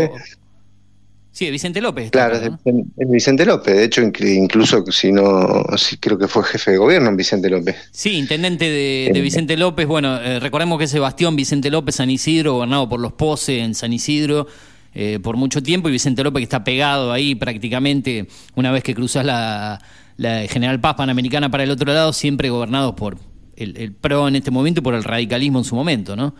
[1.32, 2.10] Sí, de Vicente López.
[2.10, 2.50] Claro, es,
[2.96, 3.74] es Vicente López.
[3.74, 7.48] De hecho, inclu- incluso si no, si creo que fue jefe de gobierno en Vicente
[7.48, 7.74] López.
[7.90, 9.86] Sí, intendente de, de Vicente López.
[9.86, 13.74] Bueno, eh, recordemos que ese bastión Vicente López San Isidro, gobernado por los Pose en
[13.74, 14.46] San Isidro
[14.94, 18.94] eh, por mucho tiempo, y Vicente López que está pegado ahí prácticamente una vez que
[18.94, 19.80] cruzas la,
[20.18, 23.16] la General Paz Panamericana para el otro lado, siempre gobernados por
[23.56, 26.34] el, el PRO en este momento y por el radicalismo en su momento, ¿no?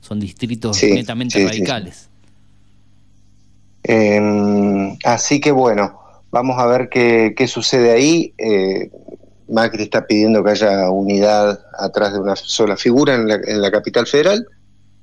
[0.00, 2.08] Son distritos Sí, netamente sí, sí, radicales.
[3.88, 5.98] Eh, así que bueno,
[6.30, 8.34] vamos a ver qué, qué sucede ahí.
[8.38, 8.90] Eh,
[9.48, 13.70] Macri está pidiendo que haya unidad atrás de una sola figura en la, en la
[13.70, 14.46] capital federal,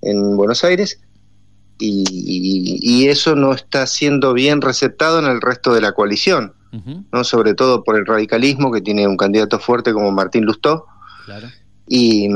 [0.04, 1.00] en Buenos Aires,
[1.80, 6.54] y, y- y eso no está siendo bien receptado en el resto de la coalición,
[7.12, 7.24] ¿no?
[7.24, 10.86] sobre todo por el radicalismo, que tiene un candidato fuerte como Martín Lustó.
[11.26, 11.48] Claro.
[11.88, 12.30] Y,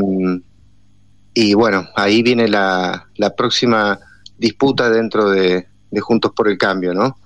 [1.35, 3.99] y bueno, ahí viene la, la próxima
[4.38, 7.17] disputa dentro de, de Juntos por el Cambio, ¿no?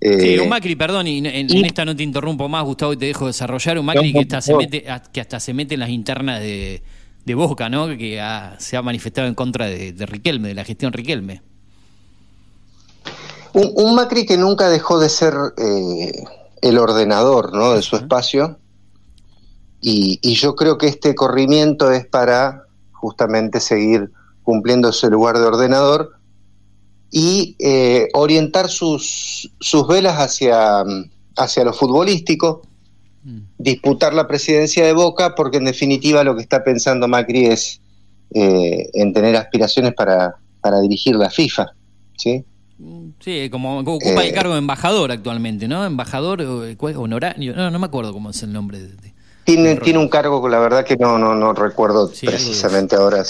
[0.00, 3.06] Sí, Eh, un Macri, perdón, y en, esta no te interrumpo más, Gustavo, y te
[3.06, 3.78] dejo desarrollar.
[3.78, 6.40] Un Macri No, que, hasta se mete, a- que hasta se mete en las internas
[6.40, 6.82] de,
[7.24, 7.88] de Boca, ¿no?
[7.96, 11.40] Que ha- se ha manifestado en contra de, de Riquelme, de la gestión Riquelme.
[13.54, 16.12] un, un Macri que nunca dejó de ser eh,
[16.60, 17.72] el ordenador ¿no?
[17.72, 18.58] de su espacio.
[19.80, 22.62] Y, y yo creo que este corrimiento es para
[22.92, 24.10] justamente seguir
[24.42, 26.16] cumpliendo ese lugar de ordenador
[27.16, 30.82] y eh, orientar sus, sus velas hacia,
[31.36, 32.62] hacia lo futbolístico,
[33.56, 37.80] disputar la presidencia de Boca, porque en definitiva lo que está pensando Macri es
[38.34, 41.66] eh, en tener aspiraciones para, para dirigir la FIFA.
[42.16, 42.44] ¿sí?
[43.20, 44.28] Sí, como ocupa Eh.
[44.28, 45.86] el cargo de embajador actualmente, ¿no?
[45.86, 46.44] Embajador
[46.76, 46.96] ¿cuál?
[46.96, 48.80] honorario, no, no me acuerdo cómo es el nombre.
[48.80, 49.14] de- de-
[49.44, 53.22] Tiene, tiene un cargo que la verdad que no, no, no recuerdo Sí, precisamente ahora,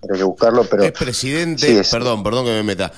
[0.00, 0.82] tengo que buscarlo, pero...
[0.84, 2.92] Es presidente, Sí, es- perdón, perdón que me meta.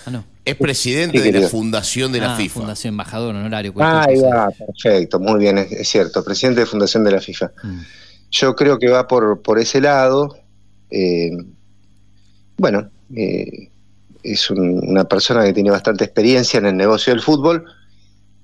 [0.44, 2.60] Es presidente Sí, de la fundación de la Ah, FIFA.
[2.60, 3.72] Fundación Embajador Honorario.
[3.78, 7.52] Ah, ahí va, perfecto, muy bien, es, es cierto, presidente de fundación de la FIFA.
[7.62, 7.80] Mm.
[8.30, 10.36] Yo creo que va por, por ese lado.
[10.90, 11.30] eh,
[12.58, 13.70] bueno, eh,
[14.22, 17.64] es un- una persona que tiene bastante experiencia en el negocio del fútbol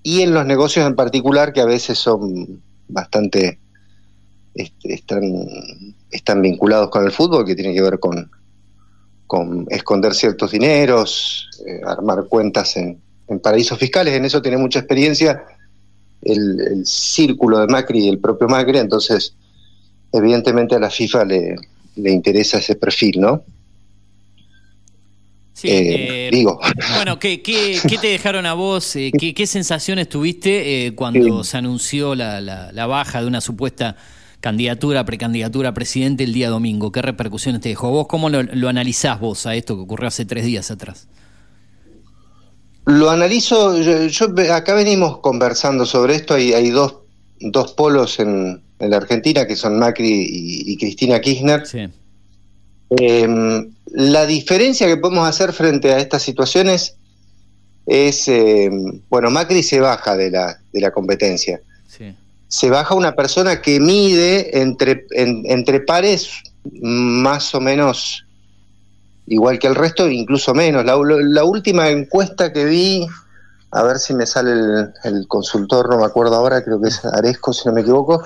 [0.02, 3.60] y en los negocios en particular que a veces son bastante
[4.82, 5.22] están,
[6.10, 8.28] están vinculados con el fútbol, que tiene que ver con,
[9.28, 12.98] con esconder ciertos dineros, eh, armar cuentas en,
[13.28, 15.44] en paraísos fiscales, en eso tiene mucha experiencia
[16.22, 19.34] el, el círculo de Macri y el propio Macri, entonces
[20.12, 21.54] evidentemente a la FIFA le,
[21.96, 23.44] le interesa ese perfil, ¿no?
[25.52, 26.60] Sí, Eh, eh, digo.
[26.94, 28.94] Bueno, ¿qué, qué, qué te dejaron a vos?
[28.96, 33.40] eh, qué, qué sensaciones tuviste eh, cuando se anunció la, la- la baja de una
[33.40, 33.96] supuesta
[34.40, 36.92] candidatura, precandidatura a presidente el día domingo?
[36.92, 37.90] ¿Qué repercusiones te dejó?
[37.90, 41.08] ¿Vos cómo lo, lo analizás vos a esto que ocurrió hace tres días atrás?
[42.86, 46.94] Lo analizo, yo, yo- acá venimos conversando sobre esto, hay, hay dos,
[47.38, 51.66] dos polos en, en la Argentina que son Macri y, y Cristina Kirchner.
[52.98, 56.96] Eh, la diferencia que podemos hacer frente a estas situaciones
[57.84, 58.70] es, eh,
[59.10, 61.60] bueno, Macri se baja de la, de la competencia.
[61.86, 62.14] Sí.
[62.48, 66.30] Se baja una persona que mide entre, en- entre pares
[66.82, 68.24] más o menos
[69.28, 70.84] igual que el resto, incluso menos.
[70.84, 73.06] La, la última encuesta que vi,
[73.70, 74.52] a ver si me sale
[75.04, 78.22] el, consultor, no me acuerdo ahora, creo que es Aresco, si no me equivoco,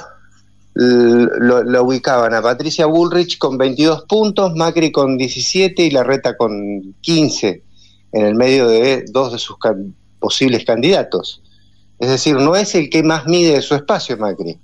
[0.74, 7.62] lo, ubicaban a Patricia Bullrich con 22 puntos, Macri con 17 y Larreta con 15,
[8.12, 9.57] en el medio de dos de sus
[10.19, 11.43] posibles candidatos.
[12.03, 14.59] Es decir, no es el que más mide su espacio Macri.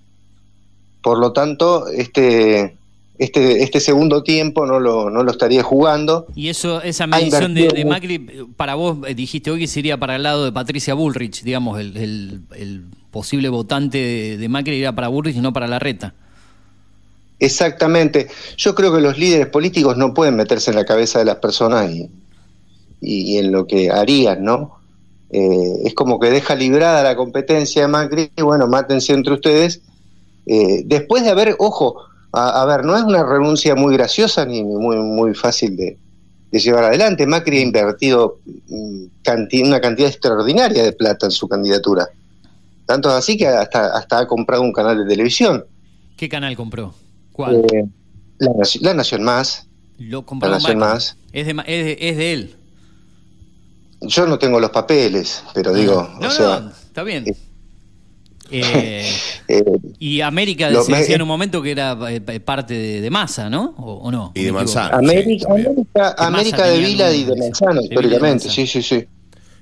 [1.00, 2.76] Por lo tanto, este,
[3.16, 6.26] este, este segundo tiempo no lo, no lo estaría jugando.
[6.34, 8.18] Y eso, esa medición de, de, Macri,
[8.56, 11.96] para vos eh, dijiste hoy que sería para el lado de Patricia Bullrich, digamos, el,
[11.96, 12.82] el, el
[13.12, 16.14] posible votante de, de, Macri iría para Bullrich y no para la reta.
[17.38, 18.26] Exactamente.
[18.56, 21.88] Yo creo que los líderes políticos no pueden meterse en la cabeza de las personas
[21.88, 22.10] y,
[23.00, 24.77] y, y en lo que harían, ¿no?
[25.30, 29.82] Eh, es como que deja librada la competencia de Macri y bueno, mátense entre ustedes.
[30.46, 32.00] Eh, después de haber, ojo,
[32.32, 35.98] a, a, ver, no es una renuncia muy graciosa ni muy, muy fácil de,
[36.50, 37.26] de llevar adelante.
[37.26, 38.38] Macri ha invertido
[39.22, 42.08] canti una cantidad extraordinaria de plata en su candidatura.
[42.86, 45.64] Tanto así que hasta, hasta ha comprado un canal de televisión.
[46.16, 46.94] ¿Qué canal compró?
[47.32, 47.66] ¿Cuál?
[47.72, 47.84] Eh,
[48.38, 49.68] la, la, Nación Más.
[49.98, 50.94] Lo compró la Nación Macri.
[50.94, 51.16] Más.
[51.32, 52.56] Es de, es, de, es de él.
[54.00, 57.24] Yo no tengo los papeles, pero digo, no, o sea, no, está bien.
[58.50, 59.12] Eh,
[59.48, 59.64] eh,
[59.98, 63.50] y América lo, se decía en un momento que era eh, parte de, de Massa,
[63.50, 63.74] ¿no?
[63.76, 64.32] ¿O, o no?
[64.34, 64.96] Y de Manzano.
[64.96, 69.04] América, sí, América, América de Vila y de Manzano, históricamente, sí, sí, sí.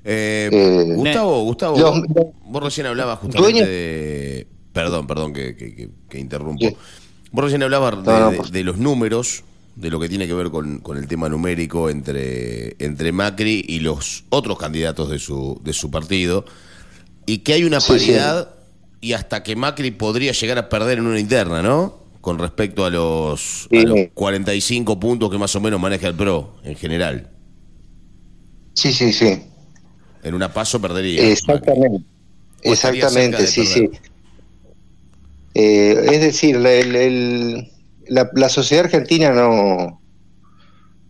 [0.08, 2.02] Eh, Gustavo, Gustavo, los,
[2.44, 4.46] vos recién hablabas justamente de...
[4.72, 6.64] Perdón, perdón que, que, que interrumpo.
[6.64, 6.76] Sí.
[7.32, 9.42] Vos recién hablabas de, no, no, de, de, los números,
[9.76, 13.80] de lo que tiene que ver con, con, el tema numérico entre, entre Macri y
[13.80, 16.44] los otros candidatos de su, de su partido,
[17.26, 18.54] y que hay una paridad
[19.00, 21.98] y hasta que Macri podría llegar a perder en una interna, ¿no?
[22.20, 23.78] Con respecto a los, sí.
[23.78, 27.30] a los 45 puntos que más o menos maneja el PRO en general.
[28.72, 29.42] Sí, sí, sí.
[30.22, 31.28] En una paso perdería.
[31.28, 32.04] Exactamente.
[32.62, 33.90] Exactamente, sí, sí.
[35.54, 37.70] Eh, es decir, el, el,
[38.08, 40.00] la, la, sociedad argentina no,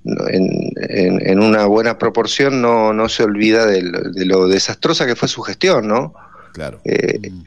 [0.04, 5.06] en, en, en, una buena proporción no, no se olvida de lo, de lo, desastrosa
[5.06, 6.14] que fue su gestión, ¿no?
[6.52, 6.80] Claro.
[6.84, 7.44] Eh, mm.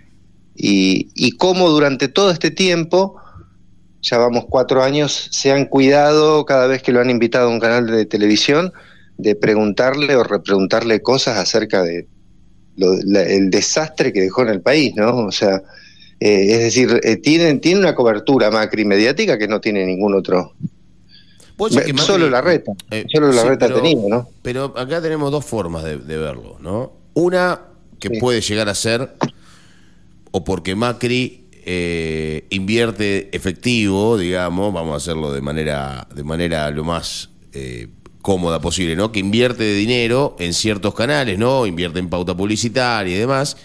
[0.55, 3.15] y, y cómo durante todo este tiempo,
[4.01, 7.59] ya vamos cuatro años, se han cuidado cada vez que lo han invitado a un
[7.59, 8.73] canal de televisión
[9.17, 12.07] de preguntarle o repreguntarle cosas acerca de
[12.77, 15.25] lo, la, el desastre que dejó en el país, ¿no?
[15.25, 15.61] O sea,
[16.19, 20.53] eh, es decir, eh, tienen, tiene una cobertura macri mediática que no tiene ningún otro.
[21.57, 24.29] Macri, solo la reta, eh, solo la sí, reta pero, ha tenido, ¿no?
[24.41, 26.93] Pero acá tenemos dos formas de, de verlo, ¿no?
[27.13, 27.59] Una
[27.99, 28.19] que sí.
[28.19, 29.09] puede llegar a ser,
[30.31, 36.83] o porque Macri eh, invierte efectivo, digamos, vamos a hacerlo de manera, de manera lo
[36.83, 37.89] más eh,
[38.21, 39.11] cómoda posible, ¿no?
[39.11, 41.65] Que invierte de dinero en ciertos canales, ¿no?
[41.65, 43.57] Invierte en pauta publicitaria y demás.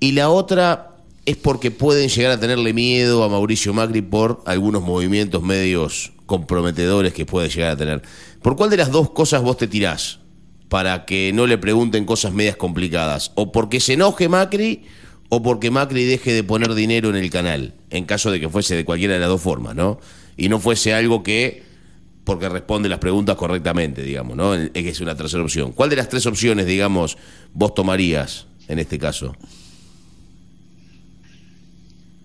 [0.00, 0.93] Y la otra
[1.26, 7.12] es porque pueden llegar a tenerle miedo a Mauricio Macri por algunos movimientos medios comprometedores
[7.12, 8.02] que puede llegar a tener.
[8.42, 10.20] ¿Por cuál de las dos cosas vos te tirás?
[10.68, 13.32] Para que no le pregunten cosas medias complicadas.
[13.36, 14.84] O porque se enoje Macri
[15.30, 17.74] o porque Macri deje de poner dinero en el canal.
[17.90, 19.98] En caso de que fuese de cualquiera de las dos formas, ¿no?
[20.36, 21.62] Y no fuese algo que
[22.24, 24.54] porque responde las preguntas correctamente, digamos, ¿no?
[24.54, 25.72] Es una tercera opción.
[25.72, 27.16] ¿Cuál de las tres opciones, digamos,
[27.52, 29.36] vos tomarías en este caso?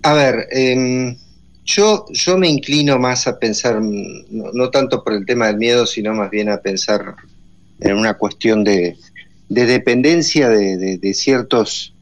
[0.10, 1.16] A ver, eh,
[1.66, 5.86] yo, yo me inclino más a pensar, no, no, tanto por el tema del miedo,
[5.86, 7.16] sino más bien a pensar
[7.80, 8.98] en una cuestión de,
[9.50, 11.94] de dependencia de, de, de, ciertos,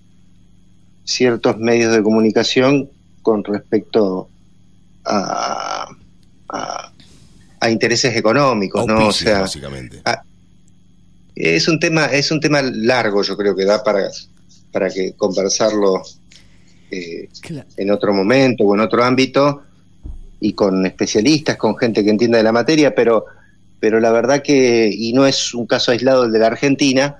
[1.03, 2.89] ciertos medios de comunicación
[3.21, 4.29] con respecto
[5.03, 5.89] a,
[6.49, 6.91] a
[7.59, 9.09] a intereses económicos, Auspicio, ¿no?
[9.09, 10.01] O sea, básicamente.
[10.05, 10.23] A,
[11.35, 14.09] es un tema, es un tema largo, yo creo que da para,
[14.71, 16.03] para que conversarlo
[16.91, 17.67] eh, claro.
[17.77, 19.63] en otro momento o en otro ámbito
[20.39, 23.25] y con especialistas, con gente que entienda de la materia, pero,
[23.79, 27.17] pero la verdad que, y no es un caso aislado el de la Argentina,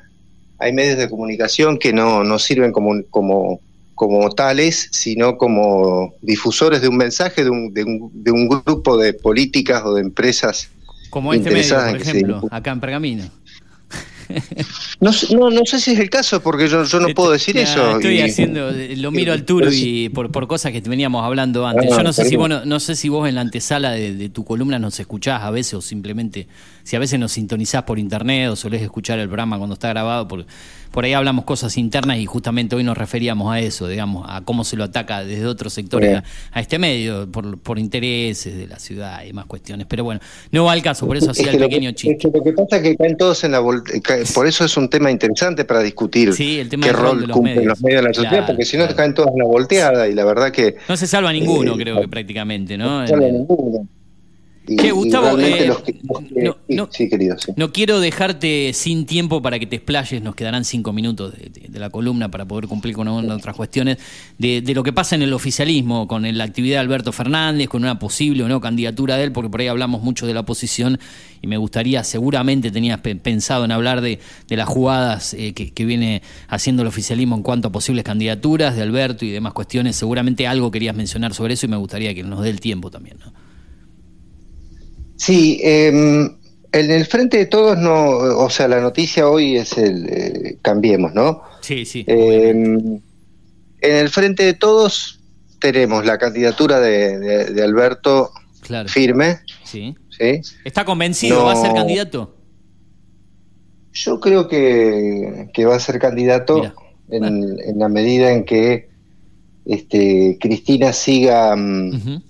[0.59, 3.61] hay medios de comunicación que no, no sirven como, como
[3.97, 8.95] como tales, sino como difusores de un mensaje de un, de un, de un grupo
[8.95, 10.69] de políticas o de empresas.
[11.09, 12.47] Como este medio, por ejemplo, se...
[12.55, 13.23] acá en Pergamino.
[14.99, 17.61] No, no, no, sé si es el caso, porque yo, yo no puedo decir nah,
[17.61, 17.91] eso.
[17.97, 21.89] Estoy y, haciendo, lo miro al Turo y por, por cosas que veníamos hablando antes.
[21.89, 24.29] yo no sé, si vos, no, no, sé si vos en la antesala de, de,
[24.29, 26.47] tu columna nos escuchás a veces o simplemente,
[26.87, 30.25] si a veces nos sintonizás por internet o solés escuchar el programa cuando está grabado,
[30.25, 30.45] por,
[30.89, 34.63] por ahí hablamos cosas internas y justamente hoy nos referíamos a eso, digamos, a cómo
[34.63, 36.23] se lo ataca desde otros sectores a,
[36.53, 39.85] a, este medio, por, por intereses de la ciudad y más cuestiones.
[39.89, 40.21] Pero bueno,
[40.53, 42.13] no va al caso, por eso hacía el pequeño chiste.
[42.13, 43.61] Es que lo que pasa es que caen todos en la
[44.33, 47.67] por eso es un tema interesante para discutir sí, el tema qué rol, rol cumplen
[47.67, 48.95] los medios de la sociedad, claro, porque si no claro.
[48.95, 50.77] caen todos en la volteada y la verdad que...
[50.87, 53.01] No se salva ninguno, eh, creo que prácticamente, ¿no?
[53.01, 53.87] No se salva ninguno.
[54.67, 57.37] Y, Che, y Gustavo, realmente eh, los que- los que- no- sí, no- sí, querido,
[57.39, 57.53] sí.
[57.55, 61.67] No quiero dejarte sin tiempo para que te explayes, nos quedarán cinco minutos de, de-
[61.69, 63.97] de la columna para poder cumplir con algunas otras cuestiones,
[64.37, 67.69] de, de lo que pasa en el oficialismo, con el- la actividad de Alberto Fernández,
[67.69, 70.41] con una posible o no candidatura de él, porque por ahí hablamos mucho de la
[70.41, 70.99] oposición
[71.41, 74.19] y me gustaría, seguramente tenías pe- pensado en hablar de,
[74.49, 78.75] de las jugadas eh, que, que viene haciendo el oficialismo en cuanto a posibles candidaturas
[78.75, 82.23] de Alberto y demás cuestiones, seguramente algo querías mencionar sobre eso y me gustaría que
[82.23, 83.17] nos dé el tiempo también.
[83.23, 83.46] ¿no?
[85.17, 90.07] Sí, eh, en el frente de todos no, o sea, la noticia hoy es el
[90.09, 91.41] eh, cambiemos, ¿no?
[91.61, 92.03] Sí, sí.
[92.07, 93.01] Eh, en
[93.81, 95.19] el frente de todos
[95.59, 98.31] tenemos la candidatura de, de- de Alberto
[98.61, 98.89] Claro.
[98.89, 99.95] firme, Sí.
[100.09, 100.41] ¿sí?
[100.65, 101.39] ¿Está convencido?
[101.39, 101.45] No.
[101.45, 102.35] ¿Va a ser candidato?
[103.93, 106.61] Yo creo que, que va a ser candidato
[107.09, 108.89] en, en la medida en que
[109.65, 112.21] este, Cristina siga mm,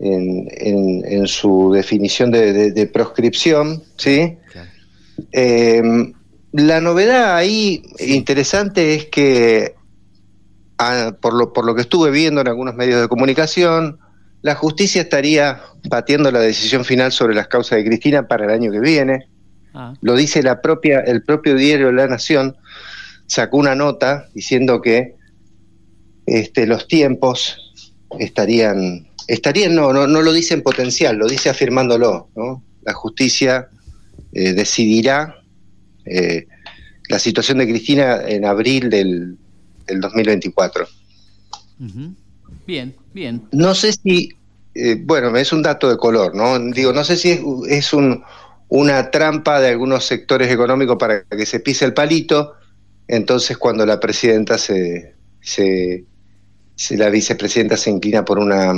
[0.00, 4.36] en, en- en su definición de, de- de proscripción, ¿sí?
[5.32, 5.82] Eh,
[6.52, 9.74] la novedad ahí interesante es que,
[11.20, 13.98] por, lo, por lo que estuve viendo en algunos medios de comunicación,
[14.42, 18.72] la justicia estaría batiendo la decisión final sobre las causas de Cristina para el año
[18.72, 19.28] que viene.
[19.74, 19.92] Ah.
[20.00, 22.56] Lo dice la propia, el propio diario La Nación,
[23.26, 25.14] sacó una nota diciendo que
[26.26, 27.58] este, los tiempos
[28.18, 32.62] estarían, estarían no, no, no lo dice en potencial, lo dice afirmándolo, ¿no?
[32.82, 33.68] La justicia
[34.32, 35.36] eh, decidirá
[36.04, 36.46] eh,
[37.08, 39.36] la situación de Cristina en abril del,
[39.86, 40.86] del 2024.
[41.80, 42.14] Ujú.
[42.66, 43.42] Bien, bien.
[43.52, 44.30] No sé si,
[44.74, 46.58] eh, bueno, es un dato de color, ¿no?
[46.72, 48.22] Digo, no sé si es, es un,
[48.68, 52.54] una trampa de algunos sectores económicos para que se pise el palito,
[53.08, 56.04] entonces cuando la presidenta se, se,
[56.76, 58.72] se- la vicepresidenta se inclina por una,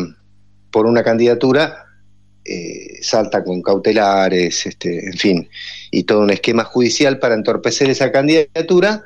[0.73, 1.85] por una candidatura,
[2.45, 5.49] eh, salta con cautelares, este, en fin,
[5.91, 9.05] y todo un esquema judicial para entorpecer esa candidatura.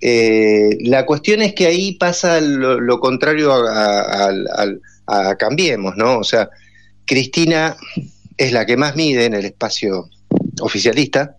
[0.00, 4.30] Eh, la cuestión es que ahí pasa lo, contrario a,
[5.06, 6.18] a Cambiemos, ¿no?
[6.18, 6.48] O sea,
[7.04, 7.76] Cristina
[8.36, 10.08] es la que más mide en el espacio
[10.60, 11.36] oficialista,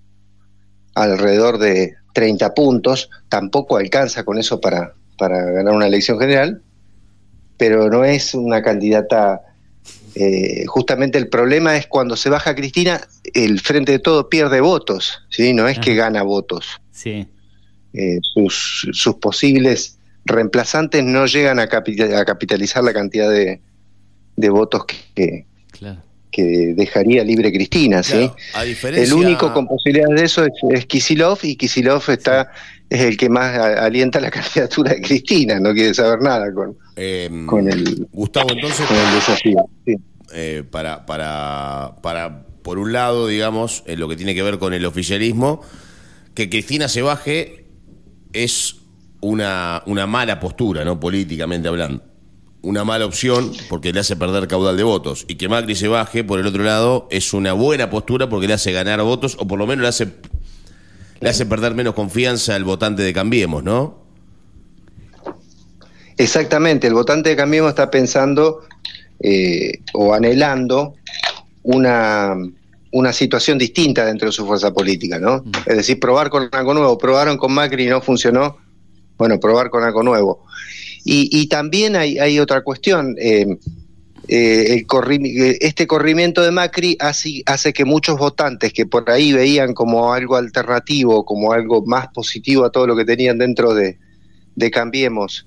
[0.95, 6.61] alrededor de 30 puntos, tampoco alcanza con eso para, para ganar una elección general,
[7.57, 9.41] pero no es una candidata
[10.15, 13.01] eh, justamente el problema es cuando se baja Cristina,
[13.34, 15.53] el frente de todo pierde votos, ¿sí?
[15.53, 16.65] No es que gana votos.
[16.91, 17.27] Sí.
[17.93, 23.61] Eh, sus, sus posibles reemplazantes no llegan a, capita- a capitalizar la cantidad de,
[24.35, 26.01] de votos que, que, Claro.
[26.31, 28.13] que dejaría libre Cristina, ¿sí?
[28.13, 32.51] Claro, a diferencia- El único con posibilidades de eso es, es Kisilov y Kisilov está
[32.89, 36.75] es el que más a- alienta la candidatura de Cristina, no quiere saber nada con,
[37.45, 39.69] con el Gustavo, entonces, con el desafío.
[39.85, 39.95] sí.
[40.33, 44.73] eh, para, para, para, por un lado, digamos, en lo que tiene que ver con
[44.73, 45.61] el oficialismo,
[46.33, 47.65] que Cristina se baje
[48.33, 48.77] es
[49.21, 50.99] una, una mala postura, ¿no?
[50.99, 52.03] Políticamente hablando.
[52.61, 55.25] Una mala opción porque le hace perder caudal de votos.
[55.27, 58.53] Y que Macri se baje, por el otro lado, es una buena postura porque le
[58.53, 60.07] hace ganar votos o por lo menos le hace,
[61.19, 64.06] le hace perder menos confianza al votante de Cambiemos, ¿no?
[66.18, 68.64] Exactamente, el votante de Cambiemos está pensando
[69.19, 70.95] eh, o anhelando
[71.64, 72.35] una,
[72.91, 75.44] una situación distinta dentro de su fuerza política, ¿no?
[75.65, 76.98] Es decir, probar con algo nuevo.
[76.98, 78.57] Probaron con Macri y no funcionó.
[79.18, 80.45] Bueno, probar con algo nuevo.
[81.03, 83.15] Y, y también hay, hay otra cuestión.
[83.19, 83.45] eh,
[84.27, 89.31] eh, el corri- este corrimiento de Macri hace, hace que muchos votantes que por ahí
[89.31, 93.98] veían como algo alternativo, como algo más positivo a todo lo que tenían dentro de,
[94.56, 95.46] de Cambiemos,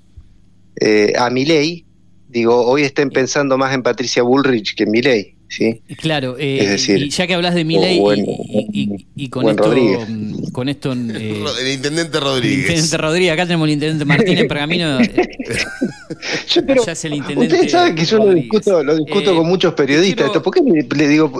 [0.81, 1.85] eh, a Milei,
[2.29, 5.83] digo, hoy estén pensando más en Patricia Bullrich que en Milei, ¿sí?
[5.99, 9.29] Claro, eh, Es decir, y ya que hablas de Milei y, en- y- y- y
[9.29, 10.09] con esto, Rodríguez.
[10.09, 12.61] mm, con esto eh, El intendente el Rodríguez.
[12.61, 14.99] intendente Rodríguez, acá tenemos el intendente Martínez Pergamino.
[15.01, 15.11] eh,
[16.87, 17.55] es el intendente.
[17.55, 20.15] Ustedes saben que yo lo discuto, lo discuto Eh, con muchos periodistas.
[20.17, 20.43] quiero- esto.
[20.43, 21.33] ¿Por qué le, le digo,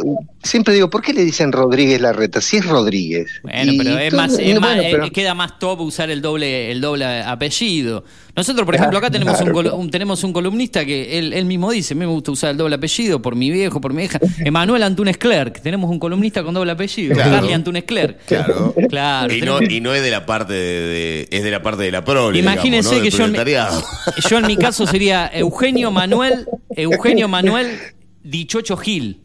[0.43, 2.41] siempre digo, ¿por qué le dicen Rodríguez Larreta?
[2.41, 3.29] Si es Rodríguez.
[3.43, 6.11] Bueno, Y pero es todo- más, es bueno, más, eh, pero- queda más top usar
[6.11, 8.05] el doble, el doble apellido.
[8.37, 11.71] Nosotros, por ejemplo, acá tenemos un, Claro, un- tenemos un columnista que él, él mismo
[11.71, 14.19] dice, a mí me gusta usar el doble apellido por mi viejo, por mi hija.
[14.45, 17.31] Emanuel Antunes Clerc, tenemos un columnista con doble apellido, Claro.
[17.33, 18.25] Carly Antunes Clerc.
[18.27, 18.75] Claro.
[18.89, 21.83] Claro, y, no, y no es de la parte de, de- es de la parte
[21.83, 23.03] de la prole, Imagínense digamos, ¿no?
[23.03, 23.85] que yo en, mi, proletariado.
[24.31, 26.47] yo en mi caso sería Eugenio Manuel,
[26.77, 27.79] Eugenio Manuel
[28.23, 29.21] Dichocho Gil.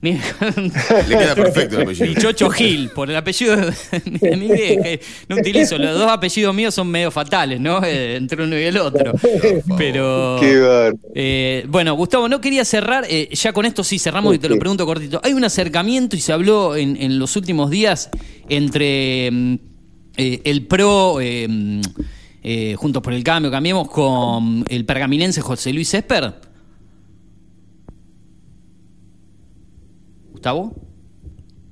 [0.00, 0.12] Mi-
[1.08, 2.06] Le queda perfecto el apellido.
[2.06, 5.04] Y Chocho Gil, por el apellido de mi vieja.
[5.28, 7.82] No utilizo, los dos apellidos míos son medio fatales, ¿no?
[7.84, 9.12] Eh, entre uno y el otro.
[9.76, 10.38] Pero.
[10.40, 14.48] Qué eh, bueno, Gustavo, no quería cerrar, eh, ya con esto sí cerramos y te
[14.48, 15.20] lo pregunto cortito.
[15.24, 18.08] Hay un acercamiento y se habló en, en los últimos días
[18.48, 19.54] entre mm,
[20.16, 21.80] eh, el PRO, eh, mm,
[22.44, 26.34] eh, Juntos por el Cambio, cambiemos, con el pergaminense José Luis Esper.
[30.38, 30.72] Gustavo,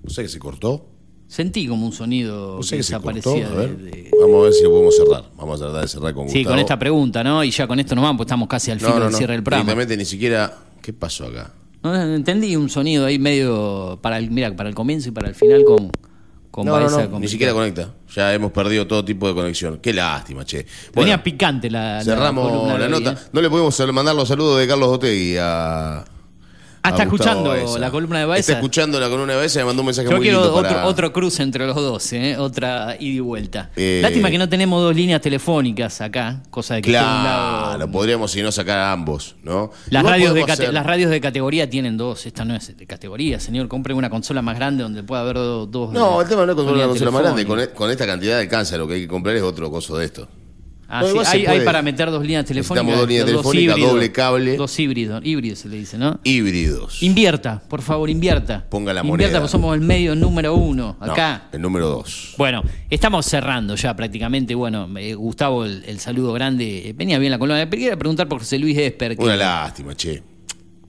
[0.02, 0.88] ¿No sé que se cortó?
[1.28, 3.12] sentí como un sonido ¿No que que se cortó?
[3.12, 3.46] desaparecía.
[3.48, 3.76] A ver.
[3.76, 5.24] de- de- Vamos a ver si lo podemos cerrar.
[5.36, 6.52] Vamos a tratar de cerrar con Sí, Gustavo.
[6.52, 7.44] con esta pregunta, ¿no?
[7.44, 9.18] Y ya con esto nos vamos, pues estamos casi al No, fin no, del no.
[9.18, 9.84] cierre del programa.
[9.84, 10.52] Ni siquiera...
[10.82, 11.52] ¿Qué pasó acá?
[11.82, 15.28] No, no, entendí un sonido ahí medio para el, mira, para el comienzo y para
[15.28, 15.90] el final con,
[16.50, 17.92] con No, no, Baeza no, ni siquiera conecta.
[18.14, 19.78] Ya hemos perdido todo tipo de conexión.
[19.82, 20.64] Qué lástima, che.
[20.94, 23.12] Venía picante la, cerramos la, hoy, nota.
[23.12, 23.16] ¿eh?
[23.32, 26.04] No le podemos mandar los saludos de Carlos Otegui a...
[26.86, 27.78] Ah, está escuchando Baeza.
[27.78, 28.40] la columna de Baeza.
[28.40, 30.54] Está escuchando la columna de Baeza y me mandó un mensaje Yo muy quiero lindo
[30.54, 30.86] otro, para...
[30.86, 32.36] otro cruce entre los dos, ¿eh?
[32.38, 33.70] otra ida y vuelta.
[33.76, 37.66] Eh, Lástima que no tenemos dos líneas telefónicas acá, cosa de que esté un lado-
[37.76, 39.70] Claro, podríamos si no sacar a ambos, ¿no?
[39.90, 43.40] Las radios, de hacer- las radios de categoría tienen dos, esta no es de categoría,
[43.40, 45.92] señor, compre una consola más grande donde pueda haber do- dos.
[45.92, 47.46] No, el tema no es comprar una consola más grande.
[47.46, 49.96] Con, e- con esta cantidad de alcance lo que hay que comprar es otro coso
[49.96, 50.28] de esto.
[50.88, 52.96] Ah, No, sí, hay, para meter dos líneas telefónicas.
[52.98, 54.56] Dos líneas telefónicas, híbridos, doble cable.
[54.56, 56.20] Dos híbridos, híbridos se le dice, ¿no?
[56.22, 57.02] Híbridos.
[57.02, 58.64] Invierta, por favor, invierta.
[58.70, 59.40] Ponga la Invierta, moneda.
[59.40, 61.48] porque somos el medio número uno No, acá.
[61.52, 62.34] el número dos.
[62.38, 64.54] Bueno, estamos cerrando ya prácticamente.
[64.54, 66.90] Bueno, eh, Gustavo, el, el saludo grande.
[66.90, 67.58] eh, Venía bien la columna.
[67.68, 69.16] Pero quería preguntar por José Luis Esper.
[69.16, 70.22] que- Una lástima, che.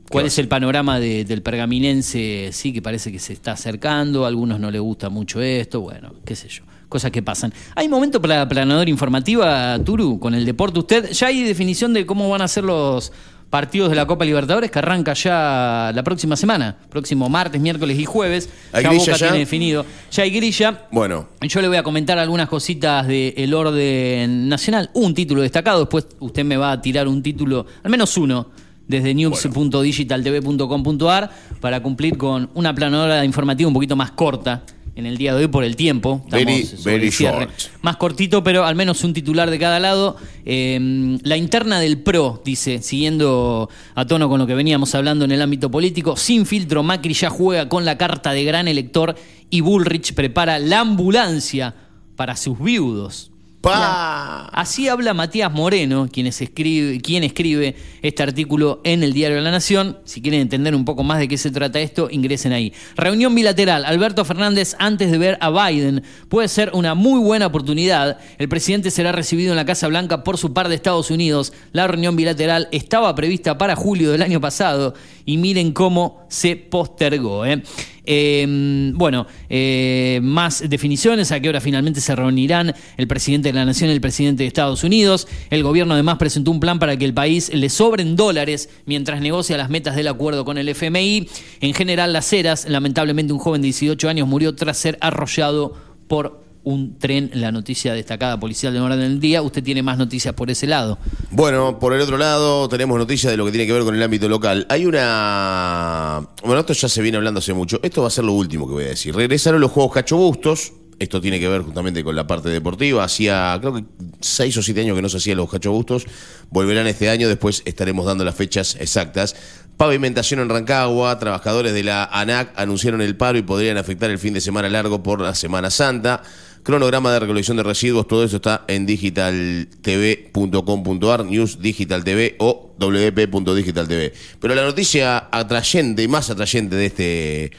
[0.09, 2.49] ¿Cuál es el panorama de- del pergaminense?
[2.53, 4.25] Sí, que parece que se está acercando.
[4.25, 5.81] A algunos no les gusta mucho esto.
[5.81, 6.63] Bueno, qué sé yo.
[6.89, 7.53] Cosas que pasan.
[7.75, 10.79] ¿Hay momento para la planadora informativa, Turu, con el deporte?
[10.79, 13.11] ¿Usted ya hay definición de cómo van a ser los
[13.49, 16.77] partidos de la Copa Libertadores que arranca ya la próxima semana?
[16.89, 18.49] Próximo martes, miércoles y jueves.
[18.71, 19.17] ¿Hay ya Boca ya?
[19.17, 19.85] tiene definido.
[20.11, 20.87] Ya hay grilla.
[20.91, 24.89] Bueno, Yo le voy a comentar algunas cositas del orden nacional.
[24.93, 28.47] Un título destacado, después usted me va a tirar un título, al menos uno,
[28.87, 34.63] desde news.digitaltv.com.ar para cumplir con una planadora informativa un poquito más corta
[34.97, 36.21] en el día de hoy por el tiempo.
[36.25, 37.39] Estamos Very- sobre very el cierre.
[37.45, 37.53] short.
[37.83, 40.17] Más cortito, pero al menos un titular de cada lado.
[40.43, 45.31] Eh, la interna del PRO, dice, siguiendo a tono con lo que veníamos hablando en
[45.31, 49.15] el ámbito político, sin filtro, Macri ya juega con la carta de gran elector
[49.51, 51.75] y Bullrich prepara la ambulancia
[52.15, 53.31] para sus viudos.
[53.73, 59.51] Así habla Matías Moreno, quien escribe, quien escribe este artículo en el diario de la
[59.51, 59.97] Nación.
[60.03, 62.73] Si quieren entender un poco más de qué se trata esto, ingresen ahí.
[62.95, 63.85] Reunión bilateral.
[63.85, 66.03] Alberto Fernández antes de ver a Biden.
[66.29, 68.17] Puede ser una muy buena oportunidad.
[68.37, 71.53] El presidente será recibido en la Casa Blanca por su par de Estados Unidos.
[71.71, 74.93] La reunión bilateral estaba prevista para julio del año pasado
[75.27, 77.45] y miren cómo se postergó.
[77.45, 77.61] ¿eh?
[78.05, 83.65] Eh, bueno, eh, más definiciones, a qué hora finalmente se reunirán el presidente de la
[83.65, 85.27] Nación y el presidente de Estados Unidos.
[85.49, 89.57] El gobierno además presentó un plan para que el país le sobren dólares mientras negocia
[89.57, 91.27] las metas del acuerdo con el FMI.
[91.59, 95.75] En general, Las Heras, lamentablemente un joven de 18 años murió tras ser arrollado
[96.07, 97.31] por un tren.
[97.33, 99.41] La noticia destacada policial de orden del día.
[99.41, 100.97] Usted tiene más noticias por ese lado.
[101.31, 104.03] Bueno, por el otro lado tenemos noticias de lo que tiene que ver con el
[104.03, 104.65] ámbito local.
[104.69, 106.27] Hay una...
[106.43, 107.79] Bueno, esto ya se viene hablando hace mucho.
[107.81, 109.15] Esto va a ser lo último que voy a decir.
[109.15, 110.73] Regresaron los Juegos Cacho Bustos.
[110.99, 113.03] Esto tiene que ver justamente con la parte deportiva.
[113.03, 113.83] Hacía, creo que
[114.19, 116.05] seis o siete años que no se hacían los Cacho Bustos.
[116.49, 119.35] Volverán este año, después estaremos dando las fechas exactas.
[119.77, 121.19] Pavimentación en Rancagua.
[121.19, 125.03] Trabajadores de la ANAC anunciaron el paro y podrían afectar el fin de semana largo
[125.03, 126.23] por la Semana Santa.
[126.67, 134.11] Cronograma de recolección de residuos, todo eso está en digitaltv.com.ar, News Digital TV o wp.digitaltv.
[134.41, 137.51] Pero la noticia atrayente y más atrayente de este,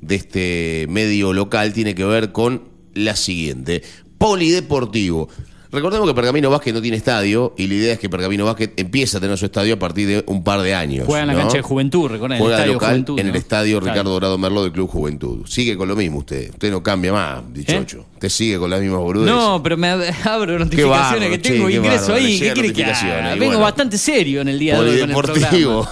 [0.00, 2.64] de este medio local tiene que ver con
[2.94, 3.84] la siguiente.
[4.18, 5.28] Polideportivo.
[5.70, 9.18] Recordemos que Pergamino Básquet no tiene estadio y la idea es que Pergamino Básquet empieza
[9.18, 11.06] a tener su estadio a partir de un par de años.
[11.06, 13.20] Juega en la cancha de Juventud, recuerden, Juega local Juventud.
[13.20, 13.78] en el estadio.
[13.78, 15.46] Ricardo Dorado Merlo del Club Juventud.
[15.46, 16.50] Sigue con lo mismo usted.
[16.50, 18.04] Usted no cambia más, dichocho.
[18.18, 19.32] Usted sigue con las mismas boludeces.
[19.32, 20.90] No, pero me ab- abro notificaciones
[21.20, 22.40] bárbaro, que tengo, che, ingreso ahí.
[22.40, 23.30] ¿Qué quiere que haga?
[23.30, 23.60] Vengo bueno.
[23.60, 25.88] bastante serio en el día de hoy con el programa.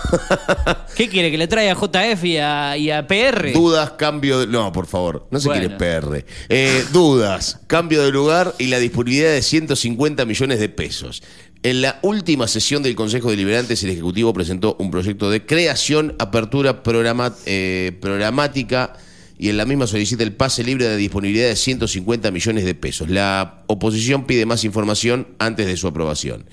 [0.97, 1.31] ¿Qué quiere?
[1.31, 3.53] ¿Que le traiga a JF y a, y a PR?
[3.53, 4.49] Dudas, cambio de...
[4.49, 5.69] No, por favor, no se Bueno.
[5.77, 6.25] quiere PR.
[6.49, 11.23] Eh, dudas, cambio de lugar y la disponibilidad de 150 millones de pesos.
[11.63, 16.83] En la última sesión del Consejo Deliberantes, el Ejecutivo presentó un proyecto de creación, apertura
[16.83, 18.95] programa- eh, programática
[19.39, 23.11] y en la misma solicita el pase libre de disponibilidad de 150 millones de pesos.
[23.11, 26.45] La oposición pide más información antes de su aprobación.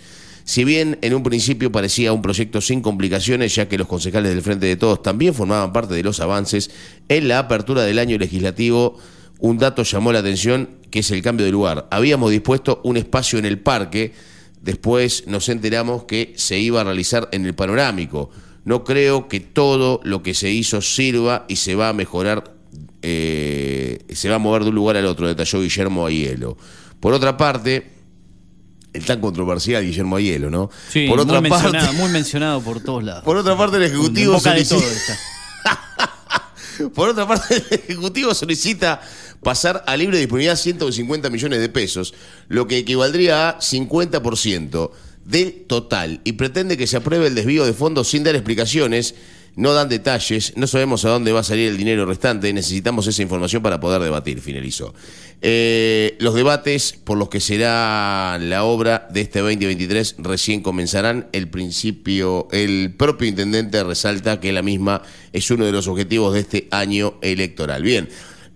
[0.45, 4.43] Si bien en un principio parecía un proyecto sin complicaciones, ya que los concejales del
[4.43, 6.69] Frente de Todos también formaban parte de los avances,
[7.07, 8.99] en la apertura del año legislativo
[9.39, 11.87] un dato llamó la atención, que es el cambio de lugar.
[11.91, 14.13] Habíamos dispuesto un espacio en el parque,
[14.61, 18.29] después nos enteramos que se iba a realizar en el panorámico.
[18.63, 22.52] No creo que todo lo que se hizo sirva y se va a mejorar,
[23.03, 26.57] eh, se va a mover de un lugar al otro, detalló Guillermo Aielo.
[26.99, 27.91] Por otra parte,
[28.93, 30.69] el tan controversial Guillermo Aielo, ¿no?
[30.89, 33.23] Sí, por otra muy, parte, mencionado, muy mencionado por todos lados.
[33.23, 35.17] por otra parte el ejecutivo solicita-.
[36.93, 39.01] Por otra parte, el Ejecutivo solicita
[39.41, 42.13] pasar a libre disponibilidad 150 millones de pesos,
[42.47, 44.91] lo que equivaldría a 50%
[45.25, 49.15] del total, y pretende que se apruebe el desvío de fondos sin dar explicaciones.
[49.55, 53.21] No dan detalles, no sabemos a dónde va a salir el dinero restante, necesitamos esa
[53.21, 54.95] información para poder debatir, finalizó.
[55.45, 61.27] Eh, los debates por los que será la obra de este 2023 recién comenzarán.
[61.33, 65.03] El principio, el propio intendente resalta que la misma
[65.33, 67.83] es uno de los objetivos de este año electoral.
[67.83, 68.09] Bien,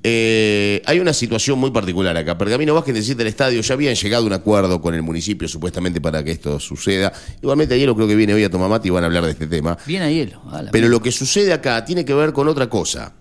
[0.04, 2.38] eh, hay una situación muy particular acá.
[2.38, 3.62] Pergamino Vázquez necesita el estadio.
[3.62, 7.12] Ya habían llegado a un acuerdo con el municipio supuestamente para que esto suceda.
[7.42, 9.48] Igualmente ayer creo que viene hoy a tomar mate y van a hablar de este
[9.48, 9.78] tema.
[9.86, 10.42] Bien a hielo.
[10.50, 13.16] a Pero lo que sucede acá tiene que ver con otra cosa.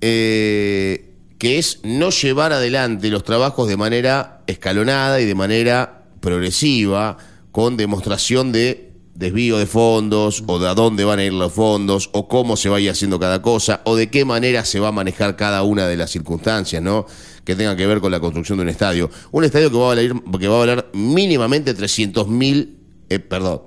[0.00, 7.16] Eh, que es no llevar adelante los trabajos de manera escalonada y de manera progresiva,
[7.50, 12.08] con demostración de desvío de fondos, o de a dónde van a ir los fondos,
[12.12, 15.36] o cómo se vaya haciendo cada cosa, o de qué manera se va a manejar
[15.36, 17.06] cada una de las circunstancias, ¿no?
[17.44, 19.10] Que tengan que ver con la construcción de un estadio.
[19.32, 22.78] Un estadio que va a valer, que va a valer mínimamente 300 mil,
[23.10, 23.62] eh, perdón,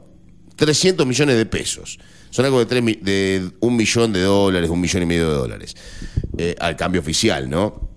[0.55, 1.99] 300 millones de pesos.
[2.31, 5.35] Son algo de, tres mi- de un millón de dólares, un millón y medio de
[5.35, 5.75] dólares,
[6.37, 7.89] eh, al cambio oficial, ¿no?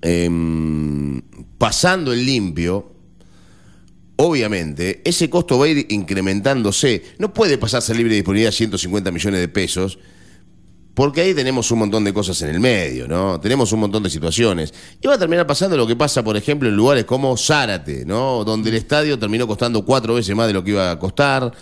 [0.00, 1.20] Em,
[1.58, 2.92] pasando el limpio,
[4.16, 7.02] obviamente, ese costo va a ir incrementándose.
[7.18, 9.98] No puede pasarse a libre disponibilidad 150 millones de pesos,
[10.94, 13.40] porque ahí tenemos un montón de cosas en el medio, ¿no?
[13.40, 14.74] Tenemos un montón de situaciones.
[15.00, 18.44] Y va a terminar pasando lo que pasa, por ejemplo, en lugares como Zárate, ¿no?
[18.44, 21.52] Donde el estadio terminó costando cuatro veces más de lo que iba a costar.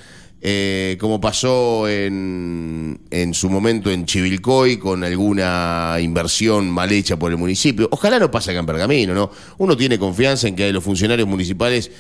[0.43, 7.31] eh, como pasó en, en su momento en Chivilcoy con alguna inversión mal hecha por
[7.31, 7.89] el municipio.
[7.93, 9.31] Ojalá no pase acá en Pergamino, ¿no?
[9.59, 11.91] Uno tiene confianza en que los funcionarios municipales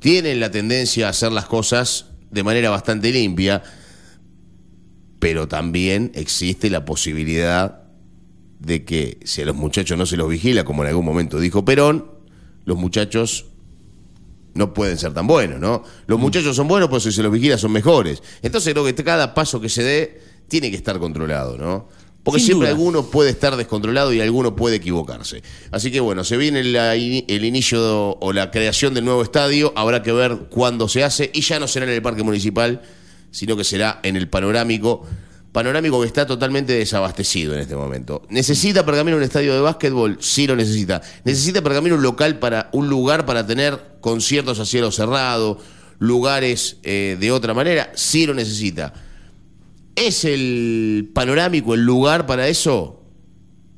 [0.00, 3.62] tienen la tendencia a hacer las cosas de manera bastante limpia,
[5.18, 7.82] pero también existe la posibilidad
[8.58, 11.64] de que si a los muchachos no se los vigila, como en algún momento dijo
[11.64, 12.10] Perón,
[12.64, 13.46] los muchachos
[14.54, 15.82] no pueden ser tan buenos, ¿no?
[16.06, 18.22] Los muchachos son buenos, pues si se los vigila son mejores.
[18.42, 21.88] Entonces creo que cada paso que se dé tiene que estar controlado, ¿no?
[22.30, 22.78] Porque Sin siempre duda.
[22.78, 25.42] alguno puede estar descontrolado y alguno puede equivocarse.
[25.70, 30.02] Así que bueno, se viene la el inicio o la creación del nuevo estadio, habrá
[30.02, 32.82] que ver cuándo se hace y ya no será en el Parque Municipal,
[33.30, 35.06] sino que será en el Panorámico.
[35.52, 38.22] Panorámico que está totalmente desabastecido en este momento.
[38.28, 40.18] ¿Necesita Pergamino un estadio de básquetbol?
[40.20, 41.02] Sí lo necesita.
[41.24, 45.58] ¿Necesita Pergamino un local para, un lugar para tener conciertos a cielo cerrado,
[45.98, 47.90] lugares eh, de otra manera?
[47.96, 48.94] Sí lo necesita.
[50.00, 53.02] ¿Es el panorámico el lugar para eso?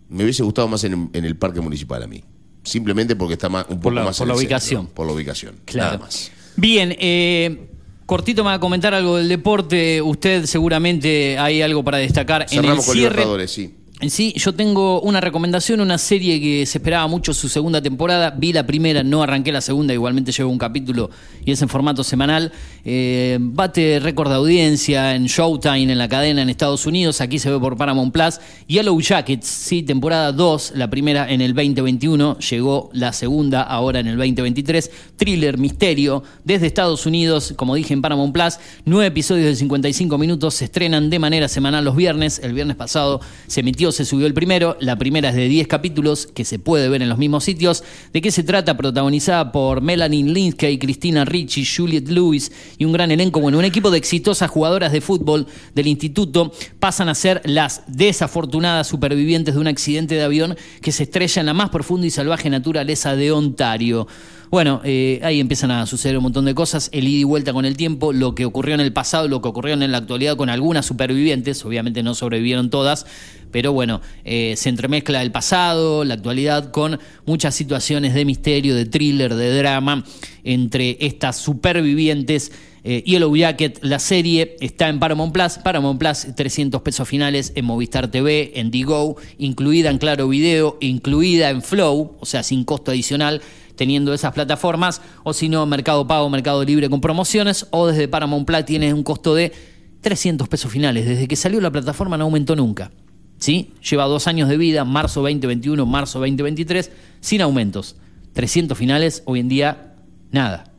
[0.08, 2.22] Me hubiese gustado más en, en el parque municipal a mí.
[2.64, 4.86] Simplemente porque está más, un poco la- más por la centro, ubicación.
[4.86, 5.54] por la ubicación.
[5.64, 5.92] Claro.
[5.94, 6.30] Nada más.
[6.56, 7.66] Bien, eh,
[8.06, 10.00] cortito me va a comentar algo del deporte.
[10.02, 12.98] Usted seguramente hay algo para destacar en el con cierre.
[13.00, 13.74] Libertadores, sí.
[14.00, 18.30] En sí, yo tengo una recomendación, una serie que se esperaba mucho su segunda temporada.
[18.32, 21.08] Vi la primera, no arranqué la segunda, igualmente llevo un capítulo
[21.44, 22.50] y es en formato semanal.
[22.84, 27.20] Eh, bate récord de audiencia en Showtime, en la cadena en Estados Unidos.
[27.20, 28.40] Aquí se ve por Paramount Plus.
[28.66, 32.38] Yellow Jackets, sí, temporada 2, la primera en el 2021.
[32.38, 34.90] Llegó la segunda ahora en el 2023.
[35.16, 38.58] Thriller, misterio, desde Estados Unidos, como dije en Paramount Plus.
[38.84, 42.40] Nueve episodios de 55 minutos se estrenan de manera semanal los viernes.
[42.42, 44.76] El viernes pasado se emitió, se subió el primero.
[44.80, 47.84] La primera es de 10 capítulos que se puede ver en los mismos sitios.
[48.12, 48.76] ¿De qué se trata?
[48.76, 53.40] Protagonizada por Melanie Linsky, Cristina Ricci, Juliette Lewis y un gran elenco.
[53.40, 58.86] Bueno, un equipo de exitosas jugadoras de fútbol del instituto pasan a ser las desafortunadas
[58.86, 62.50] supervivientes de un accidente de avión que se estrella en la más profunda y salvaje
[62.50, 64.06] naturaleza de Ontario.
[64.52, 67.64] Bueno, eh, ahí empiezan a suceder un montón de cosas, el ida y vuelta con
[67.64, 70.50] el tiempo, lo que ocurrió en el pasado, lo que ocurrió en la actualidad con
[70.50, 73.06] algunas supervivientes, obviamente no sobrevivieron todas,
[73.50, 78.84] pero bueno, eh, se entremezcla el pasado, la actualidad con muchas situaciones de misterio, de
[78.84, 80.04] thriller, de drama
[80.44, 82.52] entre estas supervivientes.
[82.84, 87.64] Eh, Yellow Jacket, la serie está en Paramount Plus, Paramount Plus 300 pesos finales en
[87.64, 92.90] Movistar TV, en Digo, incluida en Claro Video, incluida en Flow, o sea, sin costo
[92.90, 93.40] adicional.
[93.76, 98.46] Teniendo esas plataformas, o si no, Mercado Pago, Mercado Libre con promociones, o desde Paramount
[98.46, 99.52] Plus tienes un costo de
[100.00, 101.06] 300 pesos finales.
[101.06, 102.90] Desde que salió la plataforma no aumentó nunca.
[103.38, 103.72] ¿Sí?
[103.88, 106.90] Lleva dos años de vida, marzo 2021, marzo 2023,
[107.20, 107.96] sin aumentos.
[108.34, 109.94] 300 finales, hoy en día,
[110.30, 110.72] nada.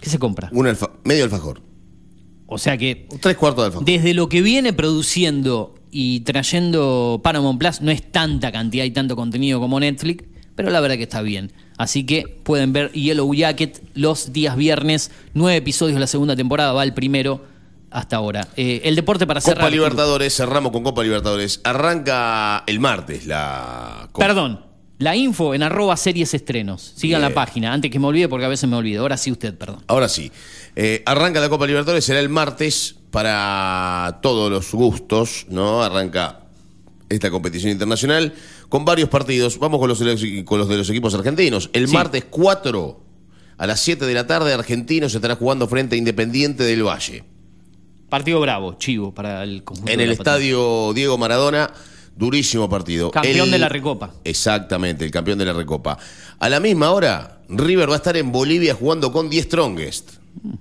[0.00, 0.48] ¿Qué se compra?
[0.52, 1.62] Un alfa- medio alfajor.
[2.46, 3.84] O sea que Tres cuartos de alfajor.
[3.86, 9.14] desde lo que viene produciendo y trayendo Paramount Plus, no es tanta cantidad y tanto
[9.16, 11.52] contenido como Netflix, pero la verdad que está bien.
[11.78, 16.82] Así que pueden ver Yellow Jacket los días viernes, nueve episodios la segunda temporada, va
[16.82, 17.40] el primero
[17.90, 18.48] hasta ahora.
[18.56, 19.58] Eh, el deporte para cerrar.
[19.58, 21.60] Copa Libertadores, cerramos con Copa Libertadores.
[21.64, 24.26] Arranca el martes la Copa.
[24.26, 24.66] Perdón.
[24.98, 26.94] La info en arroba series estrenos.
[26.96, 29.02] Sigan la página, antes que me olvide porque a veces me olvido.
[29.02, 29.84] Ahora sí usted, perdón.
[29.86, 30.32] Ahora sí.
[30.74, 35.84] Eh, arranca la Copa Libertadores, será el martes para todos los gustos, ¿no?
[35.84, 36.40] Arranca
[37.08, 38.34] esta competición internacional
[38.68, 39.58] con varios partidos.
[39.58, 41.70] Vamos con los, de- con los de los equipos argentinos.
[41.72, 41.94] El Sí.
[41.94, 43.00] martes 4
[43.56, 47.24] a las 7 de la tarde, Argentinos estará jugando frente a Independiente del Valle.
[48.08, 49.90] Partido bravo, chivo para el conjunto.
[49.92, 51.70] En el estadio Diego Maradona,
[52.16, 53.10] durísimo partido.
[53.10, 54.14] Campeón El- de la Recopa.
[54.24, 55.98] Exactamente, el campeón de la Recopa.
[56.38, 60.12] A la misma hora, River va a estar en Bolivia jugando con 10 Strongest.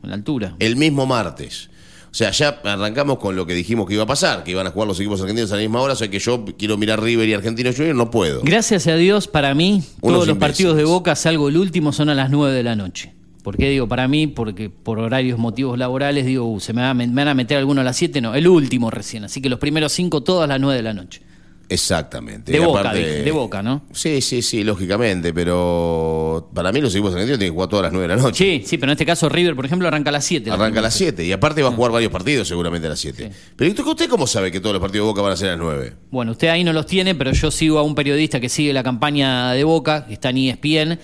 [0.03, 0.55] A la altura.
[0.59, 1.69] El mismo martes.
[2.17, 4.71] O sea, ya arrancamos con lo que dijimos que iba a pasar, que iban a
[4.71, 7.29] jugar los equipos argentinos a la misma hora, o sea que yo quiero mirar River
[7.29, 8.41] y Argentinos Juniors, no puedo.
[8.41, 10.39] Gracias a Dios, para mí, Unos todos los imbéciles.
[10.39, 13.13] partidos de Boca, salvo el último, son a las 9 de la noche.
[13.43, 14.25] ¿Por qué digo para mí?
[14.25, 17.81] Porque por horarios, motivos laborales, digo, uh, ¿se me, va me van a meter alguno
[17.81, 18.19] a las 7?
[18.19, 19.23] No, el último recién.
[19.23, 21.21] Así que los primeros cinco, todas a las 9 de la noche.
[21.69, 22.51] Exactamente.
[22.51, 23.81] De Y Boca, aparte- de Boca, ¿no?
[23.91, 27.91] Sí, sí, sí, lógicamente, pero para mí los equipos argentinos tienen que jugar todas las
[27.91, 28.61] 9 de la noche.
[28.61, 30.49] Sí, sí, pero en este caso River, por ejemplo, arranca a las 7.
[30.49, 33.31] Arranca a las 7 y aparte va a jugar varios partidos seguramente a las 7.
[33.55, 35.59] Pero ¿usted, cómo sabe que todos los partidos de Boca van a ser a las
[35.59, 35.93] 9?
[36.09, 38.83] Bueno, usted ahí no los tiene, pero yo sigo a un periodista que sigue la
[38.83, 40.99] campaña de Boca, que está en ESPN.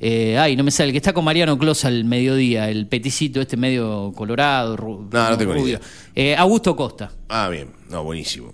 [0.00, 3.40] Eh, ay, no me sale, el que está con Mariano Clos al mediodía, el peticito
[3.40, 5.78] este medio colorado, ru- No, no tengo ni rubio.
[5.78, 5.80] idea.
[6.14, 7.10] Eh, Augusto Costa.
[7.28, 8.52] Ah, bien, no, buenísimo.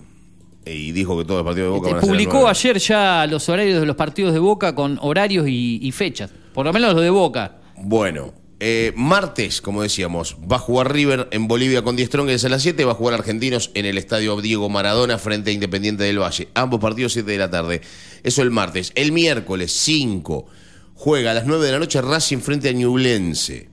[0.66, 2.50] Y dijo que todos los partidos de Boca Este, van a publicó 9.
[2.50, 6.30] ayer ya los horarios de los partidos de Boca con horarios y, y fechas.
[6.54, 7.58] Por lo menos los de Boca.
[7.76, 12.48] Bueno, eh, martes, como decíamos, va a jugar River en Bolivia con 10 Strongers a
[12.48, 16.18] las 7, va a jugar Argentinos en el estadio Diego Maradona frente a Independiente del
[16.20, 16.48] Valle.
[16.54, 17.82] Ambos partidos 7 de la tarde.
[18.22, 18.92] Eso el martes.
[18.94, 20.46] El miércoles 5
[20.94, 23.68] juega a las 9 de la noche Racing frente a Ñublense.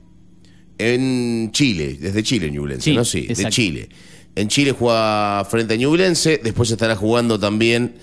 [0.78, 3.06] En Chile, desde Chile Ñublense, Sí, ¿no?
[3.06, 3.50] Sí, de.
[3.50, 3.90] Chile.
[4.36, 7.95] En Chile juega frente a Ñublense, después estará jugando también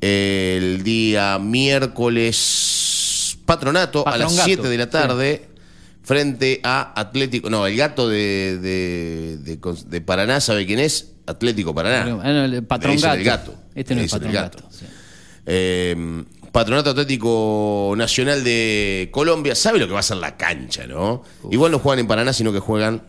[0.00, 5.48] el día miércoles Patronato a las Patrongato, 7 de la tarde
[6.02, 11.12] frente a Atlético, no, el gato de, de, de- de Paraná, ¿sabe quién es?
[11.26, 12.02] Atlético Paraná.
[12.22, 13.14] Ah, no, el Patrón Gato.
[13.16, 13.54] el gato.
[13.74, 14.58] Este no es el Patrón gato.
[14.58, 14.84] Gato, sí.
[15.46, 21.22] Eh, Patronato Atlético Nacional de Colombia, ¿sabe lo que va a ser la cancha, no?
[21.50, 23.02] Igual no juegan en Paraná, sino que juegan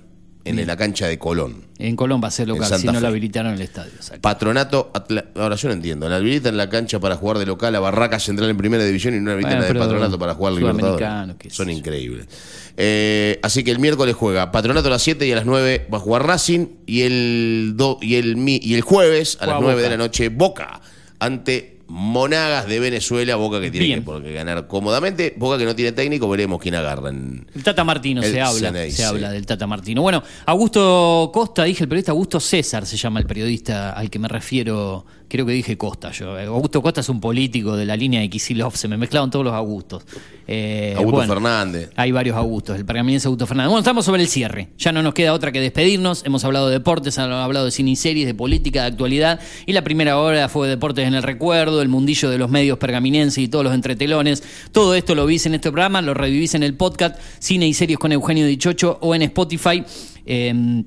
[0.46, 1.66] en la cancha de Colón.
[1.80, 3.92] En Colón va a ser En local, si no lo habilitaron el estadio.
[3.96, 4.22] exacto.
[4.22, 7.80] Patronato, Atla- ahora yo no entiendo, la habilitan la cancha para jugar de local a
[7.80, 11.54] Barraca Central en Primera División y no habilitan Bueno, la de Patronato para jugar Libertadores.
[11.54, 12.28] Son increíbles.
[12.78, 15.98] Eh, así que el miércoles juega Patronato a las 7 y a las 9 va
[15.98, 19.72] a jugar Racing y el, do- y el, mi- y el jueves a las Juega
[19.74, 20.82] 9 de la noche Boca
[21.20, 26.28] ante Monagas de Venezuela, Boca que tiene que, ganar cómodamente, Boca que no tiene técnico,
[26.28, 27.10] veremos quién agarra.
[27.10, 30.02] en- El Tata Martino El se habla, se habla del Tata Martino.
[30.02, 34.28] Bueno, Augusto Costa, dije el periodista Augusto César se llama el periodista al que me
[34.28, 36.38] refiero, creo que dije Costa yo.
[36.38, 39.54] Augusto Costa es un político de la línea de Kisilov, se me mezclaron todos los
[39.54, 40.06] Augustos.
[40.48, 41.90] Eh, Augusto bueno, Fernández.
[41.96, 43.70] Hay varios Augustos, el pergaminense Augusto Fernández.
[43.70, 44.70] Bueno, estamos sobre el cierre.
[44.78, 46.24] Ya no nos queda otra que despedirnos.
[46.26, 49.40] Hemos hablado de deportes, hemos hablado de cine y series, de política, de actualidad.
[49.66, 53.44] Y la primera hora fue deportes en el recuerdo, el mundillo de los medios pergaminenses
[53.44, 54.44] y todos los entretelones.
[54.72, 58.00] Todo esto lo vís en este programa, lo revivís en el podcast Cine y Series
[58.00, 59.84] con Eugenio Dichocho o en Spotify.
[60.26, 60.84] Eh,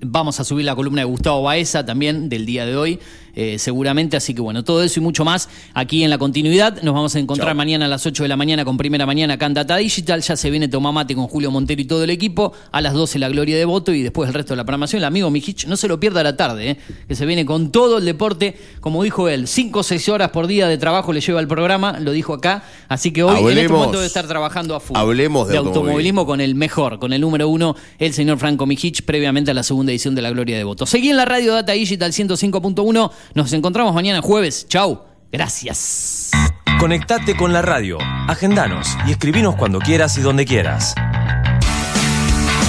[0.00, 2.98] Vamos a subir la columna de Gustavo Baeza también del día de hoy,
[3.36, 4.16] eh, seguramente.
[4.16, 6.82] Así que bueno, todo eso y mucho más aquí en la continuidad.
[6.82, 9.46] Nos vamos a encontrar mañana a las 8 de la mañana con primera mañana acá
[9.46, 10.22] en Data Digital.
[10.22, 12.52] Ya se viene Tomamate con Julio Montero y todo el equipo.
[12.72, 14.98] A las 12 la gloria de voto y después el resto de la programación.
[15.00, 16.76] El amigo Mijich, no se lo pierda a la tarde, eh,
[17.06, 18.56] que se viene con todo el deporte.
[18.80, 21.98] Como dijo él, 5 o 6 horas por día de trabajo le lleva el programa,
[22.00, 22.64] lo dijo acá.
[22.88, 24.96] Así que hoy en este Hablemos- momento debe estar trabajando a full.
[24.96, 25.80] hablemos de automovilismo.
[26.22, 29.62] automovilismo con el mejor, con el número uno, el señor Franco Mijich, previamente a la
[29.62, 30.86] segunda edición de La Gloria de Voto.
[30.86, 33.10] Seguí en la radio Data Digital 105.1.
[33.34, 34.66] Nos encontramos mañana jueves.
[34.68, 35.02] Chau.
[35.32, 36.30] Gracias.
[36.78, 37.98] Conectate con la radio,
[38.28, 40.94] agendanos y escribinos cuando quieras y donde quieras.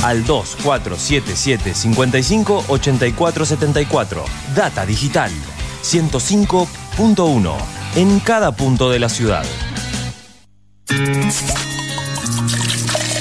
[0.04, 4.26] Al 2477 55 84 74.
[4.56, 5.32] Data Digital
[5.84, 7.56] 105.1.
[7.96, 9.46] En cada punto de la ciudad.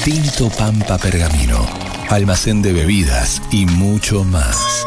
[0.04, 1.66] Tinto Pampa Pergamino,
[2.10, 4.86] almacén de bebidas y mucho más.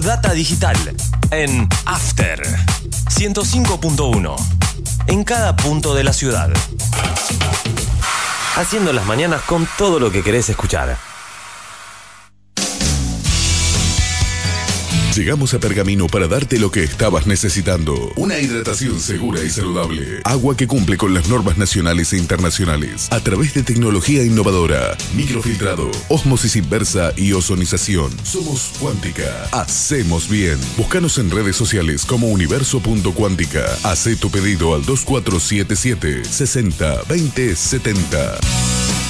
[0.00, 0.76] Data digital
[1.30, 2.40] en After
[3.10, 4.34] 105.1
[5.08, 6.50] en cada punto de la ciudad.
[8.56, 10.96] Haciendo las mañanas con todo lo que querés escuchar.
[15.16, 18.12] Llegamos a Pergamino para darte lo que estabas necesitando.
[18.14, 20.20] Una hidratación segura y saludable.
[20.22, 23.08] Agua que cumple con las normas nacionales e internacionales.
[23.10, 24.96] A través de tecnología innovadora.
[25.16, 28.12] Microfiltrado, osmosis inversa y ozonización.
[28.22, 29.48] Somos Cuántica.
[29.50, 30.58] Hacemos bien.
[30.76, 33.64] Búscanos en redes sociales como universo.cuántica.
[33.82, 39.09] Hacé tu pedido al 2477 60 20 70.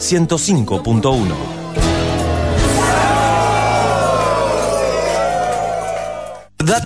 [0.00, 1.59] 105.1.